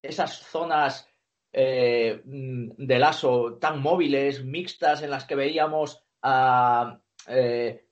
[0.00, 1.06] esas zonas
[1.58, 7.86] eh, de lazo tan móviles, mixtas, en las que veíamos a, eh,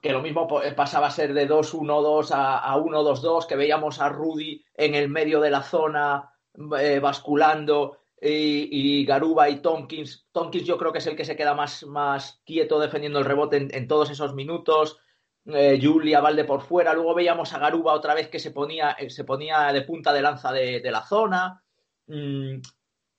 [0.00, 0.46] que lo mismo
[0.76, 5.40] pasaba a ser de 2-1-2 a, a 1-2-2, que veíamos a Rudy en el medio
[5.40, 6.30] de la zona
[6.78, 10.28] eh, basculando y, Garuba y Tompkins.
[10.30, 13.68] Tompkins yo creo que es el que se queda más, más quieto defendiendo el rebote
[13.72, 14.98] en, todos esos minutos.
[15.46, 16.94] Eh, Julia Valde por fuera.
[16.94, 20.52] Luego veíamos a Garuba otra vez que se ponía, se ponía de punta de lanza
[20.52, 21.60] de, de la zona.
[22.06, 22.60] Mm,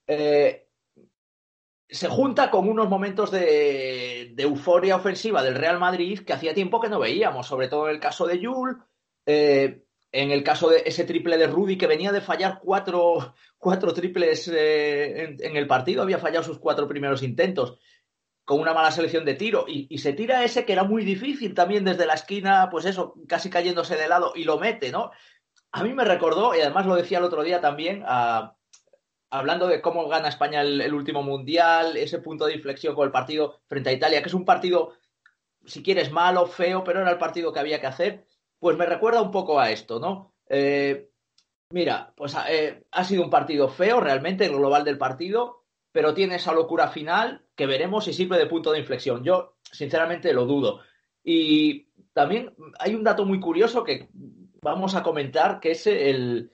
[0.07, 0.67] eh,
[1.91, 6.89] se junta con unos momentos de, euforia ofensiva del Real Madrid que hacía tiempo que
[6.89, 8.77] no veíamos, sobre todo en el caso de Jules,
[9.25, 9.83] eh,
[10.13, 14.47] en el caso de ese triple de Rudy que venía de fallar cuatro, cuatro triples
[14.47, 17.77] eh, en, en, el partido, había fallado sus cuatro primeros intentos
[18.43, 21.53] con una mala selección de tiro y, y, se tira ese que era muy difícil
[21.53, 25.11] también desde la esquina, pues eso, casi cayéndose de lado y lo mete, ¿no?
[25.73, 28.57] A mí me recordó, y además lo decía el otro día también, a,
[29.31, 33.61] hablando de cómo gana España el, último mundial, ese punto de inflexión con el partido
[33.65, 34.93] frente a Italia, que es un partido,
[35.65, 38.25] si quieres, malo, feo, pero era el partido que había que hacer,
[38.59, 40.35] pues me recuerda un poco a esto, ¿no?
[40.49, 41.09] Eh,
[41.71, 45.63] mira, pues eh, ha sido un partido feo realmente, el global del partido,
[45.93, 49.23] pero tiene esa locura final que veremos si sirve de punto de inflexión.
[49.23, 50.81] Yo, sinceramente, lo dudo.
[51.23, 54.09] Y también hay un dato muy curioso que
[54.61, 56.51] vamos a comentar, que es el,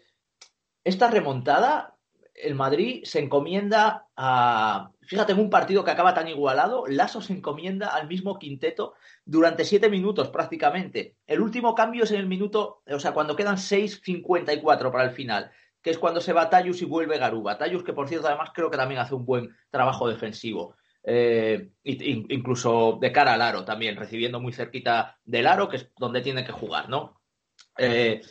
[0.84, 1.97] esta remontada
[2.38, 4.92] el Madrid se encomienda a.
[5.02, 8.94] Fíjate, en un partido que acaba tan igualado, Lasso se encomienda al mismo quinteto
[9.26, 11.16] durante siete minutos prácticamente.
[11.26, 15.52] El último cambio es en el minuto, o sea, cuando quedan 6.54 para el final,
[15.82, 17.58] que es cuando se va Tayus y vuelve Garuba.
[17.58, 20.76] Tayus, que por cierto, además creo que también hace un buen trabajo defensivo.
[21.10, 26.22] Eh, incluso de cara al aro también, recibiendo muy cerquita del aro, que es donde
[26.22, 27.22] tiene que jugar, ¿no?
[27.78, 28.22] Eh,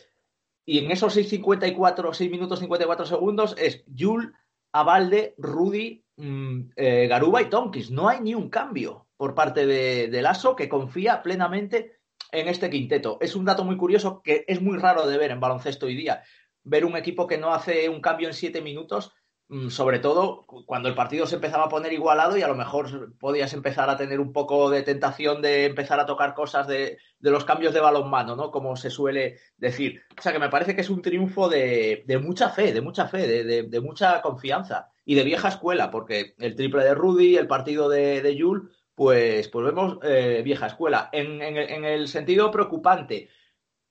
[0.67, 4.35] y en esos 6.54, 6 minutos 54 segundos es Yul,
[4.73, 7.89] Abalde, Rudy, mmm, eh, Garuba y Tonkis.
[7.89, 11.99] No hay ni un cambio por parte de, de Lasso que confía plenamente
[12.33, 13.17] en este quinteto.
[13.21, 16.21] Es un dato muy curioso que es muy raro de ver en baloncesto hoy día.
[16.63, 19.16] Ver un equipo que no hace un cambio en 7 minutos Mm,
[19.69, 23.53] sobre todo cuando el partido se empezaba a poner igualado y a lo mejor podías
[23.53, 27.45] empezar a tener un poco de tentación de empezar a tocar cosas de, de los
[27.45, 28.51] cambios de balonmano, ¿no?
[28.51, 30.01] Como se suele decir.
[30.17, 33.07] O sea que me parece que es un triunfo de, de mucha fe, de mucha
[33.07, 37.47] fe, de, de, mucha confianza y de vieja escuela, porque el triple de Rudy, el
[37.47, 38.35] partido de, de
[38.95, 41.09] pues, pues vemos eh, vieja escuela.
[41.13, 43.29] En, en, en, el sentido preocupante,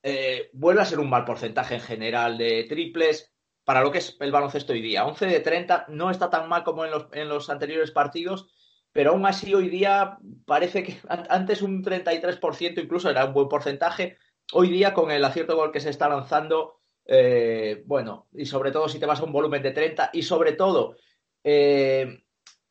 [0.03, 3.36] eh, vuelve a ser un mal porcentaje en general de triples
[3.67, 5.05] para lo que es el baloncesto hoy día.
[5.05, 8.47] 11 de 30 no está tan mal como en los, en los anteriores partidos,
[8.93, 14.19] pero aún así hoy día parece que antes un 33% incluso era un buen porcentaje.
[14.53, 18.89] Hoy día con el acierto gol que se está lanzando, eh, bueno, y sobre todo
[18.89, 20.95] si te vas a un volumen de 30 y sobre todo
[21.43, 22.23] eh,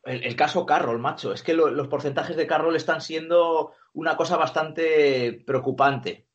[0.06, 4.38] el, caso Carroll, macho, es que lo, los porcentajes de Carroll están siendo una cosa
[4.38, 6.30] bastante preocupante.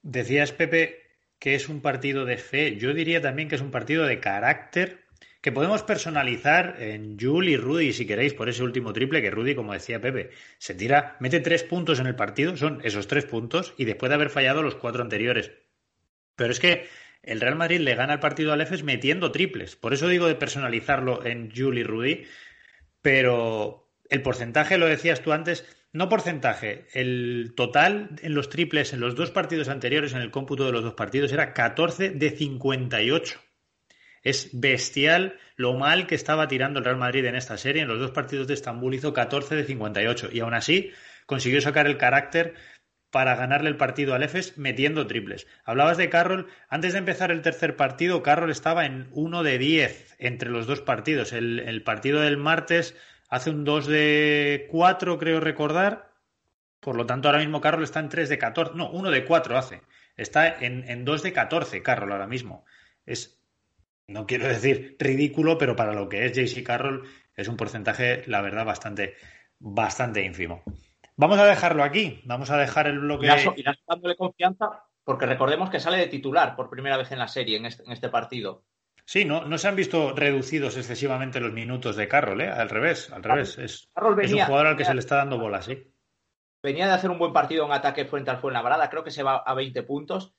[0.00, 1.07] Decías, Pepe,
[1.38, 5.06] que es un partido de fe, yo diría también que es un partido de carácter
[5.40, 9.54] que podemos personalizar en Jul y Rudy, si queréis, por ese último triple que Rudy,
[9.54, 13.72] como decía Pepe, se tira, mete tres puntos en el partido, son esos tres puntos,
[13.76, 15.52] y después de haber fallado los cuatro anteriores.
[16.34, 16.88] Pero es que
[17.22, 19.76] el Real Madrid le gana el partido al EFES metiendo triples.
[19.76, 22.24] Por eso digo de personalizarlo en Jul y Rudy.
[23.02, 29.00] Pero, el porcentaje, lo decías tú antes, no porcentaje, el total en los triples en
[29.00, 33.40] los dos partidos anteriores, en el cómputo de los dos partidos, era 14 de 58.
[34.22, 37.82] Es bestial lo mal que estaba tirando el Real Madrid en esta serie.
[37.82, 40.90] En los dos partidos de Estambul hizo 14 de 58 y aún así
[41.26, 42.54] consiguió sacar el carácter
[43.10, 45.46] para ganarle el partido al EFES metiendo triples.
[45.64, 46.48] Hablabas de Carroll.
[46.68, 50.82] Antes de empezar el tercer partido, Carroll estaba en 1 de 10 entre los dos
[50.82, 51.32] partidos.
[51.32, 52.94] El, el partido del martes
[53.28, 56.12] hace un 2 de 4, creo recordar.
[56.80, 58.74] Por lo tanto, ahora mismo Carroll está en 3 de 14.
[58.74, 59.82] No, 1 de 4 hace.
[60.16, 62.64] Está en, en 2 de 14 Carroll ahora mismo.
[63.04, 63.40] Es,
[64.06, 68.40] no quiero decir ridículo, pero para lo que es JC Carroll es un porcentaje, la
[68.40, 69.14] verdad, bastante,
[69.58, 70.62] bastante ínfimo.
[71.16, 72.20] Vamos a dejarlo aquí.
[72.24, 73.26] Vamos a dejar el bloque.
[73.56, 77.56] Y dándole confianza, porque recordemos que sale de titular por primera vez en la serie,
[77.56, 78.64] en este, en este partido.
[79.08, 82.50] Sí, no, no se han visto reducidos excesivamente los minutos de Carroll, ¿eh?
[82.50, 83.56] Al revés, al revés.
[83.56, 85.82] Es, es un jugador al que se le está dando bola, sí.
[86.62, 89.38] Venía de hacer un buen partido en ataque frente al Fuenlabrada, creo que se va
[89.38, 90.34] a 20 puntos.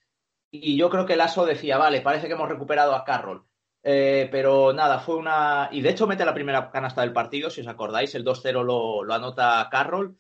[0.52, 3.44] Y yo creo que el ASO decía, vale, parece que hemos recuperado a Carroll.
[3.82, 5.70] Eh, pero nada, fue una.
[5.72, 9.04] Y de hecho mete la primera canasta del partido, si os acordáis, el 2-0 lo,
[9.04, 10.16] lo, anota Carroll.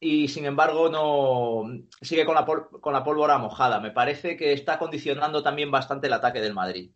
[0.00, 1.64] Y sin embargo, no
[2.00, 3.80] sigue con la, con la pólvora mojada.
[3.80, 6.90] Me parece que está condicionando también bastante el ataque del Madrid.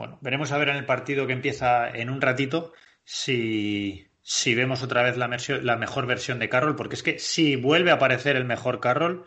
[0.00, 2.72] Bueno, veremos a ver en el partido que empieza en un ratito
[3.04, 5.28] si, si vemos otra vez la,
[5.60, 9.26] la, mejor versión de Carroll, porque es que si vuelve a aparecer el mejor Carroll,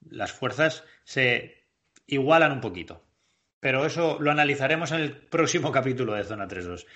[0.00, 1.66] las fuerzas se
[2.06, 3.04] igualan un poquito.
[3.60, 6.86] Pero eso lo analizaremos en el próximo capítulo de Zona 3.2.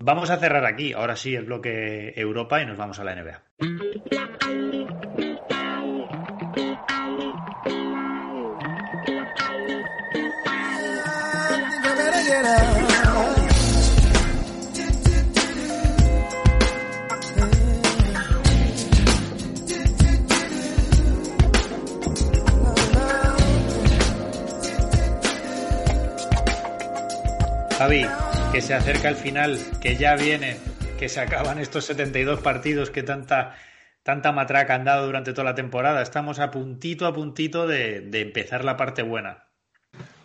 [0.00, 3.44] Vamos a cerrar aquí, ahora sí, el bloque Europa y nos vamos a la NBA.
[27.80, 28.06] Javi,
[28.52, 30.56] que se acerca el final, que ya viene,
[30.98, 33.54] que se acaban estos 72 partidos que tanta,
[34.02, 36.00] tanta matraca han dado durante toda la temporada.
[36.00, 39.49] Estamos a puntito, a puntito de, de empezar la parte buena.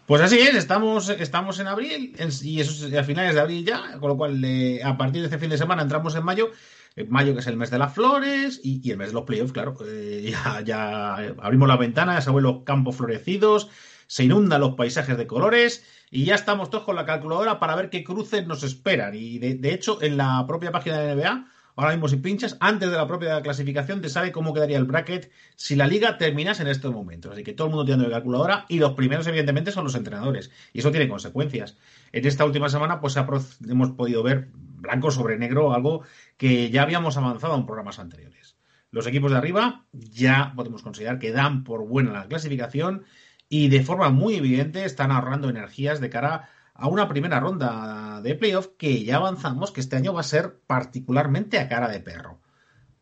[0.05, 3.97] Pues así es, estamos, estamos en abril y eso es a finales de abril ya,
[3.99, 6.51] con lo cual eh, a partir de este fin de semana entramos en mayo,
[6.95, 9.51] en mayo que es el mes de las flores y, el mes de los playoffs,
[9.51, 13.69] claro, eh, ya, ya, abrimos la ventana, se vuelven los campos florecidos,
[14.05, 17.89] se inundan los paisajes de colores y ya estamos todos con la calculadora para ver
[17.89, 19.15] qué cruces nos esperan.
[19.15, 22.89] Y de, de hecho, en la propia página de NBA, ahora mismo si pinchas, antes
[22.89, 26.69] de la propia clasificación te sabe cómo quedaría el bracket si la liga terminase en
[26.69, 27.33] estos momentos.
[27.33, 30.51] Así que todo el mundo tiene la calculadora y los primeros, evidentemente, son los entrenadores.
[30.73, 31.77] Y eso tiene consecuencias.
[32.11, 36.03] En esta última semana, pues hemos podido ver blanco sobre negro algo
[36.37, 38.55] que ya habíamos avanzado en programas anteriores.
[38.91, 43.03] Los equipos de arriba ya podemos considerar que dan por buena la clasificación
[43.49, 48.35] y de forma muy evidente están ahorrando energías de cara a una primera ronda de
[48.35, 52.41] playoff que ya avanzamos que este año va a ser particularmente a cara de perro.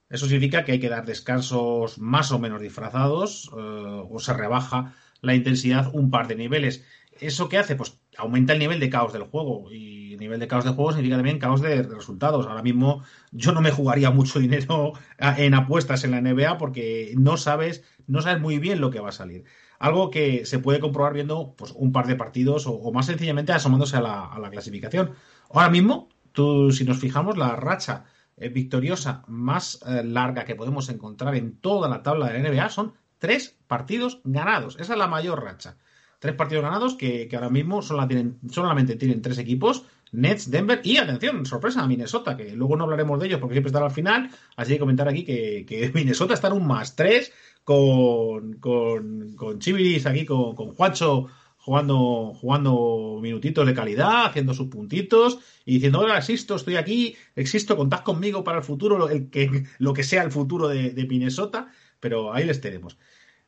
[0.10, 4.94] Eso significa que hay que dar descansos más o menos disfrazados eh, o se rebaja
[5.22, 6.86] la intensidad un par de niveles.
[7.20, 7.76] ¿Eso qué hace?
[7.76, 9.72] Pues aumenta el nivel de caos del juego.
[9.72, 12.48] Y nivel de caos del juego significa también caos de resultados.
[12.48, 17.38] Ahora mismo yo no me jugaría mucho dinero en apuestas en la NBA porque no
[17.38, 19.46] sabes, no sabes muy bien lo que va a salir.
[19.80, 23.98] Algo que se puede comprobar viendo pues, un par de partidos o, más sencillamente asomándose
[23.98, 25.12] a la, clasificación.
[25.50, 28.06] Ahora mismo, tú, si nos fijamos, la racha
[28.38, 32.70] eh, victoriosa más eh, larga que podemos encontrar en toda la tabla de la NBA
[32.70, 34.78] son tres partidos ganados.
[34.80, 35.78] Esa es la mayor racha.
[36.20, 39.86] Tres partidos ganados que, ahora mismo solo tienen, solamente tienen tres equipos.
[40.14, 43.86] Nets, Denver y, atención, sorpresa, Minnesota, que luego no hablaremos de ellos porque siempre estará
[43.88, 44.30] al final.
[44.56, 47.34] Así que comentar aquí que Minnesota está en un más tres
[47.64, 54.68] con, con, con Chiviris aquí, con, con Juancho jugando, jugando minutitos de calidad, haciendo sus
[54.68, 59.30] puntitos y diciendo, hola, existo, estoy aquí, existo, contad conmigo para el futuro, lo, el
[59.30, 62.98] que, lo que sea el futuro de, de Minnesota, pero ahí les tenemos.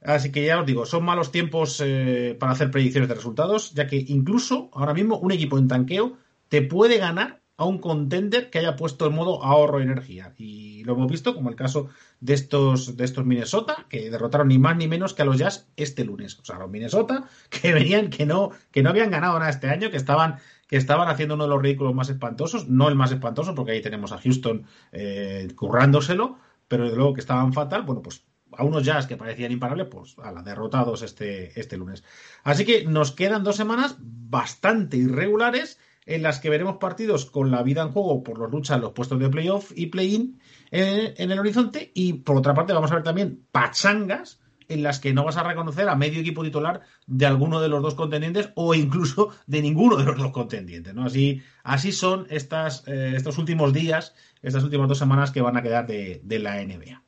[0.01, 3.87] Así que ya os digo, son malos tiempos eh, para hacer predicciones de resultados, ya
[3.87, 8.59] que incluso ahora mismo un equipo en tanqueo te puede ganar a un contender que
[8.59, 10.33] haya puesto en modo ahorro energía.
[10.37, 11.89] Y lo hemos visto como el caso
[12.25, 15.67] de estos, de estos Minnesota, que derrotaron ni más ni menos que a los Jazz
[15.77, 16.39] este lunes.
[16.39, 19.91] O sea, los Minnesota que venían, que no, que no habían ganado nada este año,
[19.91, 23.53] que estaban, que estaban haciendo uno de los ridículos más espantosos, no el más espantoso,
[23.53, 28.25] porque ahí tenemos a Houston eh, currándoselo, pero desde luego que estaban fatal, bueno, pues
[28.57, 32.03] a unos Jazz que parecían imparables, pues a la derrotados este, este lunes.
[32.43, 37.63] Así que nos quedan dos semanas bastante irregulares en las que veremos partidos con la
[37.63, 40.39] vida en juego por los luchas, los puestos de playoff y play-in
[40.71, 41.91] en, el horizonte.
[41.93, 45.43] Y por otra parte, vamos a ver también pachangas en las que no vas a
[45.43, 49.95] reconocer a medio equipo titular de alguno de los dos contendientes o incluso de ninguno
[49.95, 50.93] de los dos contendientes.
[50.93, 51.05] ¿no?
[51.05, 55.61] Así, así son estas, eh, estos últimos días, estas últimas dos semanas que van a
[55.61, 57.01] quedar de, de la NBA.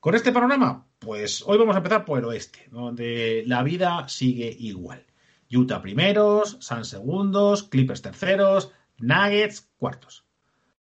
[0.00, 4.54] Con este panorama, pues hoy vamos a empezar por el oeste, donde la vida sigue
[4.58, 5.04] igual.
[5.54, 10.24] Utah primeros, Suns segundos, Clippers terceros, Nuggets cuartos.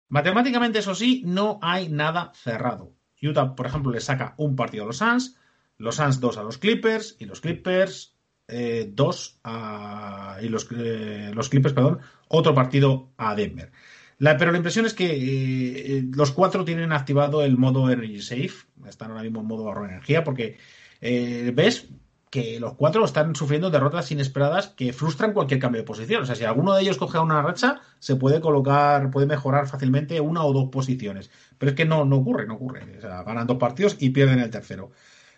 [0.08, 2.94] Matemáticamente, eso sí, no hay nada cerrado.
[3.22, 5.38] Utah, por ejemplo, le saca un partido a los Suns,
[5.78, 8.16] los Suns dos a los Clippers y los Clippers
[8.48, 12.00] eh, dos a y los, eh, los, Clippers, perdón,
[12.30, 13.72] otro partido a Denver.
[14.18, 19.12] pero la impresión es que eh, los cuatro tienen activado el modo Energy Safe, están
[19.12, 20.58] ahora mismo en modo ahorro energía, porque
[21.00, 21.90] ves
[22.30, 26.24] que los cuatro están sufriendo derrotas inesperadas que frustran cualquier cambio de posición.
[26.24, 30.20] O sea, si alguno de ellos coge una racha, se puede colocar, puede mejorar fácilmente
[30.22, 31.32] una o dos posiciones.
[31.58, 32.98] Pero es que no, no ocurre, no ocurre.
[32.98, 34.92] O sea, ganan dos partidos y pierden el tercero.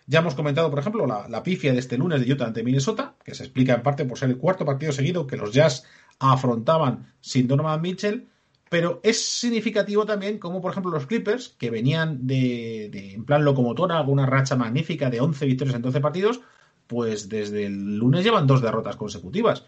[0.05, 3.35] Ya hemos comentado, por ejemplo, la, pifia de este lunes de Utah ante Minnesota, que
[3.35, 5.85] se explica en parte por ser el cuarto partido seguido que los Jazz
[6.19, 8.27] afrontaban sin Donovan Mitchell.
[8.69, 13.45] Pero es significativo también como, por ejemplo, los Clippers, que venían de, de en plan
[13.45, 16.41] locomotora, una racha magnífica de 11 victorias en 12 partidos,
[16.91, 19.63] pues desde el lunes llevan dos derrotas consecutivas.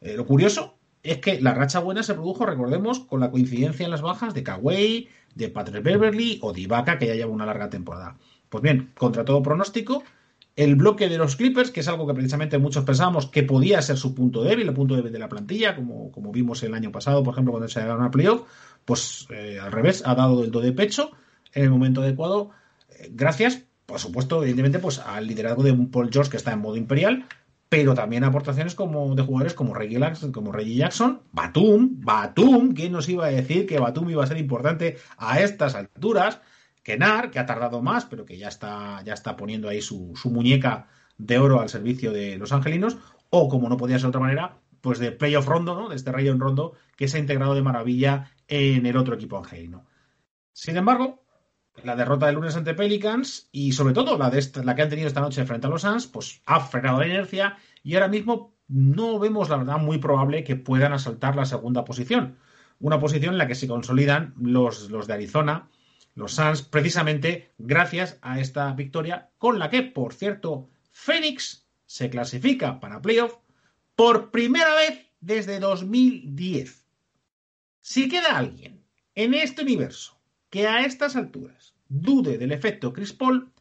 [0.00, 3.90] Eh, lo curioso es que la racha buena se produjo, recordemos, con la coincidencia en
[3.90, 7.68] las bajas de Kawhi, de Patrick Beverly o de Ibaka, que ya lleva una larga
[7.70, 8.16] temporada.
[8.48, 10.04] Pues bien, contra todo pronóstico,
[10.54, 13.96] el bloque de los Clippers, que es algo que precisamente muchos pensábamos que podía ser
[13.96, 17.24] su punto débil, el punto débil de la plantilla, como, como vimos el año pasado,
[17.24, 18.42] por ejemplo, cuando se llegaron a playoff,
[18.84, 21.10] pues eh, al revés, ha dado el do de pecho
[21.52, 22.50] en el momento adecuado.
[22.90, 26.60] Eh, gracias por supuesto, evidentemente, pues al liderazgo de un Paul George que está en
[26.60, 27.26] modo imperial,
[27.68, 32.92] pero también aportaciones como de jugadores como Reggie Jackson, como Reggie Jackson, Batum, Batum, ¿quién
[32.92, 36.40] nos iba a decir que Batum iba a ser importante a estas alturas?
[36.84, 40.86] Kenar, que ha tardado más, pero que ya está, ya está poniendo ahí su, muñeca
[41.18, 42.96] de oro al servicio de los angelinos,
[43.28, 45.88] o como no podía ser de otra manera, pues de playoff rondo, ¿no?
[45.88, 49.84] De este Rayon rondo que se ha integrado de maravilla en el otro equipo angelino.
[50.52, 51.24] Sin embargo,
[51.82, 55.44] la derrota del lunes ante Pelicans y sobre todo la, que han tenido esta noche
[55.44, 59.56] frente a los Suns, pues ha frenado la inercia y ahora mismo no vemos la
[59.56, 62.38] verdad muy probable que puedan asaltar la segunda posición.
[62.78, 65.68] Una posición en la que se consolidan los, los de Arizona,
[66.14, 72.80] los Suns, precisamente gracias a esta victoria con la que, por cierto, Phoenix se clasifica
[72.80, 73.36] para playoff
[73.96, 76.86] por primera vez desde 2010.
[77.80, 80.19] Si queda alguien en este universo
[80.50, 83.52] que a estas alturas dude del efecto Chris Paul,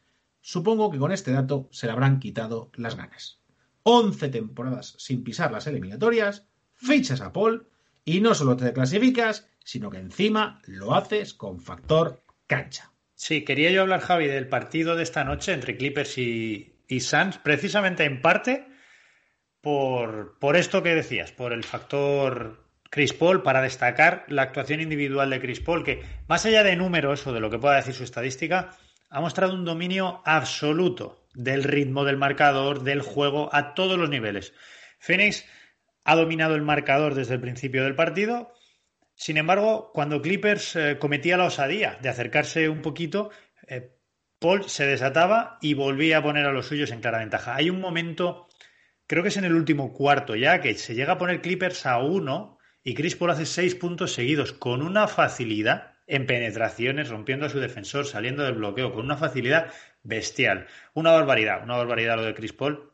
[0.41, 3.39] supongo que con este dato se le habrán quitado las ganas.
[3.83, 7.67] 11 temporadas sin pisar las eliminatorias, fichas a Paul
[8.05, 12.91] y no solo te clasificas, sino que encima lo haces con factor cancha.
[13.15, 17.37] Sí, quería yo hablar, Javi, del partido de esta noche entre Clippers y, y Suns,
[17.37, 18.67] precisamente en parte
[19.61, 25.29] por, por esto que decías, por el factor Chris Paul para destacar la actuación individual
[25.29, 28.03] de Chris Paul, que más allá de números o de lo que pueda decir su
[28.03, 28.75] estadística,
[29.09, 34.53] ha mostrado un dominio absoluto del ritmo del marcador, del juego, a todos los niveles.
[34.99, 35.45] Phoenix
[36.03, 38.53] ha dominado el marcador desde el principio del partido.
[39.15, 43.31] Sin embargo, cuando Clippers eh, cometía la osadía de acercarse un poquito,
[43.67, 43.95] eh,
[44.39, 47.55] Paul se desataba y volvía a poner a los suyos en clara ventaja.
[47.55, 48.47] Hay un momento,
[49.05, 51.97] creo que es en el último cuarto ya, que se llega a poner Clippers a
[51.99, 52.58] uno
[52.89, 57.59] y Chris Paul hace seis puntos seguidos con una facilidad en penetraciones, rompiendo a su
[57.59, 59.71] defensor, saliendo del bloqueo, con una facilidad
[60.01, 60.65] bestial.
[60.95, 62.91] Una barbaridad, una barbaridad lo de Chris Paul,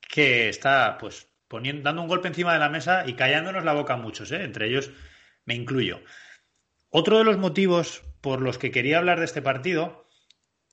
[0.00, 3.92] que está pues poniendo, dando un golpe encima de la mesa y callándonos la boca
[3.92, 4.44] a muchos, ¿eh?
[4.44, 4.90] entre ellos
[5.44, 6.00] me incluyo.
[6.88, 10.01] Otro de los motivos por los que quería hablar de este partido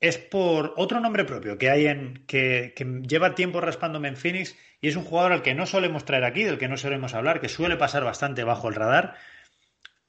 [0.00, 2.74] es por otro nombre propio que hay en que,
[3.06, 6.42] lleva tiempo raspándome en Phoenix y es un jugador al que no solemos traer aquí,
[6.42, 9.16] del que no solemos hablar, que suele pasar bastante bajo el radar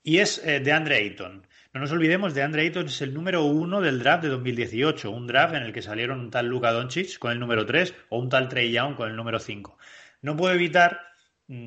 [0.02, 1.46] y es eh, de Andre Ayton.
[1.74, 5.28] No nos olvidemos, de Andre Ayton es el número uno del draft de 2018, un
[5.28, 8.30] draft en el que salieron un tal Luka Doncic con el número 3 o un
[8.30, 9.78] tal Trey Young con el número 5.
[10.22, 11.11] No puedo evitar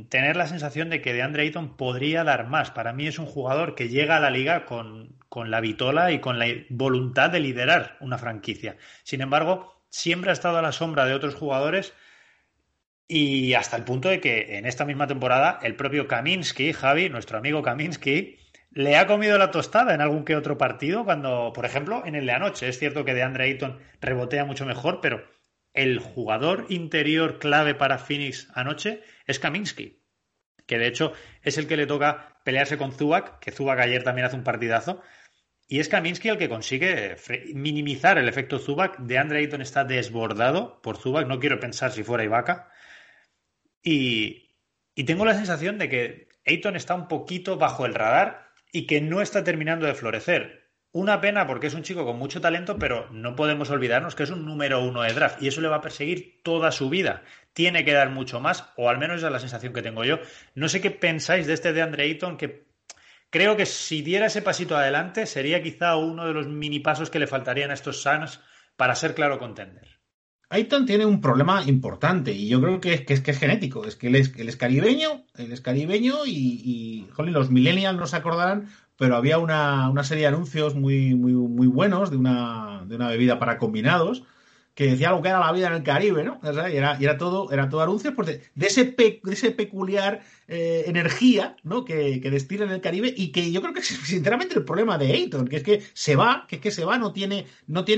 [0.09, 2.71] tener la sensación de que de Andre Ayton podría dar más.
[2.71, 6.21] Para mí es un jugador que llega a la liga con, con, la vitola y
[6.21, 8.77] con la voluntad de liderar una franquicia.
[9.03, 11.93] Sin embargo, siempre ha estado a la sombra de otros jugadores
[13.07, 17.37] y hasta el punto de que en esta misma temporada el propio Kaminsky, Javi, nuestro
[17.37, 18.39] amigo Kaminsky,
[18.71, 22.27] le ha comido la tostada en algún que otro partido cuando, por ejemplo, en el
[22.27, 22.69] de anoche.
[22.69, 25.23] Es cierto que de Andre Ayton rebotea mucho mejor, pero
[25.75, 30.01] el jugador interior clave para Phoenix anoche es Kaminsky.
[30.67, 31.13] que de hecho
[31.43, 35.03] es el que le toca pelearse con Zubac, que Zubac ayer también hace un partidazo.
[35.67, 37.17] Y es Kaminsky el que consigue
[37.55, 38.99] minimizar el efecto Zubac.
[38.99, 41.27] De Andre Ayton está desbordado por Zubac.
[41.27, 42.71] No quiero pensar si fuera Ibaka.
[43.83, 44.57] Y,
[44.95, 49.01] y tengo la sensación de que Ayton está un poquito bajo el radar y que
[49.01, 50.64] no está terminando de florecer.
[50.95, 54.31] Una pena porque es un chico con mucho talento, pero no podemos olvidarnos que es
[54.31, 57.25] un número uno de draft y eso le va a perseguir toda su vida.
[57.53, 60.21] Tiene que dar mucho más, o al menos esa es la sensación que tengo yo.
[60.55, 62.69] No sé qué pensáis de este de Andre Ayton, que
[63.29, 67.19] creo que si diera ese pasito adelante sería quizá uno de los mini pasos que
[67.19, 68.39] le faltarían a estos Suns
[68.77, 69.99] para ser claro contender.
[70.49, 73.85] Ayton tiene un problema importante y yo creo que es, que es, genético.
[73.85, 78.69] Es que él es, caribeño, él es caribeño y, y los millennials no se acordarán
[78.97, 83.09] pero había una, una, serie de anuncios muy, muy, muy buenos de una, de una
[83.09, 84.25] bebida para combinados
[84.75, 86.41] que decía algo que era la vida en el Caribe, ¿no?
[86.43, 91.57] y, era, y, era, todo, era anuncios pues de, ese peculiar eh, energía.
[91.87, 95.13] Que, destila en el Caribe y que yo creo que es sinceramente el problema de
[95.13, 97.47] Ayton, que es que se va, que es que se va, no tiene,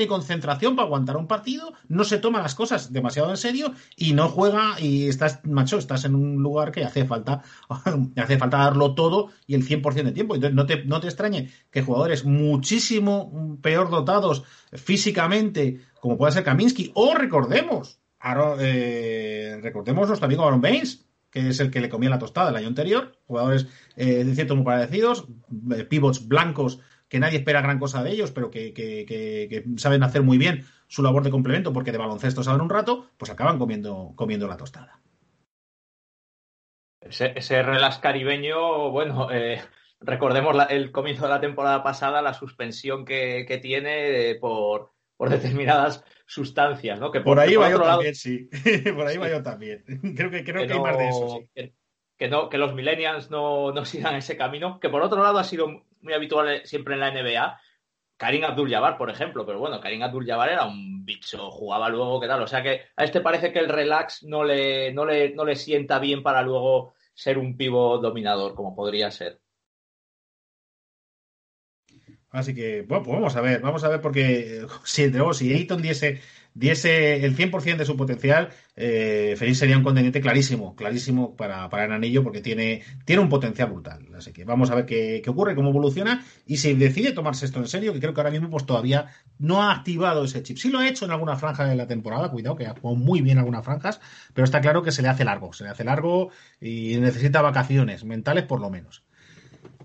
[0.06, 4.28] concentración para aguantar un partido, no se toma las cosas demasiado en serio y no
[4.28, 7.42] juega y estás, macho, estás en un lugar que hace falta,
[8.16, 10.34] hace falta darlo todo y el 100% de tiempo.
[10.34, 16.44] Entonces no te, no te extrañe que jugadores muchísimo peor dotados físicamente como puede ser
[16.44, 17.98] Kaminsky, o recordemos,
[18.60, 22.54] eh, recordemos nuestro amigo Aaron Baines, que es el que le comía la tostada el
[22.54, 25.26] año anterior, jugadores eh, de cierto muy parecidos,
[25.74, 26.78] eh, pivots blancos
[27.08, 31.24] que nadie espera gran cosa de ellos, pero que, saben hacer muy bien su labor
[31.24, 35.00] de complemento porque de baloncesto saben un rato, pues acaban comiendo, comiendo la tostada.
[37.00, 39.26] Ese, relax caribeño, bueno,
[39.98, 46.98] recordemos el comienzo de la temporada pasada, la suspensión que, tiene por, por determinadas sustancias,
[47.00, 47.10] ¿no?
[47.10, 48.48] Que por, ahí va yo también, sí.
[48.94, 49.84] por ahí va yo también.
[50.16, 51.72] Creo que, creo que, hay más de eso, sí.
[52.18, 55.44] Que, no, que los millennials no, no sigan ese camino, que por otro lado ha
[55.44, 57.60] sido muy habitual siempre en la NBA.
[58.16, 62.42] Karim Abdul-Jabbar, por ejemplo, pero bueno, Karim Abdul-Jabbar era un bicho, jugaba luego, ¿qué tal?
[62.42, 65.54] O sea que a este parece que el relax no le, no le, no le
[65.54, 69.40] sienta bien para luego ser un pivo dominador, como podría ser.
[72.30, 76.20] Así que, bueno, pues vamos a ver, vamos a ver porque si, si Ayton diese,
[76.54, 81.84] diese el 100% de su potencial, eh, Feliz sería un contendiente clarísimo, clarísimo para, para
[81.84, 84.08] el anillo porque tiene, tiene un potencial brutal.
[84.16, 87.60] Así que vamos a ver qué, qué, ocurre, cómo evoluciona y si decide tomarse esto
[87.60, 89.06] en serio, que creo que ahora mismo pues todavía
[89.38, 90.56] no ha activado ese chip.
[90.58, 93.20] Sí lo ha hecho en alguna franja de la temporada, cuidado, que ha jugado muy
[93.20, 94.00] bien algunas franjas,
[94.34, 98.04] pero está claro que se le hace largo, se le hace largo y necesita vacaciones
[98.04, 99.04] mentales por lo menos.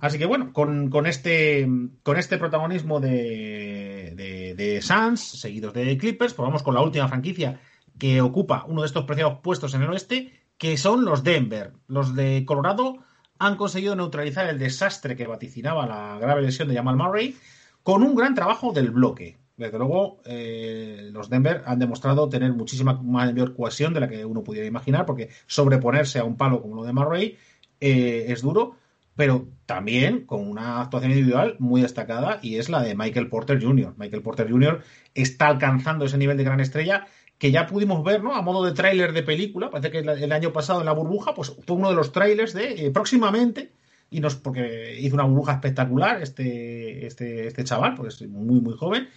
[0.01, 1.69] Así que bueno, con, este,
[2.01, 7.07] con este protagonismo de, de, de Suns, seguidos de Clippers, pues vamos con la última
[7.07, 7.61] franquicia
[7.99, 11.73] que ocupa uno de estos preciados puestos en el oeste, que son los Denver.
[11.85, 12.97] Los de Colorado
[13.37, 17.37] han conseguido neutralizar el desastre que vaticinaba la grave lesión de Jamal Murray
[17.83, 19.37] con un gran trabajo del bloque.
[19.55, 24.43] Desde luego, eh, los Denver han demostrado tener muchísima mayor cohesión de la que uno
[24.43, 27.37] pudiera imaginar, porque sobreponerse a un palo como lo de Murray
[27.79, 28.80] eh, es duro
[29.21, 33.93] pero también con una actuación individual muy destacada y es la de Michael Porter Jr.
[33.95, 34.81] Michael Porter Jr.
[35.13, 37.05] está alcanzando ese nivel de gran estrella
[37.37, 38.33] que ya pudimos ver, ¿no?
[38.33, 41.55] A modo de tráiler de película, parece que el año pasado en la burbuja, pues
[41.67, 43.73] fue uno de los trailers de eh, próximamente,
[44.09, 48.73] y nos, porque hizo una burbuja espectacular este, este, este chaval, porque es muy, muy
[48.73, 49.07] joven,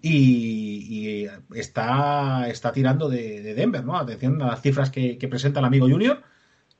[0.00, 3.96] y, está, está tirando de, Denver, ¿no?
[3.96, 6.22] Atención a las cifras que, que presenta el amigo Junior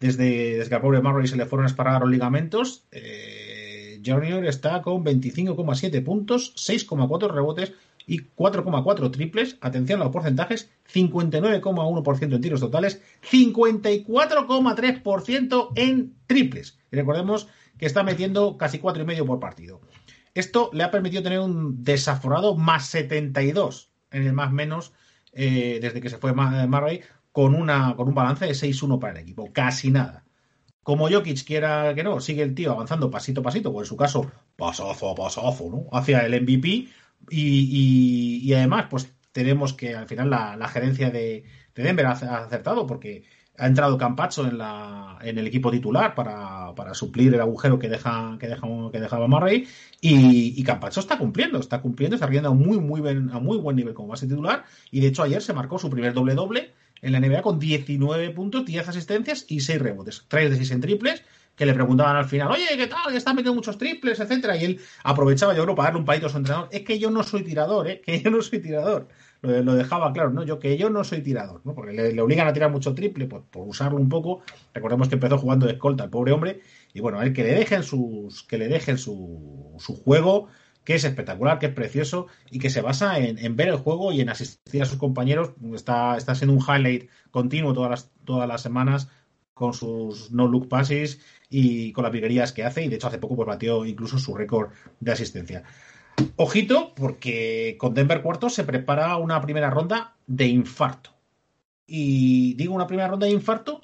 [0.01, 4.82] desde, que al pobre Murray se le fueron a esparrar los ligamentos, eh, Junior está
[4.82, 7.72] con 25,7 puntos, 6,4 rebotes
[8.07, 9.57] y 4,4 triples.
[9.61, 16.78] Atención a los porcentajes: 59,1% en tiros totales, 54,3% en triples.
[16.90, 19.82] Y recordemos que está metiendo casi 4,5 por partido.
[20.34, 24.94] Esto le ha permitido tener un desaforado más 72 en el más menos
[25.32, 27.03] eh, desde que se fue Murray,
[27.33, 29.53] con, una, con un balance de 6-1 para el equipo.
[29.53, 30.24] Casi nada.
[30.83, 33.97] Como Jokic quiera que no, sigue el tío avanzando pasito a pasito, o en su
[33.97, 35.87] caso, pasazo a pasazo, ¿no?
[35.93, 36.89] Hacia el MVP.
[37.31, 43.24] Y, además, pues tenemos que al final la, gerencia de, Denver ha acertado porque
[43.59, 47.89] ha entrado Campacho en, la, en el equipo titular para, para suplir el agujero que,
[47.89, 49.66] deja, que, que dejaba Murray
[50.01, 53.76] y, y, Campacho está cumpliendo, está cumpliendo, está riendo a muy, muy, a muy buen
[53.76, 56.72] nivel como base titular y de hecho ayer se marcó su primer doble-doble
[57.03, 60.24] en la NBA con 19 puntos, 10 asistencias y 6 rebotes.
[60.28, 61.22] 3 de 6 en triples,
[61.59, 63.11] que le preguntaban al final, oye, ¿qué tal?
[63.11, 64.57] Que están metiendo muchos triples, etcétera.
[64.57, 66.68] Y él aprovechaba, yo creo, para darle un palito a su entrenador.
[66.70, 68.01] Es que yo no soy tirador, ¿eh?
[68.01, 69.09] Que yo no soy tirador.
[69.42, 70.44] lo, dejaba claro, ¿no?
[70.44, 71.74] Yo que yo no soy tirador, ¿no?
[71.74, 74.42] Porque le, obligan a tirar mucho triple, por usarlo un poco.
[74.72, 76.61] Recordemos que empezó jugando de escolta el pobre hombre.
[76.94, 78.44] Y bueno, a él que le dejen sus.
[78.44, 80.49] que le dejen su, su juego,
[80.89, 84.22] que es espectacular, que es precioso, y que se basa en, ver el juego y
[84.22, 85.51] en asistir a sus compañeros.
[85.74, 89.11] Está, está siendo un highlight continuo todas las, todas las semanas
[89.53, 91.20] con sus no look passes
[91.51, 92.82] y con las piguerías que hace.
[92.82, 95.62] Y de hecho, hace poco pues batió incluso su récord de asistencia.
[96.36, 101.11] Ojito, porque con Denver cuarto se prepara una primera ronda de infarto.
[101.86, 103.82] Y digo una primera ronda de infarto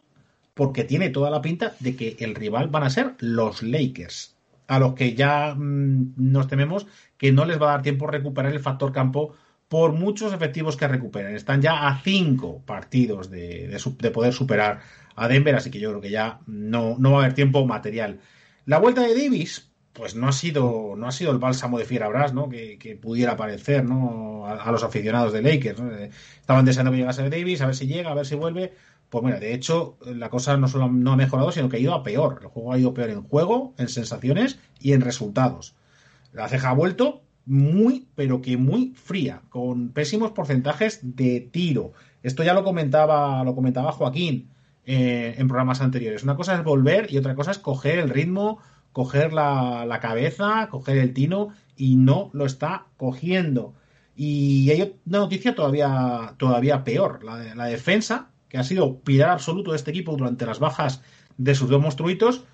[0.55, 4.34] porque tiene toda la pinta de que el rival van a ser los Lakers,
[4.67, 6.87] a los que ya mm, nos tememos
[7.17, 9.35] que no les va a dar tiempo recuperar el factor campo
[9.69, 11.35] por muchos efectivos que recuperen.
[11.35, 14.81] Están ya a cinco partidos de, de, poder superar
[15.17, 18.21] a Denver, así que yo creo que ya no, no va a haber tiempo material.
[18.67, 22.35] La vuelta de Davis, pues no ha sido, no ha sido el bálsamo de Fierabras,
[22.35, 22.49] ¿no?
[22.49, 24.47] Que, pudiera parecer, ¿no?
[24.47, 26.11] A, los aficionados de Lakers, eh,
[26.41, 28.75] Estaban deseando que llegase Davis, a ver si llega, a ver si vuelve.
[29.11, 31.95] Pues mira, de hecho, la cosa no solo no ha mejorado, sino que ha ido
[31.95, 32.41] a peor.
[32.43, 35.75] El juego ha ido peor en juego, en sensaciones y en resultados.
[36.33, 41.93] La ceja ha vuelto muy, pero que muy fría, con pésimos porcentajes de tiro.
[42.23, 44.49] Esto ya lo comentaba, lo comentaba Joaquín
[44.85, 46.25] eh, en programas anteriores.
[46.25, 48.59] Una cosa es volver y otra cosa es coger el ritmo
[48.95, 53.75] coger la, cabeza, coger el tino y no lo está cogiendo.
[54.15, 57.25] Y hay una noticia todavía, todavía peor.
[57.25, 61.03] La, la defensa, que ha sido pilar absoluto de este equipo durante las bajas
[61.39, 62.45] de sus dos monstruitos,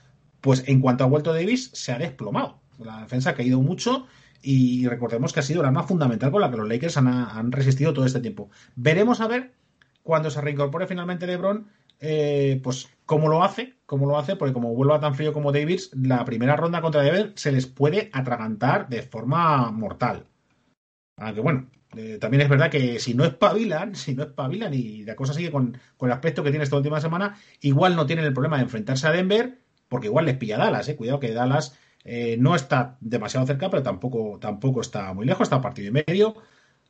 [0.40, 2.58] pues en cuanto ha vuelto Davis, se ha desplomado.
[2.78, 4.06] La defensa ha caído mucho
[4.40, 7.92] y recordemos que ha sido la arma fundamental con la que los Lakers han, resistido
[7.92, 8.48] todo este tiempo.
[8.76, 9.52] Veremos a ver
[10.02, 14.74] cuando se reincorpore finalmente LeBron eh, pues cómo lo hace, cómo lo hace, porque como
[14.74, 19.02] vuelva tan frío como Davis, la primera ronda contra Denver se les puede atragantar de
[19.02, 20.24] forma mortal.
[21.18, 25.16] Aunque bueno, eh, también es verdad que si no espabilan, si no espabilan y la
[25.16, 28.56] cosa sigue con, el aspecto que tiene esta última semana, igual no tienen el problema
[28.56, 30.96] de enfrentarse a Denver, porque igual les pilla Dallas, eh.
[30.96, 35.56] cuidado que Dallas eh, no está demasiado cerca, pero tampoco, tampoco está muy lejos, está
[35.56, 36.34] a partido y medio.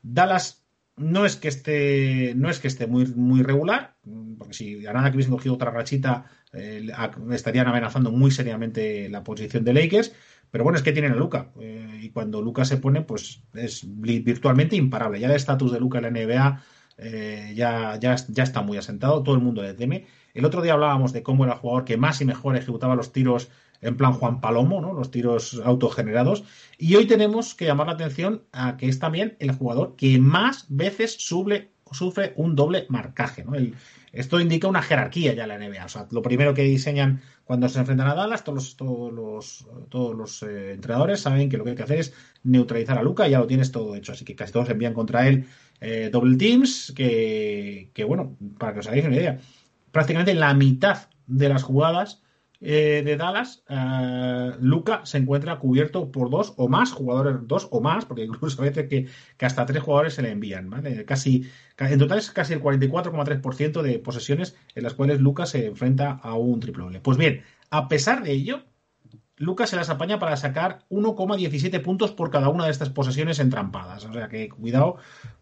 [0.03, 0.65] Dallas
[0.97, 3.97] no es que esté, no es que esté muy, muy regular,
[4.39, 6.89] porque si a nada que hubiesen cogido otra rachita, eh,
[7.33, 10.13] estarían amenazando muy seriamente la posición de Lakers.
[10.51, 11.51] Pero bueno, es que tienen a Luca.
[11.61, 15.21] Eh, y cuando Luca se pone, pues es virtualmente imparable.
[15.21, 16.63] Ya el estatus de Luca en la NBA
[17.03, 20.07] eh, ya, ya, ya está muy asentado, todo el mundo le teme.
[20.35, 23.13] El otro día hablábamos de cómo era el jugador que más y mejor ejecutaba los
[23.13, 24.93] tiros en plan Juan Palomo, ¿no?
[24.93, 26.45] Los tiros autogenerados.
[26.79, 30.67] Y hoy tenemos que llamar la atención a que es también el jugador que más
[30.69, 31.73] veces sufre,
[32.37, 33.53] un doble marcaje, ¿no?
[34.13, 35.85] Esto indica una jerarquía ya en la NBA.
[35.85, 39.67] O sea, lo primero que diseñan cuando se enfrentan a Dallas, todos los, todos los,
[39.89, 43.29] todos los eh, entrenadores saben que lo que hay que hacer es neutralizar a Luca
[43.29, 44.13] ya lo tienes todo hecho.
[44.13, 45.47] Así que casi todos envían contra él
[45.81, 49.39] eh, double teams, que, que, bueno, para que os hagáis una idea,
[49.93, 52.23] prácticamente la mitad de las jugadas
[52.63, 57.81] eh, de Dallas, eh, Luca se encuentra cubierto por dos o más jugadores, dos o
[57.81, 59.07] más, porque incluso a veces que,
[59.45, 61.05] hasta tres jugadores se le envían, ¿vale?
[61.07, 61.49] Casi,
[61.79, 66.35] en total es casi el 44,3% de posesiones en las cuales Luca se enfrenta a
[66.35, 67.01] un triple.
[67.01, 68.65] Pues bien, a pesar de ello,
[69.41, 74.05] Lucas se las apaña para sacar 1,17 puntos por cada una de estas posesiones entrampadas.
[74.05, 74.97] O sea que cuidado,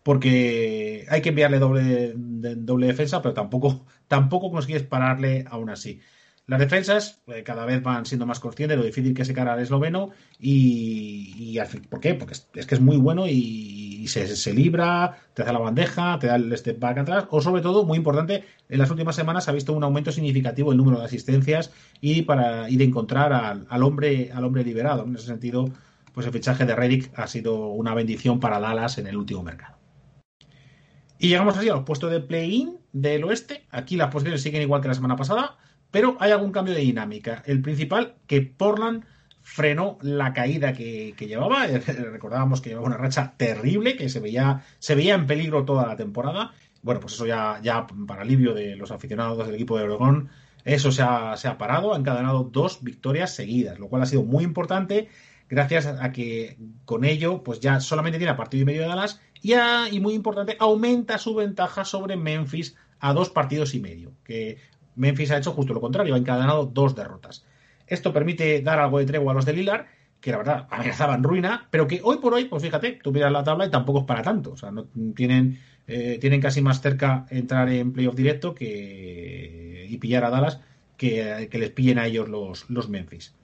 [0.05, 6.01] porque hay que enviarle doble, doble defensa, pero tampoco, tampoco consigues pararle aún así.
[6.49, 9.53] Las defensas eh, cada vez van siendo más conscientes de lo difícil que es cara
[9.53, 11.59] al esloveno y,
[11.91, 12.15] ¿por qué?
[12.15, 16.37] Porque es, que es muy bueno y, se, libra, te da la bandeja, te da
[16.37, 19.75] el step back atrás o sobre todo, muy importante, en las últimas semanas ha visto
[19.75, 21.71] un aumento significativo el número de asistencias
[22.01, 25.05] y para ir de encontrar al, hombre al hombre liberado.
[25.05, 25.69] En ese sentido,
[26.15, 29.77] pues el fichaje de Reddick ha sido una bendición para Dallas en el último mercado.
[31.19, 33.67] Y llegamos así a los puestos de play-in del oeste.
[33.71, 35.59] Aquí las posiciones siguen igual que la semana pasada.
[35.91, 37.43] Pero hay algún cambio de dinámica.
[37.47, 39.05] El principal, que Portland
[39.43, 41.67] frenó la caída que, llevaba.
[42.13, 45.97] Recordábamos que llevaba una racha terrible, que se veía, se veía en peligro toda la
[45.97, 46.53] temporada.
[46.83, 50.29] Bueno, pues eso ya, ya para alivio de los aficionados del equipo de Oregón,
[50.65, 54.23] eso se ha, se ha parado, ha encadenado dos victorias seguidas, lo cual ha sido
[54.23, 55.09] muy importante
[55.49, 59.21] gracias a que con ello pues ya solamente tiene a partido y medio de Dallas
[59.41, 64.59] y, y muy importante aumenta su ventaja sobre Memphis a dos partidos y medio, que
[64.99, 67.45] Memphis ha hecho justo lo contrario, ha encadenado dos derrotas.
[67.87, 69.87] Esto permite dar algo de tregua a los de Lilar,
[70.21, 73.45] que la verdad amenazaban ruina, pero que hoy por hoy, pues fíjate, tú miras la
[73.45, 74.53] tabla y tampoco es para tanto.
[74.53, 79.97] O sea, no tienen, eh, tienen casi más cerca entrar en playoff directo que, y
[79.99, 80.61] pillar a Dallas
[80.97, 83.35] que, les pillen a ellos los, los Memphis.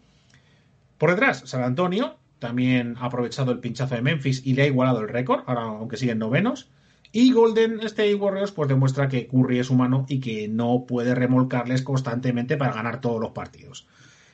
[0.99, 5.01] Por detrás, San Antonio también ha aprovechado el pinchazo de Memphis y le ha igualado
[5.01, 6.69] el récord, ahora aunque siguen novenos.
[7.17, 11.83] Y Golden State Warriors pues demuestra que Curry es humano y que no puede remolcarles
[11.83, 13.87] constantemente para ganar todos los partidos.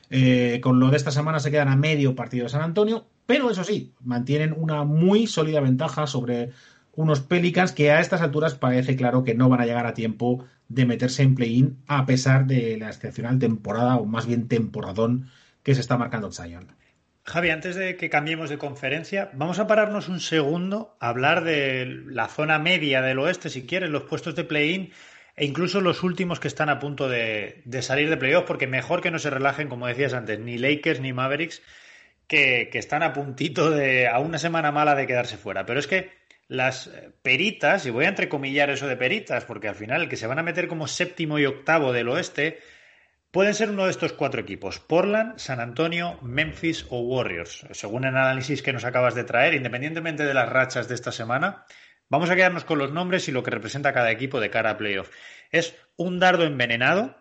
[0.09, 3.51] Eh, con lo de esta semana se quedan a medio partido de San Antonio, pero
[3.51, 6.53] eso sí, mantienen una muy sólida ventaja sobre
[6.95, 10.43] unos Pelicans que a estas alturas parece claro que no van a llegar a tiempo
[10.67, 15.27] de meterse en play-in a pesar de la excepcional temporada o más bien temporadón
[15.61, 16.65] que se está marcando Zion.
[17.23, 21.85] Javi, antes de que cambiemos de conferencia, vamos a pararnos un segundo a hablar de
[22.07, 24.91] la zona media del oeste, si quieres, los puestos de play-in
[25.35, 29.11] e incluso los últimos que están a punto de, salir de playoff, porque mejor que
[29.11, 31.61] no se relajen, como decías antes, ni Lakers ni Mavericks,
[32.27, 35.65] que, están a puntito de, a una semana mala de quedarse fuera.
[35.65, 36.11] Pero es que
[36.47, 36.91] las
[37.21, 40.39] peritas, y voy a entrecomillar eso de peritas, porque al final el que se van
[40.39, 42.59] a meter como séptimo y octavo del oeste,
[43.31, 47.65] pueden ser uno de estos cuatro equipos, Portland, San Antonio, Memphis o Warriors.
[47.71, 51.65] Según el análisis que nos acabas de traer, independientemente de las rachas de esta semana,
[52.11, 54.77] Vamos a quedarnos con los nombres y lo que representa cada equipo de cara a
[54.77, 55.09] playoff.
[55.49, 57.15] Es un dardo envenenado,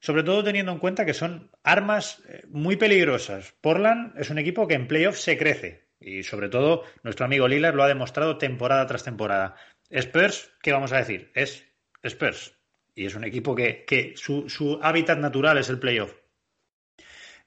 [0.00, 3.54] sobre todo teniendo en cuenta que son armas eh, muy peligrosas.
[3.60, 7.74] Portland es un equipo que en playoff se crece y sobre todo nuestro amigo Lillard
[7.74, 9.56] lo ha demostrado temporada tras temporada.
[9.90, 11.30] Spurs, ¿qué vamos a decir?
[11.34, 11.62] Es
[12.02, 12.56] Spurs
[12.94, 16.14] y es un equipo que, su, su hábitat natural es el playoff.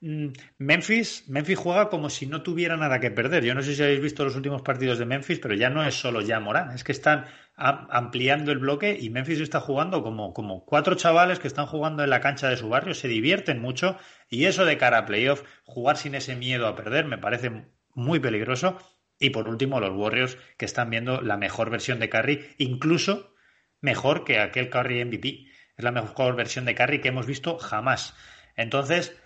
[0.00, 3.44] Mm, Memphis, Memphis juega como si no tuviera nada que perder.
[3.44, 5.94] Yo no sé si habéis visto los últimos partidos de Memphis, pero ya no es
[5.94, 7.24] solo ya Morán, es que están
[7.56, 12.10] ampliando el bloque y Memphis está jugando como, como cuatro chavales que están jugando en
[12.10, 13.96] la cancha de su barrio, se divierten mucho
[14.28, 17.64] y eso de cara a playoff, jugar sin ese miedo a perder, me parece
[17.94, 18.78] muy peligroso.
[19.18, 23.34] Y por último, los Warriors que están viendo la mejor versión de Curry, incluso
[23.80, 25.46] mejor que aquel Curry MVP.
[25.76, 28.14] Es la mejor versión de Curry que hemos visto jamás.
[28.56, 29.16] Entonces,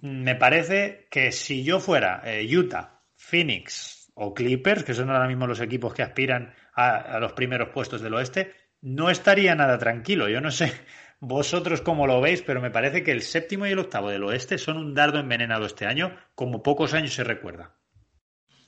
[0.00, 5.46] me parece que si yo fuera eh, Utah, Phoenix o Clippers, que son ahora mismo
[5.46, 10.28] los equipos que aspiran a, los primeros puestos del oeste, no estaría nada tranquilo.
[10.28, 10.72] Yo no sé
[11.20, 14.58] vosotros cómo lo veis, pero me parece que el séptimo y el octavo del oeste
[14.58, 17.74] son un dardo envenenado este año, como pocos años se recuerda.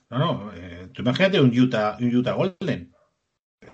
[0.09, 2.91] No, no, eh, tú imagínate un Utah, un Utah Golden.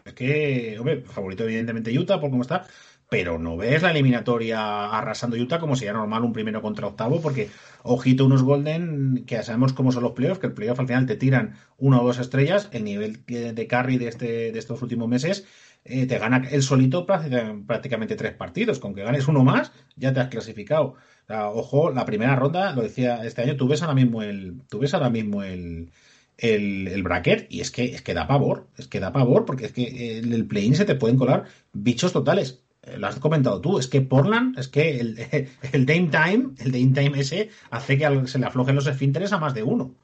[0.05, 2.67] Es que, hombre, favorito evidentemente Utah por cómo está,
[3.09, 7.49] pero no ves la eliminatoria arrasando Utah como sería normal un primero contra octavo, porque
[7.81, 11.07] ojito unos Golden, que ya sabemos cómo son los playoffs, que el playoff al final
[11.07, 15.07] te tiran una o dos estrellas, el nivel de carry de, este, de estos últimos
[15.09, 15.47] meses
[15.83, 20.19] eh, te gana el solito prácticamente tres partidos, con que ganes uno más ya te
[20.19, 20.95] has clasificado.
[21.27, 24.93] ojo, la primera ronda, lo decía este año, tú ves ahora mismo el, tú ves
[24.93, 25.91] ahora mismo el,
[26.37, 29.65] el, el, bracket y es que, es que da pavor, es que da pavor porque
[29.65, 32.63] es que en el play-in se te pueden colar bichos totales.
[32.83, 35.17] Eh, lo has comentado tú, es que Portland, es que el,
[35.71, 39.53] el Time, el Dame Time ese, hace que se le aflojen los esfínteres a más
[39.53, 39.95] de uno.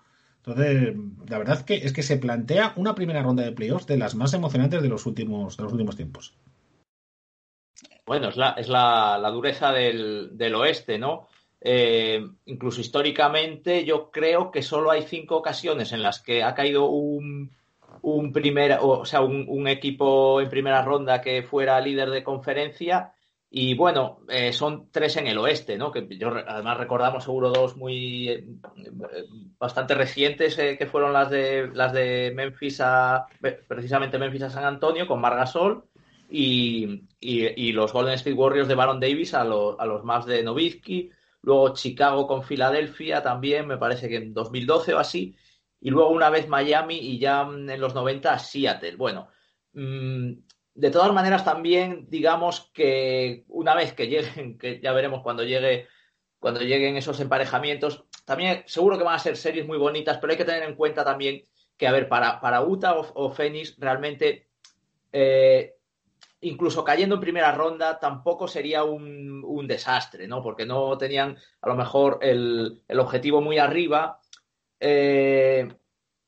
[0.44, 0.96] Entonces,
[1.30, 4.16] la verdad es que, es que se plantea una primera ronda de playoffs de las
[4.16, 6.34] más emocionantes de los últimos, de los últimos tiempos.
[8.08, 11.28] Bueno, es la, es la, dureza del, del, oeste, ¿no?
[11.64, 16.86] Eh, incluso históricamente, yo creo que solo hay cinco ocasiones en las que ha caído
[16.86, 17.52] un,
[18.02, 23.14] un primer, o sea, un, equipo en primera ronda que fuera líder de conferencia.
[23.54, 25.92] Y bueno, eh, son tres en el oeste, ¿no?
[25.92, 28.46] Que yo además recordamos seguro dos muy eh,
[29.60, 33.28] bastante recientes que fueron las de las de Memphis a
[33.68, 35.84] precisamente Memphis a San Antonio con Margasol
[36.30, 39.46] y, y, los Golden State Warriors de Baron Davis a, a
[39.86, 41.12] los más de Novitsky.
[41.42, 45.36] Luego Chicago con Filadelfia también, me parece que en 2012 o así
[45.82, 48.96] y luego una vez Miami y ya en los 90 Seattle.
[48.96, 49.30] Bueno,
[49.74, 50.32] mm,
[50.76, 55.88] de todas maneras también digamos que una vez que lleguen, que ya veremos cuando llegue
[56.40, 60.38] cuando lleguen esos emparejamientos, también seguro que van a ser series muy bonitas, pero hay
[60.38, 61.44] que tener en cuenta también
[61.78, 64.48] que, a ver, para, para Utah o, Phoenix realmente,
[65.12, 65.76] eh,
[66.42, 70.42] incluso cayendo en primera ronda, tampoco sería un, desastre, ¿no?
[70.42, 74.20] Porque no tenían a lo mejor el, objetivo muy arriba
[74.80, 75.68] eh,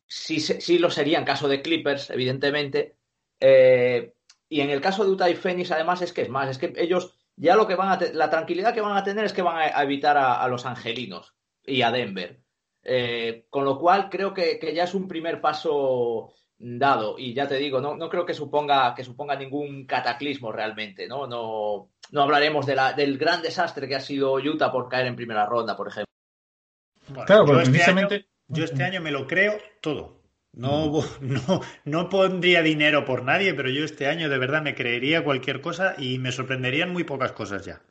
[0.08, 2.98] sí, lo sería en caso de Clippers, evidentemente.
[3.40, 4.14] Eh,
[4.48, 6.74] y en el caso de Utah y Phoenix, además, es que es más, es que
[6.78, 9.58] ellos ya lo que van a la tranquilidad que van a tener es que van
[9.58, 11.34] a, evitar a, los angelinos
[11.66, 12.42] y a Denver.
[12.84, 16.34] Eh, con lo cual creo que, ya es un primer paso
[16.64, 17.20] dado.
[17.20, 21.08] Y ya te digo, no, no creo que suponga, que suponga ningún cataclismo realmente.
[21.08, 25.08] No, no, no hablaremos de la, del gran desastre que ha sido Utah por caer
[25.08, 26.14] en primera ronda, por ejemplo.
[27.26, 28.28] claro, precisamente.
[28.48, 30.22] Yo este año me lo creo todo.
[30.54, 35.24] No, no, no pondría dinero por nadie, pero yo este año de verdad me creería
[35.24, 37.82] cualquier cosa y me sorprenderían muy pocas cosas ya.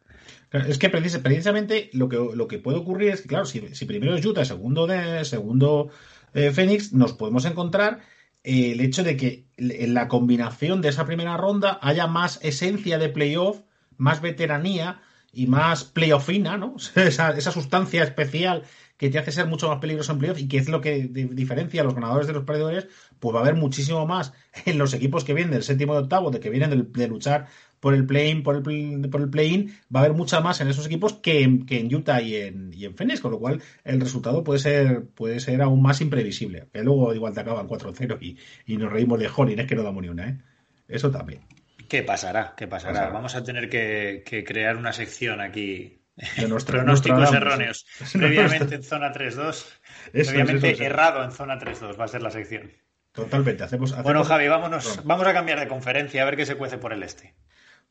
[0.52, 4.24] Es que precisamente lo que, lo que puede ocurrir es que, claro, si, primero es
[4.24, 5.88] Utah, segundo, de, segundo
[6.34, 8.00] eh, Phoenix, nos podemos encontrar
[8.44, 13.08] el hecho de que en la combinación de esa primera ronda haya más esencia de
[13.08, 13.60] playoff,
[13.96, 15.00] más veteranía
[15.32, 16.76] y más playoffina, ¿no?
[16.96, 18.64] Esa, esa sustancia especial
[19.02, 21.80] que te hace ser mucho más peligroso en playoff y que es lo que diferencia
[21.80, 22.86] a los ganadores de los perdedores,
[23.18, 24.32] pues va a haber muchísimo más
[24.64, 27.48] en los equipos que vienen del séptimo y octavo, de que vienen de, luchar
[27.82, 30.86] por el play-in, por el, por el play-in, va a haber mucha más en esos
[30.86, 34.00] equipos que en, que en Utah y en, y en Phoenix, con lo cual el
[34.00, 36.68] resultado puede ser, puede ser aún más imprevisible.
[36.72, 39.82] Que luego igual te acaban 4-0 y, y, nos reímos de Jolín, es que no
[39.82, 40.38] damos ni una, ¿eh?
[40.86, 41.40] Eso también.
[41.88, 42.54] ¿Qué pasará?
[42.56, 43.08] ¿Qué pasará?
[43.08, 46.04] Vamos a tener que, que crear una sección aquí
[46.36, 47.84] de nuestro, pronósticos erróneos.
[48.12, 49.66] Previamente en zona 3-2.
[50.12, 52.70] Previamente errado en zona 3-2 va a ser la sección.
[53.10, 53.64] Totalmente.
[53.64, 56.92] Hacemos, Bueno, Javi, vámonos, vamos a cambiar de conferencia a ver qué se cuece por
[56.92, 57.34] el este.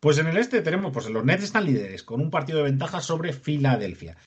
[0.01, 3.01] Pues en el este tenemos, pues los Nets están líderes, con un partido de ventaja
[3.01, 4.17] sobre Filadelfia.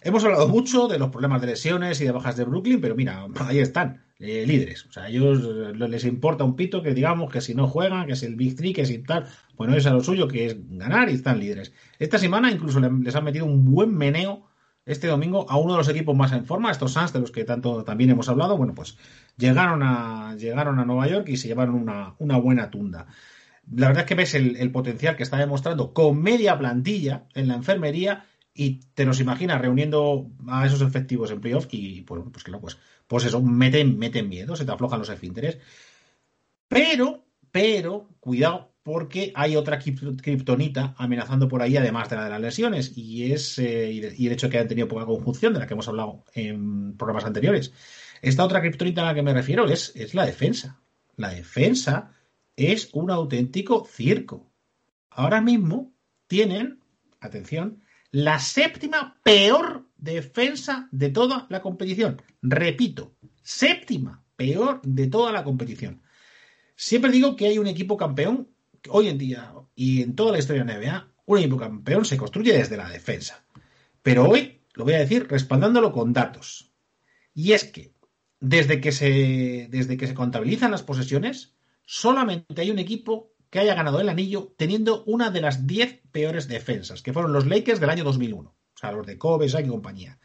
[0.00, 3.28] Hemos hablado mucho de los problemas de lesiones y de bajas de Brooklyn, pero mira,
[3.46, 4.86] ahí están, eh, líderes.
[4.86, 5.38] O sea, a ellos
[5.76, 8.72] les importa un pito que digamos que si no juegan, que es el Big Three,
[8.72, 11.72] que si tal, bueno, es a lo suyo, que es ganar y están líderes.
[12.00, 14.48] Esta semana incluso les han metido un buen meneo
[14.84, 17.44] este domingo a uno de los equipos más en forma, estos Suns de los que
[17.44, 18.56] tanto también hemos hablado.
[18.56, 18.98] Bueno, pues
[19.36, 23.06] llegaron a, llegaron a Nueva York y se llevaron una, una buena tunda.
[23.74, 27.54] La verdad es que ves el, potencial que está demostrando con media plantilla en la
[27.54, 32.60] enfermería y te los imaginas reuniendo a esos efectivos en playoff y pues, pues claro,
[32.60, 35.58] pues, pues eso, meten, meten miedo, se te aflojan los esfínteres.
[36.68, 42.40] Pero, pero, cuidado, porque hay otra kriptonita amenazando por ahí, además de la de las
[42.40, 45.74] lesiones, y es eh, y, el hecho que han tenido poca conjunción, de la que
[45.74, 47.72] hemos hablado en programas anteriores.
[48.22, 50.80] Esta otra kriptonita a la que me refiero es, es la defensa.
[51.16, 52.12] La defensa
[52.60, 54.52] es un auténtico circo.
[55.08, 55.92] Ahora mismo
[56.26, 56.80] tienen,
[57.20, 62.20] atención, la séptima peor defensa de toda la competición.
[62.42, 66.02] Repito, séptima peor de toda la competición.
[66.76, 68.48] Siempre digo que hay un equipo campeón,
[68.88, 72.16] hoy en día y en toda la historia de la NBA, un equipo campeón se
[72.16, 73.44] construye desde la defensa.
[74.02, 76.72] Pero hoy lo voy a decir respaldándolo con datos.
[77.34, 77.94] Y es que
[78.40, 81.54] desde que se, desde que se contabilizan las posesiones,
[81.90, 86.46] solamente hay un equipo que haya ganado el anillo teniendo una de las 10 peores
[86.46, 88.48] defensas, que fueron los Lakers del año 2001.
[88.48, 90.20] O sea, los de Kobe, Shaq y compañía.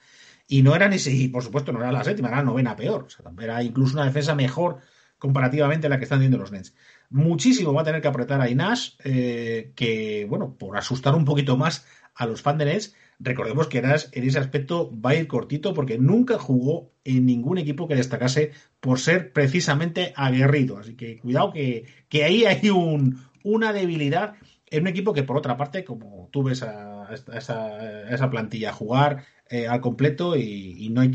[0.48, 3.08] Y no era ni si, por supuesto, no era la séptima, era la novena peor.
[3.42, 4.78] Era incluso una defensa mejor
[5.18, 6.76] comparativamente a la que están teniendo los Nets.
[7.10, 11.58] Muchísimo va a tener que apretar a Inash, eh, que, bueno, por asustar un poquito
[11.58, 15.28] más a los fans de Nets, recordemos que Nash en ese aspecto va a ir
[15.28, 20.78] cortito porque nunca jugó en ningún equipo que destacase por ser precisamente aguerrido.
[20.78, 21.86] Así que cuidado que,
[22.24, 24.36] ahí hay un, una debilidad
[24.68, 29.68] en un equipo que por otra parte, como tú ves a, esa, plantilla jugar eh,
[29.68, 31.10] al completo y, no, hay,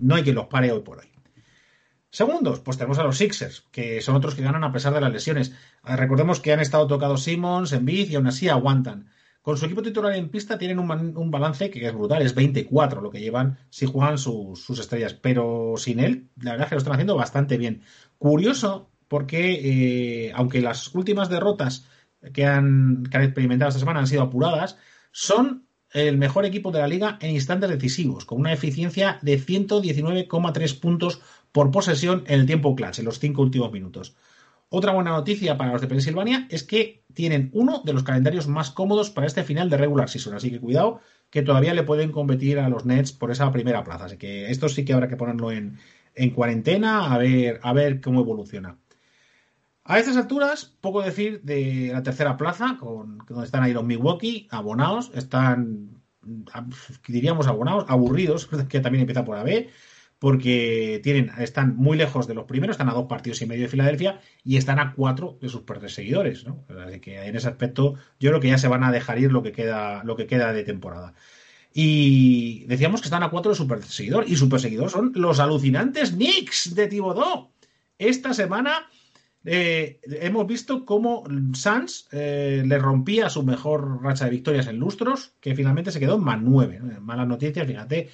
[0.00, 1.12] no hay quien los pare hoy por hoy.
[2.10, 5.10] Segundos, pues tenemos a los Sixers, que son otros que ganan a pesar de las
[5.10, 5.56] lesiones.
[5.82, 9.08] Recordemos que han estado tocados Simmons, en Biz y aún así aguantan.
[9.42, 13.10] Con su equipo titular en pista tienen un, balance que es brutal, es 24 lo
[13.10, 16.92] que llevan si juegan sus estrellas, pero sin él, la verdad es que lo están
[16.94, 17.82] haciendo bastante bien.
[18.18, 21.86] Curioso porque, eh, aunque las últimas derrotas
[22.32, 24.78] que han, que han experimentado esta semana han sido apuradas,
[25.10, 30.80] son el mejor equipo de la liga en instantes decisivos, con una eficiencia de 119,3
[30.80, 31.20] puntos
[31.50, 34.14] por posesión en el tiempo clutch, en los cinco últimos minutos.
[34.74, 38.70] Otra buena noticia para los de Pensilvania es que tienen uno de los calendarios más
[38.70, 42.58] cómodos para este final de regular season, así que cuidado que todavía le pueden competir
[42.58, 45.52] a los Nets por esa primera plaza, así que esto sí que habrá que ponerlo
[45.52, 45.78] en,
[46.34, 48.78] cuarentena a ver, a ver cómo evoluciona.
[49.84, 54.48] A estas alturas, poco decir de la tercera plaza, con, donde están ahí los Milwaukee,
[54.50, 56.00] abonados, están,
[57.06, 59.68] diríamos abonados, aburridos, que también empieza por AB,
[60.22, 63.68] porque tienen, están muy lejos de los primeros, están a dos partidos y medio de
[63.68, 66.64] Filadelfia y están a cuatro de sus perseguidores, ¿no?
[66.86, 69.42] Así que en ese aspecto yo creo que ya se van a dejar ir lo
[69.42, 71.14] que queda, lo que queda de temporada.
[71.74, 76.12] Y decíamos que están a cuatro de su perseguidor y su perseguidor son los alucinantes
[76.12, 77.50] Knicks de Thibodeau.
[77.98, 78.86] Esta semana
[79.44, 81.24] eh, hemos visto cómo
[81.54, 86.16] Sans eh, le rompía su mejor racha de victorias en lustros, que finalmente se quedó
[86.16, 86.80] en más nueve.
[87.00, 88.10] Malas noticias, fíjate,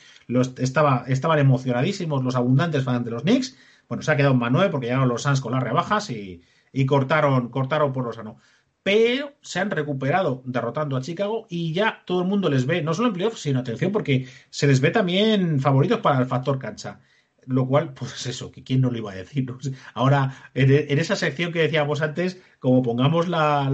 [0.59, 3.57] estaban emocionadísimos los abundantes fans de los Knicks.
[3.89, 6.43] Bueno, se ha quedado en más nueve porque llegaron los Sans con las rebajas y,
[6.87, 8.39] cortaron, cortaron por lo sano.
[8.83, 12.95] Pero se han recuperado derrotando a Chicago y ya todo el mundo les ve, no
[12.95, 17.01] solo en playoffs, sino atención, porque se les ve también favoritos para el factor cancha
[17.49, 19.47] lo cual, pues eso, que quién no lo iba a decir.
[19.95, 23.67] Ahora, en, esa sección que decíamos antes, como pongamos la,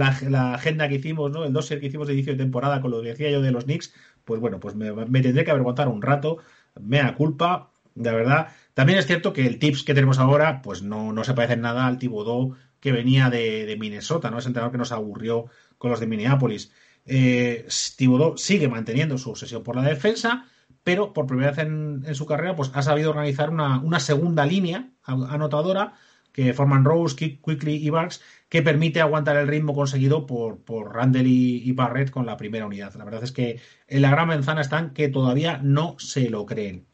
[0.53, 1.43] agenda que hicimos, ¿no?
[1.43, 3.65] El dossier que hicimos de inicio de temporada con lo que decía yo de los
[3.65, 3.93] Knicks,
[4.23, 4.91] pues bueno, pues me,
[5.21, 6.37] tendré que avergonzar un rato,
[6.79, 11.13] mea culpa, de verdad, También es cierto que el tips que tenemos ahora, pues no,
[11.13, 14.37] no se parece nada al Thibodeau que venía de, Minnesota, ¿no?
[14.37, 15.45] Ese entrenador que nos aburrió
[15.77, 16.71] con los de Minneapolis.
[17.05, 20.45] Eh, Thibodeau sigue manteniendo su obsesión por la defensa,
[20.85, 25.95] pero por primera vez en, su carrera, pues ha sabido organizar una, segunda línea anotadora
[26.31, 31.25] que forman Rose, Quickly y Barks, que permite aguantar el ritmo conseguido por, por Randall
[31.25, 32.93] y, Barrett con la primera unidad.
[32.95, 36.85] La verdad es que en la gran manzana están que todavía no se lo creen.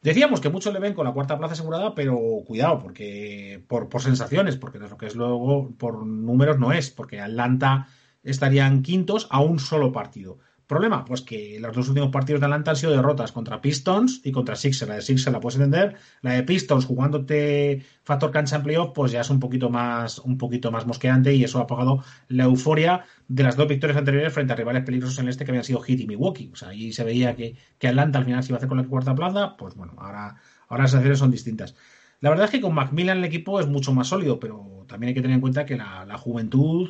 [0.00, 4.00] Decíamos que muchos le ven con la cuarta plaza asegurada, pero cuidado, porque por, por
[4.00, 7.88] sensaciones, porque lo que es luego por números no es, porque Atlanta
[8.22, 10.38] estarían quintos a un solo partido.
[10.66, 14.32] Problema, pues que los dos últimos partidos de Atlanta han sido derrotas contra Pistons y
[14.32, 14.88] contra Sixers.
[14.88, 19.12] La de Sixers la puedes entender, la de Pistons jugándote factor cancha en playoff, pues
[19.12, 23.04] ya es un poquito más, un poquito más mosqueante y eso ha apagado la euforia
[23.28, 26.00] de las dos victorias anteriores frente a rivales peligrosos en este que habían sido Heat
[26.00, 26.50] y Milwaukee.
[26.52, 28.78] O sea, ahí se veía que, que Atlanta al final se iba a hacer con
[28.78, 30.34] la cuarta plaza, pues bueno, ahora,
[30.66, 31.76] ahora las sensaciones son distintas.
[32.18, 35.14] La verdad es que con Macmillan el equipo es mucho más sólido, pero también hay
[35.14, 36.88] que tener en cuenta que la, la juventud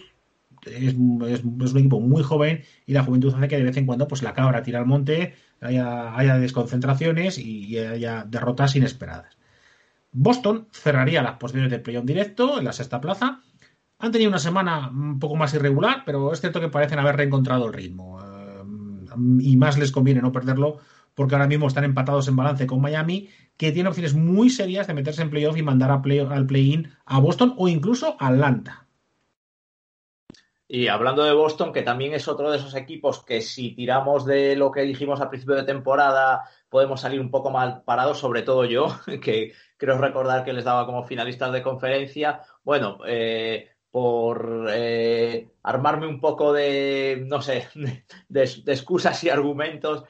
[0.66, 4.22] es, un equipo muy joven y la juventud hace que de vez en cuando pues
[4.22, 9.36] la cabra tira al monte, haya, desconcentraciones y haya derrotas inesperadas.
[10.12, 13.42] Boston cerraría las posiciones de play directo en la sexta plaza.
[13.98, 17.66] Han tenido una semana un poco más irregular, pero es cierto que parecen haber reencontrado
[17.66, 18.18] el ritmo.
[18.20, 18.64] Eh,
[19.40, 20.78] y más les conviene no perderlo
[21.14, 24.94] porque ahora mismo están empatados en balance con Miami, que tiene opciones muy serias de
[24.94, 28.85] meterse en playoff y mandar a al play-in a Boston o incluso a Atlanta.
[30.68, 34.56] Y hablando de Boston, que también es otro de esos equipos que si tiramos de
[34.56, 38.64] lo que dijimos al principio de temporada, podemos salir un poco mal parados, sobre todo
[38.64, 38.88] yo,
[39.22, 42.40] que creo recordar que les daba como finalistas de conferencia.
[42.64, 47.68] Bueno, eh, por eh, armarme un poco de, no sé,
[48.28, 50.02] de, excusas y argumentos,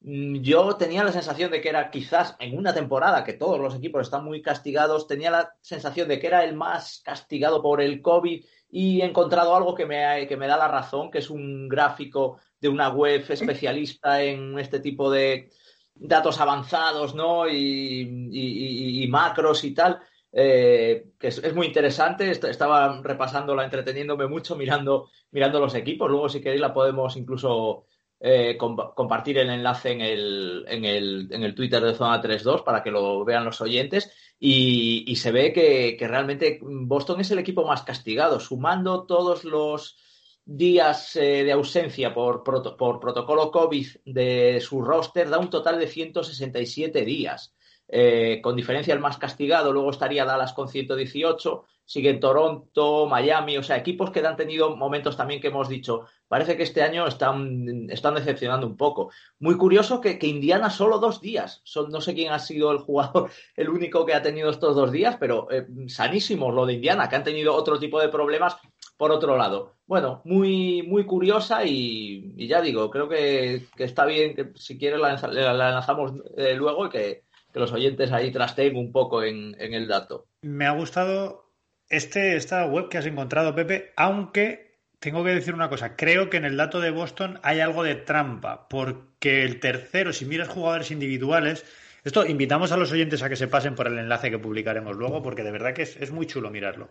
[0.00, 3.76] mm, yo tenía la sensación de que era quizás en una temporada que todos los
[3.76, 8.02] equipos están muy castigados, tenía la sensación de que era el más castigado por el
[8.02, 11.68] COVID y he encontrado algo que me, que me da la razón, que es un
[11.68, 15.50] gráfico de una web especialista en este tipo de
[15.94, 17.46] datos avanzados, ¿no?
[17.46, 20.00] Y, macros y tal,
[20.32, 22.30] eh, que es, muy interesante.
[22.30, 26.10] Estaba repasándola, entreteniéndome mucho, mirando, mirando los equipos.
[26.10, 27.84] Luego, si queréis, la podemos incluso
[28.24, 32.80] eh, compartir el enlace en el, en el, en el Twitter de Zona 32 para
[32.80, 34.12] que lo vean los oyentes.
[34.38, 39.96] Y, se ve que, realmente Boston es el equipo más castigado, sumando todos los
[40.44, 45.88] días eh, de ausencia por, por, protocolo COVID de su roster, da un total de
[45.88, 47.56] 167 días.
[47.88, 53.62] Eh, con diferencia el más castigado, luego estaría Dallas con 118, siguen Toronto, Miami, o
[53.62, 57.90] sea, equipos que han tenido momentos también que hemos dicho, parece que este año están,
[57.90, 59.10] están decepcionando un poco.
[59.38, 63.30] Muy curioso que, Indiana solo dos días, Son, no sé quién ha sido el jugador,
[63.56, 67.16] el único que ha tenido estos dos días, pero eh, sanísimo lo de Indiana, que
[67.16, 68.56] han tenido otro tipo de problemas
[68.96, 69.74] por otro lado.
[69.86, 75.52] Bueno, muy, muy curiosa y, ya digo, creo que, está bien que si quieres la,
[75.52, 80.24] lanzamos eh, luego y que, los oyentes ahí trasteen un poco en, en el dato.
[80.40, 81.51] Me ha gustado
[81.92, 86.38] este, esta web que has encontrado, Pepe, aunque tengo que decir una cosa, creo que
[86.38, 90.90] en el dato de Boston hay algo de trampa, porque el tercero, si miras jugadores
[90.90, 91.66] individuales,
[92.02, 95.22] esto invitamos a los oyentes a que se pasen por el enlace que publicaremos luego,
[95.22, 96.90] porque de verdad que es, muy chulo mirarlo.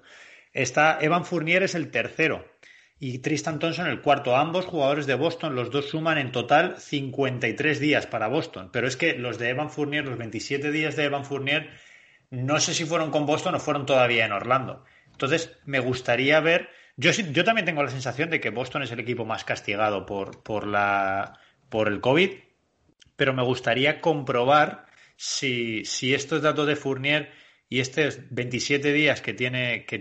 [0.53, 2.45] Está Evan Fournier es el tercero
[2.99, 4.36] y Tristan Thompson el cuarto.
[4.36, 8.69] Ambos jugadores de Boston, los dos suman en total 53 días para Boston.
[8.72, 11.72] Pero es que los de Evan Fournier, los 27 días de Evan Fournier,
[12.30, 14.86] no sé si fueron con Boston o fueron todavía en Orlando.
[15.22, 16.69] Entonces, me gustaría ver.
[16.98, 20.41] Yo, yo también tengo la sensación de que Boston es el equipo más castigado por,
[20.41, 21.39] por, la,
[21.69, 22.31] por el COVID,
[23.15, 27.31] pero me gustaría comprobar si, estos datos de Fournier
[27.69, 29.99] y estos 27 días que tiene, que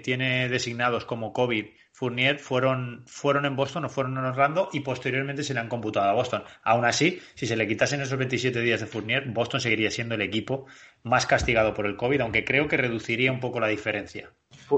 [0.48, 5.52] designados como COVID Fournier fueron, fueron en Boston o fueron en Orlando y posteriormente se
[5.52, 6.44] le han computado a Boston.
[6.62, 10.22] Aún así, si se le quitasen esos 27 días de Fournier, Boston seguiría siendo el
[10.22, 10.64] equipo
[11.02, 14.32] más castigado por el COVID, aunque creo que reduciría un poco la diferencia.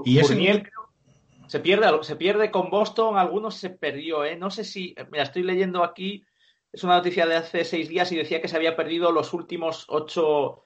[0.05, 0.71] Y Fournier
[1.47, 4.37] se pierde, se pierde con Boston, algunos se perdió, ¿eh?
[4.37, 6.25] No sé si, mira, estoy leyendo aquí,
[6.73, 9.87] es una noticia de hace seis días y decía que se había perdido los últimos
[9.89, 10.65] ocho,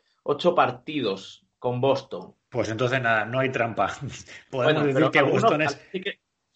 [0.55, 2.35] partidos con Boston.
[2.49, 3.93] Pues entonces nada, no hay trampa.
[4.51, 5.79] Podemos decir que Boston es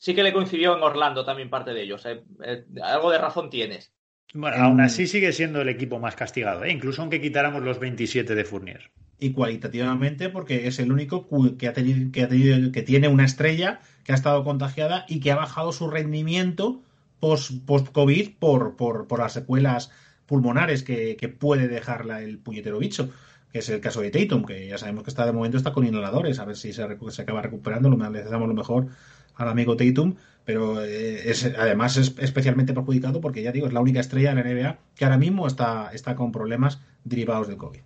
[0.00, 2.04] sí que le coincidió en Orlando también parte de ellos.
[2.06, 2.24] ¿eh?
[2.42, 3.92] Eh, algo de razón tienes.
[4.32, 6.72] Bueno, aún así sigue siendo el equipo más castigado, ¿eh?
[6.72, 8.90] incluso aunque quitáramos los 27 de Fournier.
[9.20, 11.28] Y cualitativamente, porque es el único
[11.58, 15.72] que, ha tenido, que, tiene una estrella que ha estado contagiada y que ha bajado
[15.72, 16.80] su rendimiento
[17.20, 19.90] post-COVID por, por, las secuelas
[20.24, 23.10] pulmonares que, puede dejarla el puñetero bicho.
[23.52, 25.86] que es el caso de Tatum, que ya sabemos que está de momento está con
[25.86, 28.86] inhaladores, a ver si se, se acaba recuperando, le damos lo mejor
[29.34, 30.14] al amigo Tatum,
[30.44, 34.42] pero eh, es, además es especialmente perjudicado porque ya digo, es la única estrella de
[34.42, 37.80] la NBA que ahora mismo está, está con problemas derivados del COVID.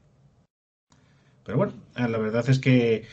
[1.45, 3.07] Pero bueno, eh, la verdad es que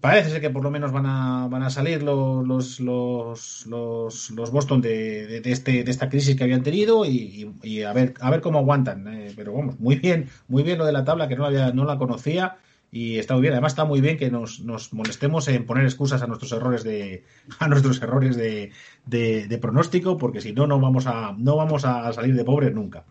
[0.00, 4.50] parece ser que por lo menos van a, van a salir los, los, los, los,
[4.50, 8.40] Boston de, de, este, de esta crisis que habían tenido y, a, ver, a ver
[8.40, 9.06] cómo aguantan.
[9.06, 11.84] Eh, pero vamos, muy bien, muy bien lo de la tabla, que no, había, no
[11.84, 12.58] la conocía
[12.90, 13.54] y está muy bien.
[13.54, 17.24] Además está muy bien que nos, nos molestemos en poner excusas a nuestros errores de
[17.60, 18.72] a nuestros errores de,
[19.06, 23.04] de, pronóstico, porque si no no vamos a no vamos a salir de pobres nunca.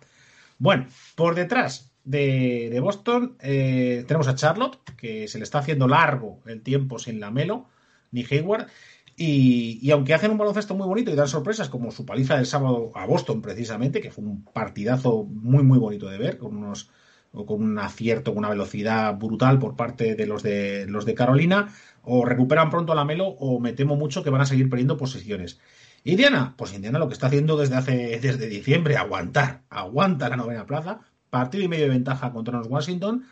[0.60, 6.40] Bueno, por detrás de, Boston eh, tenemos a Charlotte, que se le está haciendo largo
[6.45, 7.68] el tiempo sin la Melo,
[8.11, 8.68] ni Hayward.
[9.15, 12.91] Y, aunque hacen un baloncesto muy bonito y dan sorpresas, como su paliza del sábado
[12.95, 16.90] a Boston, precisamente, que fue un partidazo muy, muy bonito de ver, con unos
[17.32, 21.73] con un acierto, con una velocidad brutal por parte de los de los de Carolina,
[22.03, 25.60] o recuperan pronto la Melo, o me temo mucho que van a seguir perdiendo posiciones.
[26.03, 30.65] Indiana, pues Indiana lo que está haciendo desde hace desde diciembre, aguantar, aguanta la novena
[30.65, 31.02] plaza,
[31.32, 33.26] partido y medio de ventaja contra los Washington.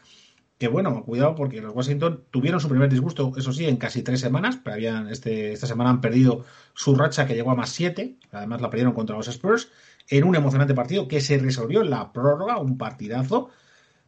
[0.57, 4.19] Que bueno, cuidado porque los Washington tuvieron su primer disgusto, eso sí, en casi tres
[4.19, 4.59] semanas.
[4.63, 6.43] Pero habían, este, esta semana han perdido
[6.73, 8.17] su racha que llegó a más siete.
[8.31, 9.69] Además la perdieron contra los Spurs
[10.09, 13.51] en un emocionante partido que se resolvió en la prórroga, un partidazo.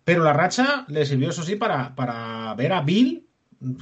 [0.04, 3.28] Pero la racha le sirvió, eso sí, para, para ver a Bill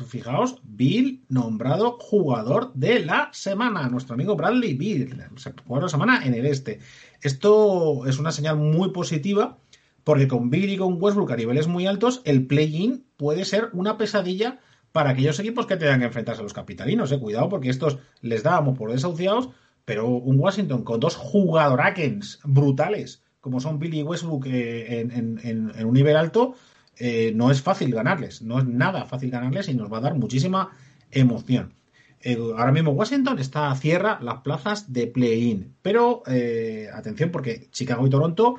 [0.08, 3.88] fijaos, Bill nombrado jugador de la semana.
[3.88, 5.24] Nuestro amigo Bradley Bill,
[5.66, 6.80] jugador de la semana en el este.
[7.22, 9.58] Esto es una señal muy positiva
[10.10, 13.96] porque con Bill y con Westbrook a niveles muy altos, el play-in puede ser una
[13.96, 14.58] pesadilla
[14.92, 17.12] para aquellos equipos que tengan que enfrentarse a los capitalinos.
[17.12, 17.20] Eh.
[17.20, 19.50] Cuidado, porque estos les dábamos por desahuciados,
[19.86, 25.94] pero un Washington con dos jugadorakens brutales, como son Bill y Westbrook eh, en, un
[25.94, 26.56] nivel alto,
[26.98, 28.42] eh, no es fácil ganarles.
[28.42, 30.72] No es nada fácil ganarles y nos va a dar muchísima
[31.12, 31.76] emoción.
[32.58, 35.76] ahora mismo Washington está cierra las plazas de play-in.
[35.84, 36.24] Pero
[36.96, 38.56] atención, porque Chicago y Toronto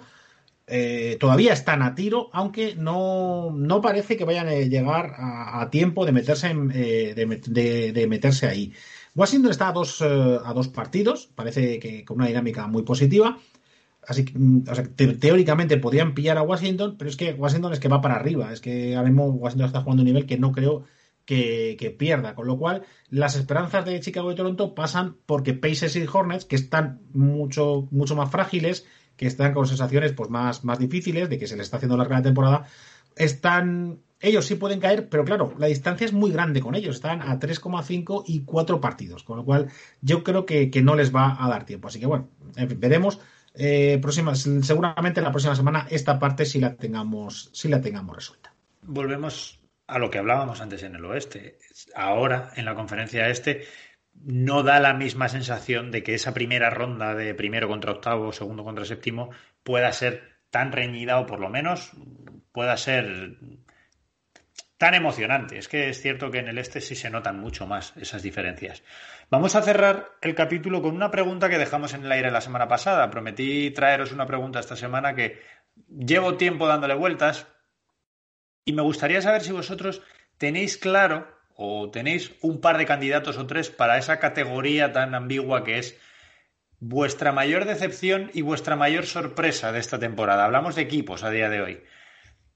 [0.70, 6.06] eh, todavía están a tiro, aunque no, no parece que vayan a llegar a, tiempo
[6.06, 8.72] de meterse, eh, de, meterse ahí.
[9.16, 13.38] Washington está a dos, eh, a dos partidos, parece que con una dinámica muy positiva.
[14.06, 14.64] Así que, mm,
[15.18, 18.52] teóricamente podrían pillar a Washington, pero es que Washington es que va para arriba.
[18.52, 20.84] Es que ahora mismo Washington está jugando un nivel que no creo
[21.24, 22.34] que, que, pierda.
[22.36, 26.56] Con lo cual, las esperanzas de Chicago y Toronto pasan porque Pacers y Hornets, que
[26.56, 28.86] están mucho, mucho más frágiles,
[29.20, 32.16] que están con sensaciones pues, más, más difíciles, de que se les está haciendo larga
[32.16, 32.66] la temporada,
[33.16, 33.98] están.
[34.18, 36.96] Ellos sí pueden caer, pero claro, la distancia es muy grande con ellos.
[36.96, 39.68] Están a 3,5 y 4 partidos, con lo cual
[40.00, 41.88] yo creo que, no les va a dar tiempo.
[41.88, 42.30] Así que bueno,
[42.78, 43.20] veremos.
[43.54, 48.54] Eh, próxima, seguramente la próxima semana esta parte sí la tengamos, sí la tengamos resuelta.
[48.80, 51.58] Volvemos a lo que hablábamos antes en el oeste.
[51.94, 53.64] Ahora, en la conferencia este,
[54.14, 58.64] no da la misma sensación de que esa primera ronda de primero contra octavo, segundo
[58.64, 59.30] contra séptimo,
[59.62, 61.92] pueda ser tan reñida o por lo menos
[62.52, 63.36] pueda ser
[64.76, 65.58] tan emocionante.
[65.58, 68.82] Es que es cierto que en el este sí se notan mucho más esas diferencias.
[69.30, 72.66] Vamos a cerrar el capítulo con una pregunta que dejamos en el aire la semana
[72.66, 73.10] pasada.
[73.10, 75.40] Prometí traeros una pregunta esta semana que
[75.88, 77.46] llevo tiempo dándole vueltas
[78.64, 80.02] y me gustaría saber si vosotros
[80.38, 85.62] tenéis claro o tenéis un par de candidatos o tres para esa categoría tan ambigua
[85.62, 86.00] que es
[86.80, 90.46] vuestra mayor decepción y vuestra mayor sorpresa de esta temporada.
[90.46, 91.84] Hablamos de equipos a día de hoy.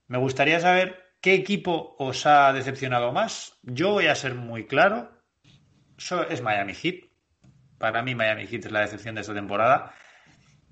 [0.08, 3.58] Me gustaría saber qué equipo os ha decepcionado más.
[3.62, 5.12] Yo voy a ser muy claro.
[6.30, 7.04] es Miami Heat.
[7.76, 9.92] Para mí Miami Heat es la decepción de esta temporada.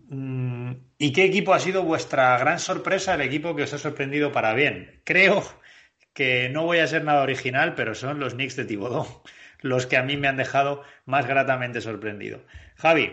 [0.08, 4.32] Mm, ¿Y qué equipo ha sido vuestra gran sorpresa, el equipo que os ha sorprendido
[4.32, 5.02] para bien?
[5.04, 5.44] Creo
[6.14, 9.06] que no voy a ser nada original, pero son los Knicks de Thibodeau
[9.60, 12.44] los que a mí me han dejado más gratamente sorprendido.
[12.76, 13.12] Javi.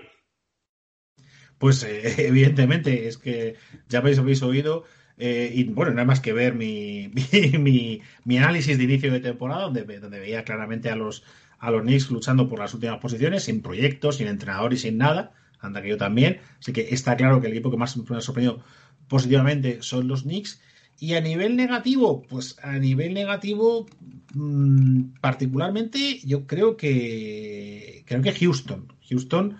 [1.58, 3.56] Pues eh, evidentemente, es que
[3.88, 4.86] ya habéis, habéis oído,
[5.18, 7.12] eh, y bueno, no hay más que ver mi,
[7.60, 11.24] mi, mi, análisis de inicio de temporada, donde, donde veía claramente a los,
[11.60, 15.34] a los Knicks luchando por las últimas posiciones, sin proyectos, sin entrenador y sin nada.
[15.60, 16.40] Anda que yo también.
[16.60, 18.64] Así que está claro que el equipo que más me ha sorprendido
[19.10, 20.62] positivamente son los Knicks.
[21.00, 23.86] Y a nivel negativo, pues a nivel negativo,
[24.34, 28.92] mm, particularmente, yo creo que creo que Houston.
[29.10, 29.58] Houston,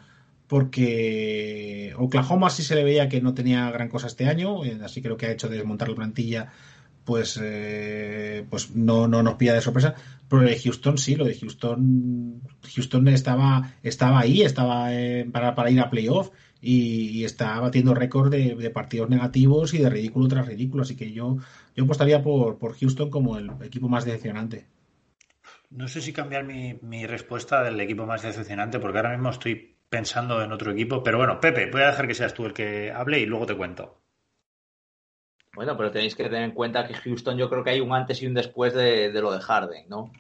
[0.48, 5.02] porque Oklahoma sí se le veía que no tenía gran cosa este año, eh, así
[5.02, 6.52] creo que ha hecho desmontar la plantilla
[7.10, 9.96] pues, eh, pues no, no nos pilla de sorpresa.
[10.30, 12.40] Pero lo de Houston sí, lo de Houston,
[12.76, 16.30] Houston estaba, estaba ahí, estaba eh, para, para ir a playoff
[16.62, 20.84] y, está batiendo récord de, partidos negativos y de ridículo tras ridículo.
[20.84, 21.38] Así que yo,
[21.76, 24.68] yo apostaría por, por Houston como el equipo más decepcionante.
[25.70, 29.78] No sé si cambiar mi, mi respuesta del equipo más decepcionante, porque ahora mismo estoy
[29.90, 31.04] pensando en otro equipo.
[31.04, 33.56] Pero bueno, Pepe, voy a dejar que seas tú el que hable y luego te
[33.56, 34.00] cuento.
[35.54, 38.22] Bueno, pero tenéis que tener en cuenta que Houston yo creo que hay un antes
[38.22, 40.12] y un después de, lo de Harden, ¿no?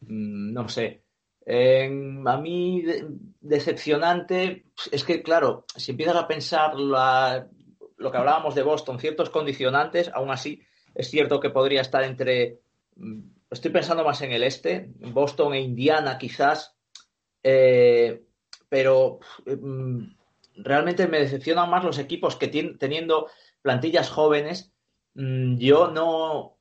[0.00, 1.04] Mm, no sé.
[1.48, 2.84] A mí,
[3.40, 10.10] decepcionante, es que, claro, si empiezas a pensar lo que hablábamos de Boston, ciertos condicionantes,
[10.12, 10.60] aún así
[10.96, 12.60] es cierto que podría estar entre.
[12.96, 13.20] Mm,
[13.50, 16.74] estoy pensando más en el este, Boston e Indiana quizás,
[17.42, 18.24] eh,
[18.68, 20.02] pero mm,
[20.56, 23.28] realmente me decepcionan más los equipos que teniendo
[23.62, 24.72] plantillas jóvenes,
[25.14, 26.55] mm, yo no,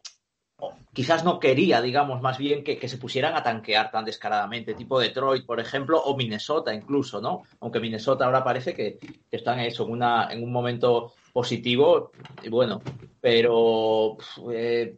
[0.96, 5.46] quizás no quería, digamos, más bien que, se pusieran a tanquear tan descaradamente, tipo Detroit,
[5.46, 7.44] por ejemplo, o Minnesota incluso, ¿no?
[7.60, 8.98] Aunque Minnesota ahora parece que,
[9.30, 12.12] están en eso, en, una, en un momento positivo,
[12.42, 12.82] y bueno,
[13.20, 14.16] pero
[14.54, 14.98] eh,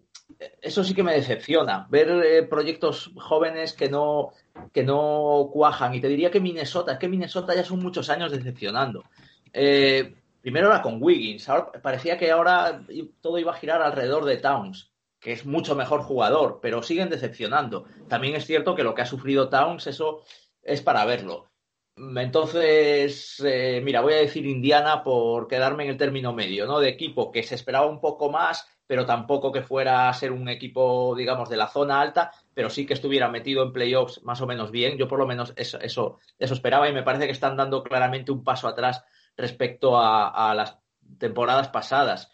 [0.61, 4.33] eso sí que me decepciona, ver eh, proyectos jóvenes que no,
[4.71, 5.95] que no cuajan.
[5.95, 9.03] Y te diría que Minnesota, es que Minnesota ya son muchos años decepcionando.
[9.51, 12.83] Eh, primero era con Wiggins, ahora parecía que ahora
[13.19, 17.85] todo iba a girar alrededor de Towns, que es mucho mejor jugador, pero siguen decepcionando.
[18.07, 20.23] También es cierto que lo que ha sufrido Towns, eso
[20.61, 21.49] es para verlo.
[21.97, 26.79] Entonces, eh, mira, voy a decir Indiana por quedarme en el término medio, ¿no?
[26.79, 30.47] De equipo que se esperaba un poco más, pero tampoco que fuera a ser un
[30.47, 34.47] equipo, digamos, de la zona alta, pero sí que estuviera metido en playoffs más o
[34.47, 34.97] menos bien.
[34.97, 38.31] Yo por lo menos eso, eso, eso esperaba y me parece que están dando claramente
[38.31, 39.03] un paso atrás
[39.35, 40.77] respecto a, las
[41.17, 42.31] temporadas pasadas.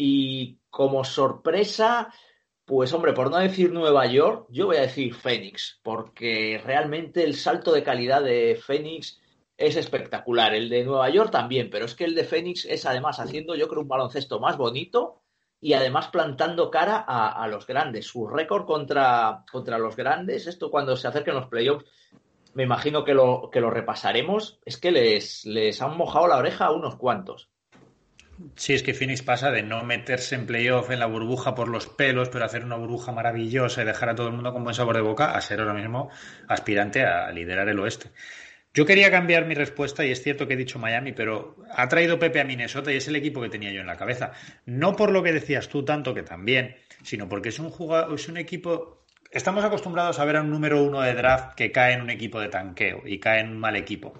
[0.00, 2.14] Y como sorpresa,
[2.64, 7.34] pues hombre, por no decir Nueva York, yo voy a decir Phoenix, porque realmente el
[7.34, 9.20] salto de calidad de Phoenix
[9.56, 10.54] es espectacular.
[10.54, 13.66] El de Nueva York también, pero es que el de Phoenix es además haciendo, yo
[13.66, 15.20] creo, un baloncesto más bonito
[15.60, 18.06] y además plantando cara a, los grandes.
[18.06, 21.86] Su récord contra, contra los grandes, esto cuando se acerquen los playoffs,
[22.54, 26.66] me imagino que lo, que lo repasaremos, es que les, les han mojado la oreja
[26.66, 27.50] a unos cuantos.
[28.56, 31.86] Sí, es que Phoenix pasa de no meterse en playoff en la burbuja por los
[31.86, 34.96] pelos, pero hacer una burbuja maravillosa y dejar a todo el mundo con buen sabor
[34.96, 36.10] de boca, a ser ahora mismo
[36.46, 38.10] aspirante a liderar el oeste.
[38.74, 42.18] Yo quería cambiar mi respuesta y es cierto que he dicho Miami, pero ha traído
[42.18, 44.32] Pepe a Minnesota y es el equipo que tenía yo en la cabeza.
[44.66, 48.28] No por lo que decías tú tanto, que también, sino porque es un, jugador, es
[48.28, 48.98] un equipo
[49.30, 52.40] estamos acostumbrados a ver a un número uno de draft que cae en un equipo
[52.40, 54.14] de tanqueo y cae en un mal equipo.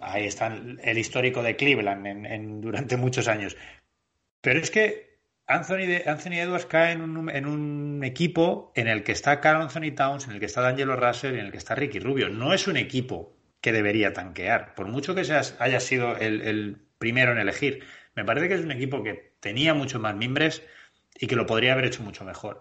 [0.00, 3.56] Ahí está el histórico de Cleveland en, durante muchos años.
[4.40, 9.12] Pero es que Anthony, Anthony Edwards cae en un, en un, equipo en el que
[9.12, 11.74] está Carl Anthony Towns, en el que está D'Angelo Russell y en el que está
[11.74, 12.28] Ricky Rubio.
[12.28, 16.88] No es un equipo que debería tanquear, por mucho que seas, haya sido el, el
[16.98, 17.84] primero en elegir.
[18.14, 20.62] Me parece que es un equipo que tenía muchos más mimbres
[21.18, 22.60] y que lo podría haber hecho mucho mejor.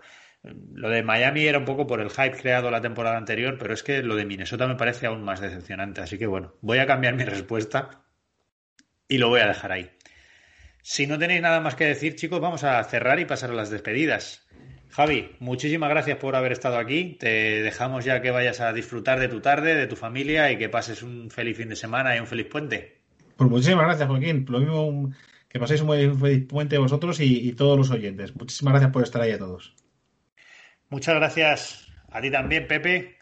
[0.73, 3.83] Lo de Miami era un poco por el hype creado la temporada anterior, pero es
[3.83, 6.01] que lo de Minnesota me parece aún más decepcionante.
[6.01, 8.03] Así que bueno, voy a cambiar mi respuesta
[9.07, 9.89] y lo voy a dejar ahí.
[10.81, 13.69] Si no tenéis nada más que decir, chicos, vamos a cerrar y pasar a las
[13.69, 14.47] despedidas.
[14.89, 17.17] Javi, muchísimas gracias por haber estado aquí.
[17.19, 20.69] Te dejamos ya que vayas a disfrutar de tu tarde, de tu familia y que
[20.69, 23.01] pases un feliz fin de semana y un feliz puente.
[23.35, 24.45] Pues muchísimas gracias, Joaquín.
[24.47, 25.13] Lo mismo
[25.49, 28.35] que paséis un feliz puente vosotros y todos los oyentes.
[28.35, 29.76] Muchísimas gracias por estar ahí a todos.
[30.89, 33.17] Muchas gracias a ti también, Pepe.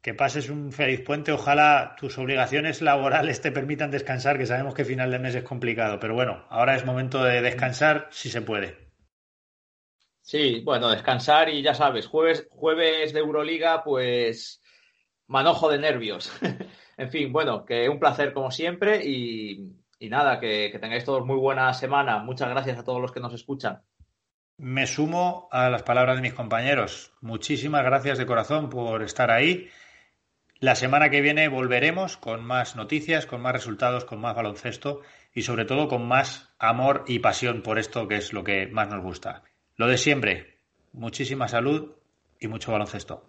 [0.00, 1.32] Que pases un feliz puente.
[1.32, 5.98] Ojalá tus obligaciones laborales te permitan descansar, que sabemos que final de mes es complicado.
[5.98, 8.88] Pero bueno, ahora es momento de descansar si se puede.
[10.22, 14.62] Sí, bueno, descansar y ya sabes, jueves, jueves de Euroliga, pues
[15.26, 16.30] manojo de nervios.
[16.96, 21.72] en fin, bueno, que un placer como siempre y, nada, que tengáis todos muy buena
[21.74, 22.18] semana.
[22.18, 23.82] Muchas gracias a todos los que nos escuchan.
[24.58, 27.12] Me sumo a las palabras de mis compañeros.
[27.20, 29.68] Muchísimas gracias de corazón por estar ahí.
[30.58, 35.02] La semana que viene volveremos con más noticias, con más resultados, con más baloncesto
[35.32, 38.88] y sobre todo con más amor y pasión por esto que es lo que más
[38.88, 39.44] nos gusta.
[39.76, 40.58] Lo de siempre,
[40.92, 41.92] muchísima salud
[42.40, 43.28] y mucho baloncesto.